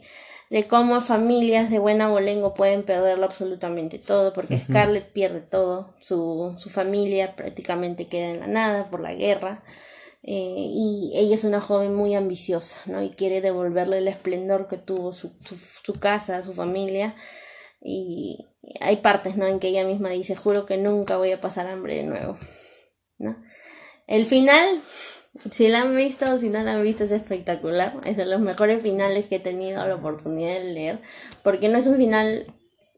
de 0.50 0.66
cómo 0.66 1.00
familias 1.00 1.70
de 1.70 1.78
buena 1.78 2.08
bolengo 2.08 2.54
pueden 2.54 2.82
perderlo 2.82 3.26
absolutamente 3.26 3.98
todo, 3.98 4.32
porque 4.32 4.54
uh 4.54 4.58
-huh. 4.58 4.64
Scarlett 4.64 5.12
pierde 5.12 5.40
todo, 5.40 5.94
su, 6.00 6.54
su 6.58 6.68
familia 6.68 7.36
prácticamente 7.36 8.06
queda 8.08 8.30
en 8.30 8.40
la 8.40 8.46
nada 8.46 8.90
por 8.90 9.00
la 9.00 9.14
guerra, 9.14 9.62
eh, 10.26 10.32
y 10.70 11.12
ella 11.14 11.34
es 11.34 11.44
una 11.44 11.60
joven 11.60 11.94
muy 11.94 12.14
ambiciosa, 12.14 12.78
¿no? 12.86 13.02
Y 13.02 13.10
quiere 13.10 13.40
devolverle 13.40 13.98
el 13.98 14.08
esplendor 14.08 14.68
que 14.68 14.78
tuvo 14.78 15.12
su, 15.12 15.32
su, 15.44 15.56
su 15.56 15.92
casa, 16.00 16.42
su 16.42 16.54
familia, 16.54 17.14
y 17.82 18.46
hay 18.80 18.96
partes, 18.96 19.36
¿no? 19.36 19.46
En 19.46 19.60
que 19.60 19.68
ella 19.68 19.84
misma 19.84 20.10
dice, 20.10 20.36
juro 20.36 20.66
que 20.66 20.76
nunca 20.76 21.16
voy 21.16 21.32
a 21.32 21.40
pasar 21.40 21.66
hambre 21.66 21.96
de 21.96 22.04
nuevo, 22.04 22.38
¿no? 23.18 23.36
El 24.06 24.26
final 24.26 24.82
si 25.50 25.68
la 25.68 25.82
han 25.82 25.96
visto 25.96 26.32
o 26.32 26.38
si 26.38 26.48
no 26.48 26.62
la 26.62 26.72
han 26.72 26.82
visto 26.82 27.04
es 27.04 27.10
espectacular. 27.10 27.94
Es 28.04 28.16
de 28.16 28.26
los 28.26 28.40
mejores 28.40 28.82
finales 28.82 29.26
que 29.26 29.36
he 29.36 29.40
tenido 29.40 29.84
la 29.86 29.96
oportunidad 29.96 30.54
de 30.54 30.64
leer. 30.64 30.98
Porque 31.42 31.68
no 31.68 31.78
es 31.78 31.86
un 31.86 31.96
final 31.96 32.46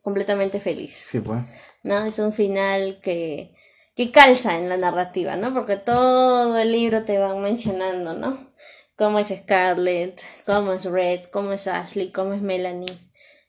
completamente 0.02 0.60
feliz. 0.60 1.06
Sí, 1.10 1.20
pues. 1.20 1.42
No, 1.82 2.04
es 2.04 2.18
un 2.18 2.32
final 2.32 3.00
que, 3.00 3.54
que 3.94 4.10
calza 4.10 4.58
en 4.58 4.68
la 4.68 4.76
narrativa, 4.76 5.36
¿no? 5.36 5.54
Porque 5.54 5.76
todo 5.76 6.58
el 6.58 6.72
libro 6.72 7.04
te 7.04 7.18
va 7.18 7.34
mencionando, 7.34 8.14
¿no? 8.14 8.52
Cómo 8.96 9.18
es 9.18 9.28
Scarlett, 9.28 10.20
cómo 10.44 10.72
es 10.72 10.84
Red, 10.84 11.24
cómo 11.30 11.52
es 11.52 11.66
Ashley, 11.66 12.12
cómo 12.12 12.34
es 12.34 12.42
Melanie. 12.42 12.98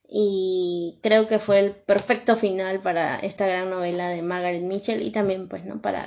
Y 0.10 1.00
creo 1.04 1.28
que 1.28 1.40
fue 1.40 1.60
el 1.60 1.72
perfecto 1.72 2.36
final 2.36 2.80
para 2.80 3.18
esta 3.20 3.46
gran 3.46 3.70
novela 3.70 4.08
de 4.10 4.22
Margaret 4.22 4.62
Mitchell 4.64 5.02
y 5.02 5.12
también, 5.12 5.48
pues, 5.50 5.66
¿no? 5.66 5.82
Para 5.82 6.06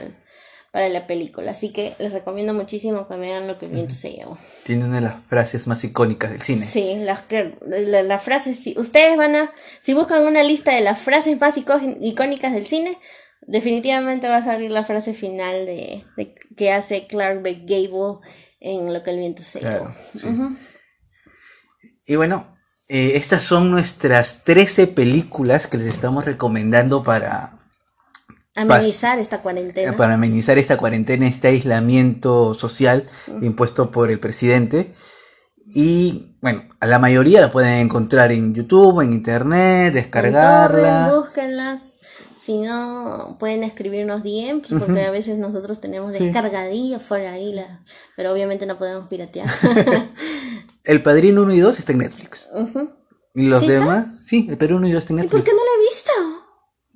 para 0.72 0.88
la 0.88 1.07
película. 1.09 1.51
Así 1.51 1.70
que 1.72 1.94
les 1.98 2.12
recomiendo 2.12 2.55
muchísimo 2.55 3.09
que 3.09 3.16
vean 3.16 3.48
lo 3.48 3.59
que 3.59 3.66
el 3.66 3.72
viento 3.72 3.94
se 3.94 4.12
llevó. 4.12 4.38
Tiene 4.62 4.84
una 4.84 4.96
de 4.96 5.01
las 5.01 5.24
frases 5.24 5.66
más 5.66 5.82
icónicas 5.82 6.30
del 6.30 6.42
cine. 6.42 6.64
Sí, 6.64 6.94
las 6.94 7.24
la, 7.66 8.03
la 8.05 8.18
frases, 8.20 8.59
si 8.61 8.78
ustedes 8.78 9.16
van 9.16 9.34
a, 9.34 9.53
si 9.82 9.94
buscan 9.94 10.22
una 10.22 10.44
lista 10.44 10.72
de 10.72 10.80
las 10.80 11.01
frases 11.01 11.40
más 11.40 11.57
icónicas 11.57 12.53
del 12.55 12.66
cine, 12.66 12.96
definitivamente 13.42 14.28
va 14.28 14.36
a 14.36 14.44
salir 14.44 14.70
la 14.70 14.84
frase 14.84 15.12
final 15.12 15.66
de, 15.66 16.05
de 16.16 16.34
que 16.57 16.70
hace 16.72 17.09
Clark 17.09 17.42
Gable 17.42 18.20
en 18.61 18.92
lo 18.94 19.03
que 19.03 19.11
el 19.11 19.18
viento 19.18 19.42
se 19.42 19.59
Claro, 19.59 19.92
llevó. 20.14 20.20
sí. 20.20 20.57
Y 22.07 22.14
bueno, 22.14 22.57
eh, 22.93 23.12
estas 23.16 23.43
son 23.45 23.70
nuestras 23.70 24.43
13 24.43 24.88
películas 24.88 25.66
que 25.68 25.78
les 25.78 25.86
estamos 25.86 26.24
recomendando 26.24 27.03
para, 27.05 27.57
Amenizar 28.57 29.18
esta 29.20 29.38
cuarentena. 29.43 29.97
para 29.97 30.14
amenizar 30.14 30.59
esta 30.59 30.76
cuarentena, 30.76 31.26
este 31.28 31.49
aislamiento 31.49 32.53
social 32.55 33.09
impuesto 33.41 33.91
por 33.93 34.11
el 34.11 34.18
presidente. 34.18 34.93
Y 35.72 36.36
bueno, 36.41 36.64
a 36.80 36.86
la 36.86 36.99
mayoría 36.99 37.41
la 37.41 37.53
pueden 37.53 37.74
encontrar 37.78 38.32
en 38.32 38.55
YouTube, 38.55 39.03
en 39.03 39.12
internet, 39.12 39.95
descargarla. 39.95 41.07
torrent, 41.07 41.14
búsquenlas. 41.14 41.97
Si 42.36 42.59
no, 42.59 43.36
pueden 43.38 43.62
escribirnos 43.62 44.22
DMs, 44.24 44.66
porque 44.70 44.93
Ujú. 44.93 45.07
a 45.07 45.11
veces 45.11 45.38
nosotros 45.38 45.80
tenemos 45.80 46.16
Sí. 46.16 46.24
descargadillas 46.24 47.03
fuera 47.03 47.32
ahí, 47.34 47.53
la... 47.53 47.82
pero 48.16 48.32
obviamente 48.32 48.66
no 48.66 48.78
podemos 48.78 49.07
piratear. 49.09 49.47
El 50.91 51.05
Padrino 51.05 51.43
1 51.43 51.55
y 51.55 51.61
2 51.61 51.78
está 51.78 51.93
en 51.93 51.99
Netflix. 51.99 52.49
Y 53.32 53.47
los 53.47 53.61
¿Sí 53.61 53.66
está? 53.66 53.78
demás, 53.78 54.07
sí, 54.26 54.49
el 54.51 54.59
Padrino 54.59 54.78
1 54.78 54.88
y 54.88 54.91
2 54.91 55.03
está 55.03 55.12
en 55.12 55.18
¿Y 55.20 55.22
por 55.22 55.38
Netflix. 55.38 55.45
qué 55.45 55.53
no 55.53 55.64
la 55.64 55.70
he 55.76 55.88
visto? 55.88 56.12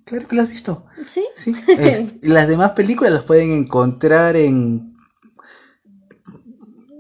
Claro 0.05 0.29
que 0.29 0.35
lo 0.35 0.43
has 0.43 0.49
visto. 0.49 0.87
¿Sí? 1.07 1.25
Sí. 1.37 1.55
Eh, 1.69 2.19
y 2.21 2.29
las 2.29 2.49
demás 2.49 2.73
películas 2.73 3.13
las 3.13 3.23
pueden 3.23 3.53
encontrar 3.53 4.35
en 4.35 4.97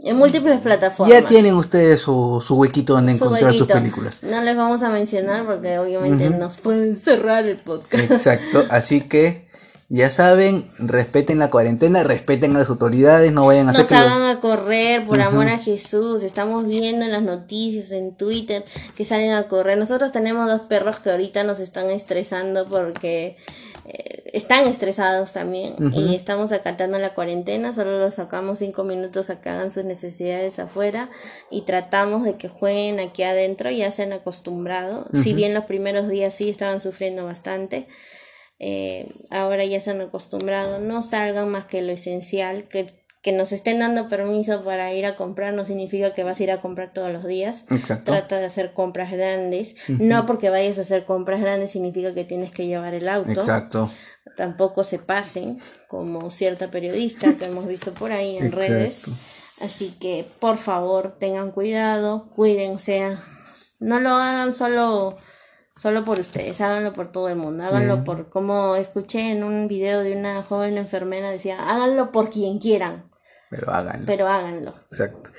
En 0.04 0.16
múltiples 0.16 0.60
plataformas. 0.60 1.12
Ya 1.20 1.26
tienen 1.26 1.54
ustedes 1.54 2.00
su, 2.00 2.40
su 2.46 2.54
huequito 2.54 2.92
donde 2.92 3.16
Su 3.18 3.24
encontrar 3.24 3.54
sus 3.54 3.66
películas. 3.66 4.22
No 4.22 4.40
les 4.40 4.56
vamos 4.56 4.84
a 4.84 4.88
mencionar 4.88 5.44
porque 5.46 5.80
obviamente 5.80 6.30
nos 6.30 6.58
pueden 6.58 6.94
cerrar 6.94 7.44
el 7.48 7.56
podcast. 7.56 8.08
Exacto, 8.08 8.66
así 8.70 9.00
que 9.00 9.48
Ya 9.90 10.10
saben, 10.10 10.70
respeten 10.78 11.38
la 11.38 11.50
cuarentena, 11.50 12.02
respeten 12.02 12.56
a 12.56 12.60
las 12.60 12.70
autoridades, 12.70 13.32
no 13.32 13.46
vayan 13.46 13.68
a 13.68 13.72
hacer 13.72 13.98
lo- 13.98 14.06
hagan 14.08 14.36
a 14.36 14.40
correr, 14.40 15.04
por 15.04 15.20
amor 15.20 15.48
a 15.48 15.58
Jesús. 15.58 16.22
Estamos 16.22 16.66
viendo 16.66 17.04
en 17.04 17.12
las 17.12 17.22
noticias, 17.22 17.90
en 17.90 18.14
Twitter, 18.16 18.64
que 18.96 19.04
salen 19.04 19.32
a 19.32 19.46
correr. 19.46 19.76
Nosotros 19.76 20.10
tenemos 20.10 20.48
dos 20.48 20.62
perros 20.62 20.98
que 21.00 21.10
ahorita 21.10 21.44
nos 21.44 21.58
están 21.58 21.90
estresando 21.90 22.66
porque 22.66 23.36
eh, 23.86 24.30
están 24.32 24.66
estresados 24.66 25.34
también. 25.34 25.74
Y 25.92 26.14
estamos 26.16 26.50
acatando 26.52 26.98
la 26.98 27.12
cuarentena, 27.14 27.74
solo 27.74 27.98
los 28.00 28.14
sacamos 28.14 28.60
cinco 28.60 28.84
minutos 28.84 29.28
a 29.28 29.42
que 29.42 29.50
hagan 29.50 29.70
sus 29.70 29.84
necesidades 29.84 30.58
afuera 30.58 31.10
y 31.50 31.62
tratamos 31.62 32.24
de 32.24 32.36
que 32.36 32.48
jueguen 32.48 33.00
aquí 33.00 33.22
adentro. 33.22 33.70
Ya 33.70 33.92
se 33.92 34.02
han 34.04 34.14
acostumbrado. 34.14 35.04
Si 35.22 35.34
bien 35.34 35.52
los 35.52 35.64
primeros 35.66 36.08
días 36.08 36.34
sí 36.34 36.48
estaban 36.48 36.80
sufriendo 36.80 37.24
bastante. 37.26 37.86
Eh, 38.58 39.12
ahora 39.30 39.64
ya 39.64 39.80
se 39.80 39.90
han 39.90 40.00
acostumbrado, 40.00 40.78
no 40.78 41.02
salgan 41.02 41.48
más 41.50 41.66
que 41.66 41.82
lo 41.82 41.92
esencial, 41.92 42.64
que, 42.64 42.86
que 43.20 43.32
nos 43.32 43.52
estén 43.52 43.80
dando 43.80 44.08
permiso 44.08 44.62
para 44.64 44.92
ir 44.92 45.06
a 45.06 45.16
comprar 45.16 45.54
no 45.54 45.64
significa 45.64 46.14
que 46.14 46.24
vas 46.24 46.38
a 46.38 46.42
ir 46.42 46.52
a 46.52 46.60
comprar 46.60 46.92
todos 46.92 47.10
los 47.10 47.26
días. 47.26 47.64
Exacto. 47.70 48.12
Trata 48.12 48.38
de 48.38 48.46
hacer 48.46 48.72
compras 48.72 49.10
grandes. 49.10 49.74
No 49.88 50.26
porque 50.26 50.50
vayas 50.50 50.78
a 50.78 50.82
hacer 50.82 51.04
compras 51.04 51.40
grandes 51.40 51.70
significa 51.70 52.14
que 52.14 52.24
tienes 52.24 52.52
que 52.52 52.66
llevar 52.66 52.94
el 52.94 53.08
auto. 53.08 53.30
Exacto. 53.30 53.90
Tampoco 54.36 54.84
se 54.84 54.98
pasen 54.98 55.58
como 55.88 56.30
cierta 56.30 56.70
periodista 56.70 57.34
que 57.34 57.46
hemos 57.46 57.66
visto 57.66 57.92
por 57.92 58.12
ahí 58.12 58.36
en 58.36 58.46
Exacto. 58.46 58.58
redes. 58.58 59.04
Así 59.60 59.94
que 60.00 60.26
por 60.38 60.58
favor 60.58 61.16
tengan 61.18 61.50
cuidado, 61.50 62.28
cuídense. 62.34 63.16
No 63.80 64.00
lo 64.00 64.10
hagan 64.10 64.54
solo 64.54 65.16
solo 65.76 66.04
por 66.04 66.20
ustedes, 66.20 66.60
háganlo 66.60 66.92
por 66.92 67.10
todo 67.12 67.28
el 67.28 67.36
mundo, 67.36 67.64
háganlo 67.64 68.04
por, 68.04 68.28
como 68.28 68.76
escuché 68.76 69.32
en 69.32 69.42
un 69.44 69.68
video 69.68 70.00
de 70.02 70.16
una 70.16 70.42
joven 70.42 70.76
enfermera, 70.78 71.30
decía, 71.30 71.58
háganlo 71.68 72.12
por 72.12 72.30
quien 72.30 72.58
quieran, 72.58 73.04
Pero 73.50 73.72
háganlo. 73.72 74.06
pero 74.06 74.28
háganlo. 74.28 74.74
Exacto. 74.90 75.30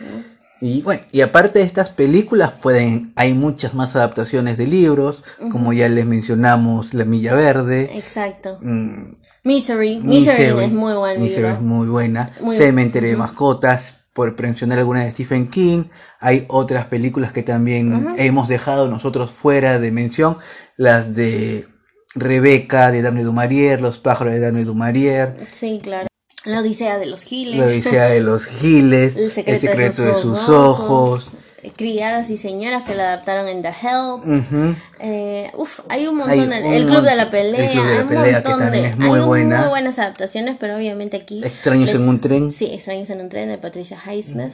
Y 0.61 0.81
bueno, 0.83 1.01
y 1.11 1.19
aparte 1.21 1.59
de 1.59 1.65
estas 1.65 1.89
películas, 1.89 2.51
pueden, 2.61 3.11
hay 3.17 3.33
muchas 3.33 3.73
más 3.73 3.93
adaptaciones 3.95 4.57
de 4.57 4.65
libros, 4.67 5.21
como 5.51 5.73
ya 5.73 5.89
les 5.89 6.05
mencionamos, 6.05 6.93
La 6.93 7.03
Milla 7.05 7.33
Verde, 7.35 7.91
Exacto. 7.97 8.57
mm, 8.61 9.15
Misery, 9.43 9.99
Misery, 9.99 10.63
es 10.65 10.71
muy 10.71 10.93
buen 10.93 11.21
Misery 11.21 11.41
libro. 11.43 11.55
es 11.55 11.61
muy 11.61 11.87
buena, 11.87 12.31
Muy- 12.39 12.57
Cementerio 12.57 13.09
de 13.09 13.17
Mascotas, 13.17 14.04
por 14.15 14.41
mencionar 14.41 14.79
algunas 14.79 15.03
de 15.03 15.11
Stephen 15.11 15.49
King, 15.49 15.83
hay 16.21 16.45
otras 16.47 16.85
películas 16.85 17.33
que 17.33 17.43
también 17.43 18.13
hemos 18.15 18.47
dejado 18.47 18.87
nosotros 18.87 19.29
fuera 19.29 19.77
de 19.77 19.91
mención, 19.91 20.37
las 20.77 21.13
de 21.13 21.67
Rebeca 22.15 22.91
de 22.91 23.01
Dame 23.01 23.23
Dumarier, 23.23 23.81
Los 23.81 23.99
pájaros 23.99 24.31
de 24.31 24.39
Dame 24.39 24.63
Dumarier, 24.63 25.35
Sí, 25.51 25.81
claro. 25.83 26.07
La 26.45 26.61
Odisea 26.61 26.97
de 26.97 27.07
los 27.07 27.23
Giles. 27.23 27.59
La 27.59 27.65
Odisea 27.65 28.05
de 28.05 28.21
los 28.21 28.45
Giles, 28.61 29.17
El 29.17 29.31
secreto, 29.31 30.03
de 30.03 30.13
sus, 30.13 30.47
ojos. 30.47 31.33
Criadas 31.75 32.29
y 32.29 32.37
señoras 32.37 32.83
que 32.83 32.95
la 32.95 33.05
adaptaron 33.13 33.47
en 33.47 33.61
The 33.61 33.69
Help. 33.69 34.25
Ujú. 34.27 34.75
Eh, 34.99 35.51
uf, 35.55 35.81
hay 35.89 36.07
un 36.07 36.21
Hay 36.21 36.39
montón. 36.41 36.63
un 36.65 36.73
el 36.73 36.85
Club 36.87 37.01
de 37.03 37.15
la 37.15 37.29
Pelea. 37.29 37.69
de 37.69 37.75
la 37.75 37.81
hay 37.81 37.97
un 37.99 38.07
Pelea, 38.07 38.41
montón 38.45 38.71
de- 38.71 38.85
es 38.87 38.97
muy 38.97 39.19
hay 39.19 39.25
buena. 39.25 39.59
muy 39.61 39.69
buenas 39.69 39.99
adaptaciones, 39.99 40.57
pero 40.59 40.75
obviamente 40.75 41.17
aquí. 41.17 41.43
Extraños 41.43 41.93
en 41.93 42.07
un 42.07 42.19
tren. 42.21 42.49
Sí, 42.51 42.65
Extraños 42.73 43.09
en 43.09 43.21
un 43.21 43.29
tren 43.29 43.47
de 43.49 43.57
Patricia 43.57 43.97
Highsmith, 44.05 44.53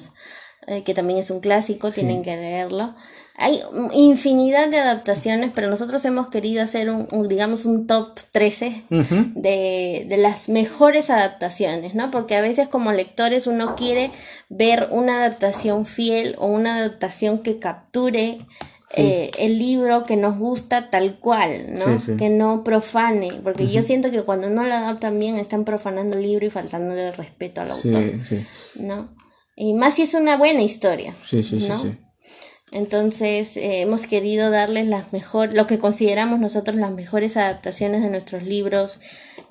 eh, 0.68 0.84
que 0.84 0.94
también 0.94 1.20
es 1.20 1.30
un 1.32 1.40
clásico, 1.40 1.92
tienen 1.92 2.22
que 2.24 2.36
leerlo. 2.36 2.96
Hay 3.36 3.60
infinidad 3.94 4.70
de 4.70 4.80
adaptaciones, 4.80 5.52
pero 5.56 5.70
nosotros 5.70 6.04
hemos 6.06 6.28
querido 6.28 6.62
hacer 6.62 6.90
un, 6.90 7.08
un, 7.12 7.28
digamos, 7.28 7.66
un 7.66 7.88
top 7.88 8.20
13 8.32 8.84
Ujú. 8.92 9.32
de, 9.36 10.06
de 10.08 10.18
las 10.18 10.50
mejores 10.50 11.10
adaptaciones, 11.10 11.96
¿no? 11.96 12.12
Porque 12.12 12.36
a 12.36 12.42
veces 12.42 12.68
como 12.68 12.92
lectores 12.92 13.48
uno 13.48 13.76
quiere 13.76 14.12
ver 14.50 14.90
una 14.92 15.18
adaptación 15.20 15.86
fiel 15.86 16.36
o 16.40 16.48
una 16.48 16.76
adaptación 16.76 17.40
que 17.40 17.58
capture 17.58 18.40
eh, 18.98 19.32
el 19.40 19.58
libro 19.58 20.04
que 20.04 20.18
nos 20.18 20.38
gusta 20.38 20.90
tal 20.90 21.18
cual, 21.20 21.74
¿no? 21.74 21.86
Sí, 21.86 22.06
sí. 22.06 22.18
Que 22.18 22.30
no 22.30 22.64
profane, 22.64 23.40
porque 23.42 23.68
yo 23.68 23.82
siento 23.82 24.12
que 24.12 24.24
cuando 24.24 24.50
no 24.50 24.64
lo 24.66 24.74
adaptan 24.74 25.18
bien 25.18 25.38
están 25.38 25.64
profanando 25.64 26.18
el 26.18 26.24
libro 26.24 26.46
y 26.46 26.50
faltándole 26.50 27.08
el 27.08 27.14
respeto 27.14 27.62
al 27.62 27.72
autor, 27.72 28.20
¿no? 28.76 29.16
Y 29.56 29.74
más 29.74 29.94
si 29.96 30.02
es 30.02 30.14
una 30.14 30.36
buena 30.36 30.62
historia. 30.62 31.14
sí, 31.26 31.42
sí, 31.44 31.60
sí, 31.62 31.68
¿no? 31.70 32.11
Entonces 32.72 33.58
eh, 33.58 33.82
hemos 33.82 34.08
querido 34.08 34.50
darles 34.50 34.88
las 34.88 35.12
mejor, 35.12 35.54
lo 35.54 35.68
que 35.68 35.78
consideramos 35.78 36.40
nosotros 36.40 36.78
las 36.78 36.92
mejores 36.92 37.36
adaptaciones 37.36 38.02
de 38.02 38.10
nuestros 38.10 38.44
libros 38.44 39.00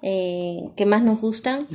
eh, 0.02 0.70
que 0.76 0.86
más 0.86 1.02
nos 1.02 1.20
gustan. 1.20 1.66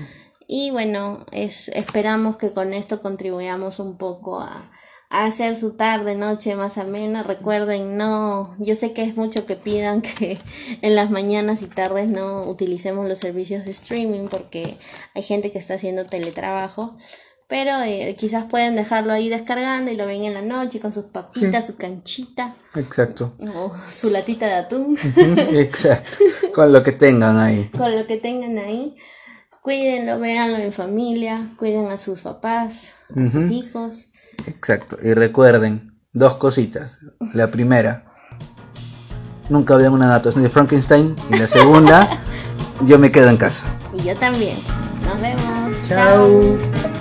Y 0.48 0.72
bueno, 0.72 1.26
es, 1.32 1.70
esperamos 1.70 2.38
que 2.38 2.52
con 2.52 2.74
esto 2.74 3.02
contribuyamos 3.02 3.80
un 3.80 3.98
poco 3.98 4.42
a, 4.42 4.72
a 5.10 5.26
hacer 5.26 5.56
su 5.56 5.74
tarde, 5.74 6.16
noche 6.16 6.56
más 6.56 6.78
amena. 6.78 7.24
Recuerden, 7.24 7.98
no, 7.98 8.56
yo 8.60 8.76
sé 8.76 8.94
que 8.94 9.04
es 9.04 9.16
mucho 9.16 9.46
que 9.46 9.56
pidan 9.56 10.02
que 10.02 10.38
en 10.82 10.96
las 10.96 11.12
mañanas 11.12 11.62
y 11.62 11.68
tardes 11.68 12.08
no 12.08 12.42
utilicemos 12.42 13.08
los 13.08 13.20
servicios 13.20 13.66
de 13.66 13.72
streaming 13.72 14.28
porque 14.30 14.78
hay 15.14 15.24
gente 15.24 15.52
que 15.52 15.60
está 15.60 15.76
haciendo 15.76 16.06
teletrabajo. 16.06 16.98
Pero 17.48 17.82
eh, 17.84 18.16
quizás 18.18 18.46
pueden 18.46 18.76
dejarlo 18.76 19.14
ahí 19.14 19.30
descargando 19.30 19.92
y 19.92 19.96
lo 19.96 20.08
ven 20.08 20.24
en 20.24 20.34
la 20.34 20.42
noche 20.42 20.80
con 20.80 20.92
sus 20.92 21.06
papitas, 21.06 21.68
su 21.68 21.76
canchita 21.76 22.56
Exacto. 22.74 23.36
o 23.56 23.72
su 23.90 24.10
latita 24.10 24.48
de 24.48 24.56
atún, 24.56 24.98
Exacto. 25.52 26.18
Con 26.54 26.74
lo 26.74 26.82
que 26.82 26.92
tengan 26.92 27.38
ahí. 27.38 27.70
con 27.70 27.96
lo 27.96 28.08
que 28.08 28.18
tengan 28.18 28.58
ahí. 28.58 28.96
Cuídenlo, 29.62 30.20
véanlo 30.20 30.58
en 30.58 30.72
familia, 30.72 31.52
cuiden 31.58 31.88
a 31.92 31.98
sus 31.98 32.22
papás, 32.22 32.94
a 33.16 33.28
sus 33.28 33.50
hijos. 33.50 34.10
Exacto. 34.48 34.98
Y 35.04 35.14
recuerden, 35.14 36.00
dos 36.14 36.36
cositas. 36.36 37.00
La 37.34 37.50
primera, 37.50 38.06
nunca 39.50 39.76
vean 39.76 39.94
una 39.94 40.06
adaptación 40.06 40.44
de 40.44 40.50
Frankenstein. 40.50 41.16
Y 41.32 41.38
la 41.38 41.48
segunda, 41.48 42.08
yo 42.86 43.00
me 43.00 43.12
quedo 43.12 43.30
en 43.30 43.38
casa. 43.38 43.66
Y 43.94 44.04
yo 44.04 44.16
también. 44.16 44.58
Nos 45.08 45.22
vemos. 45.22 45.88
Chao. 45.88 46.95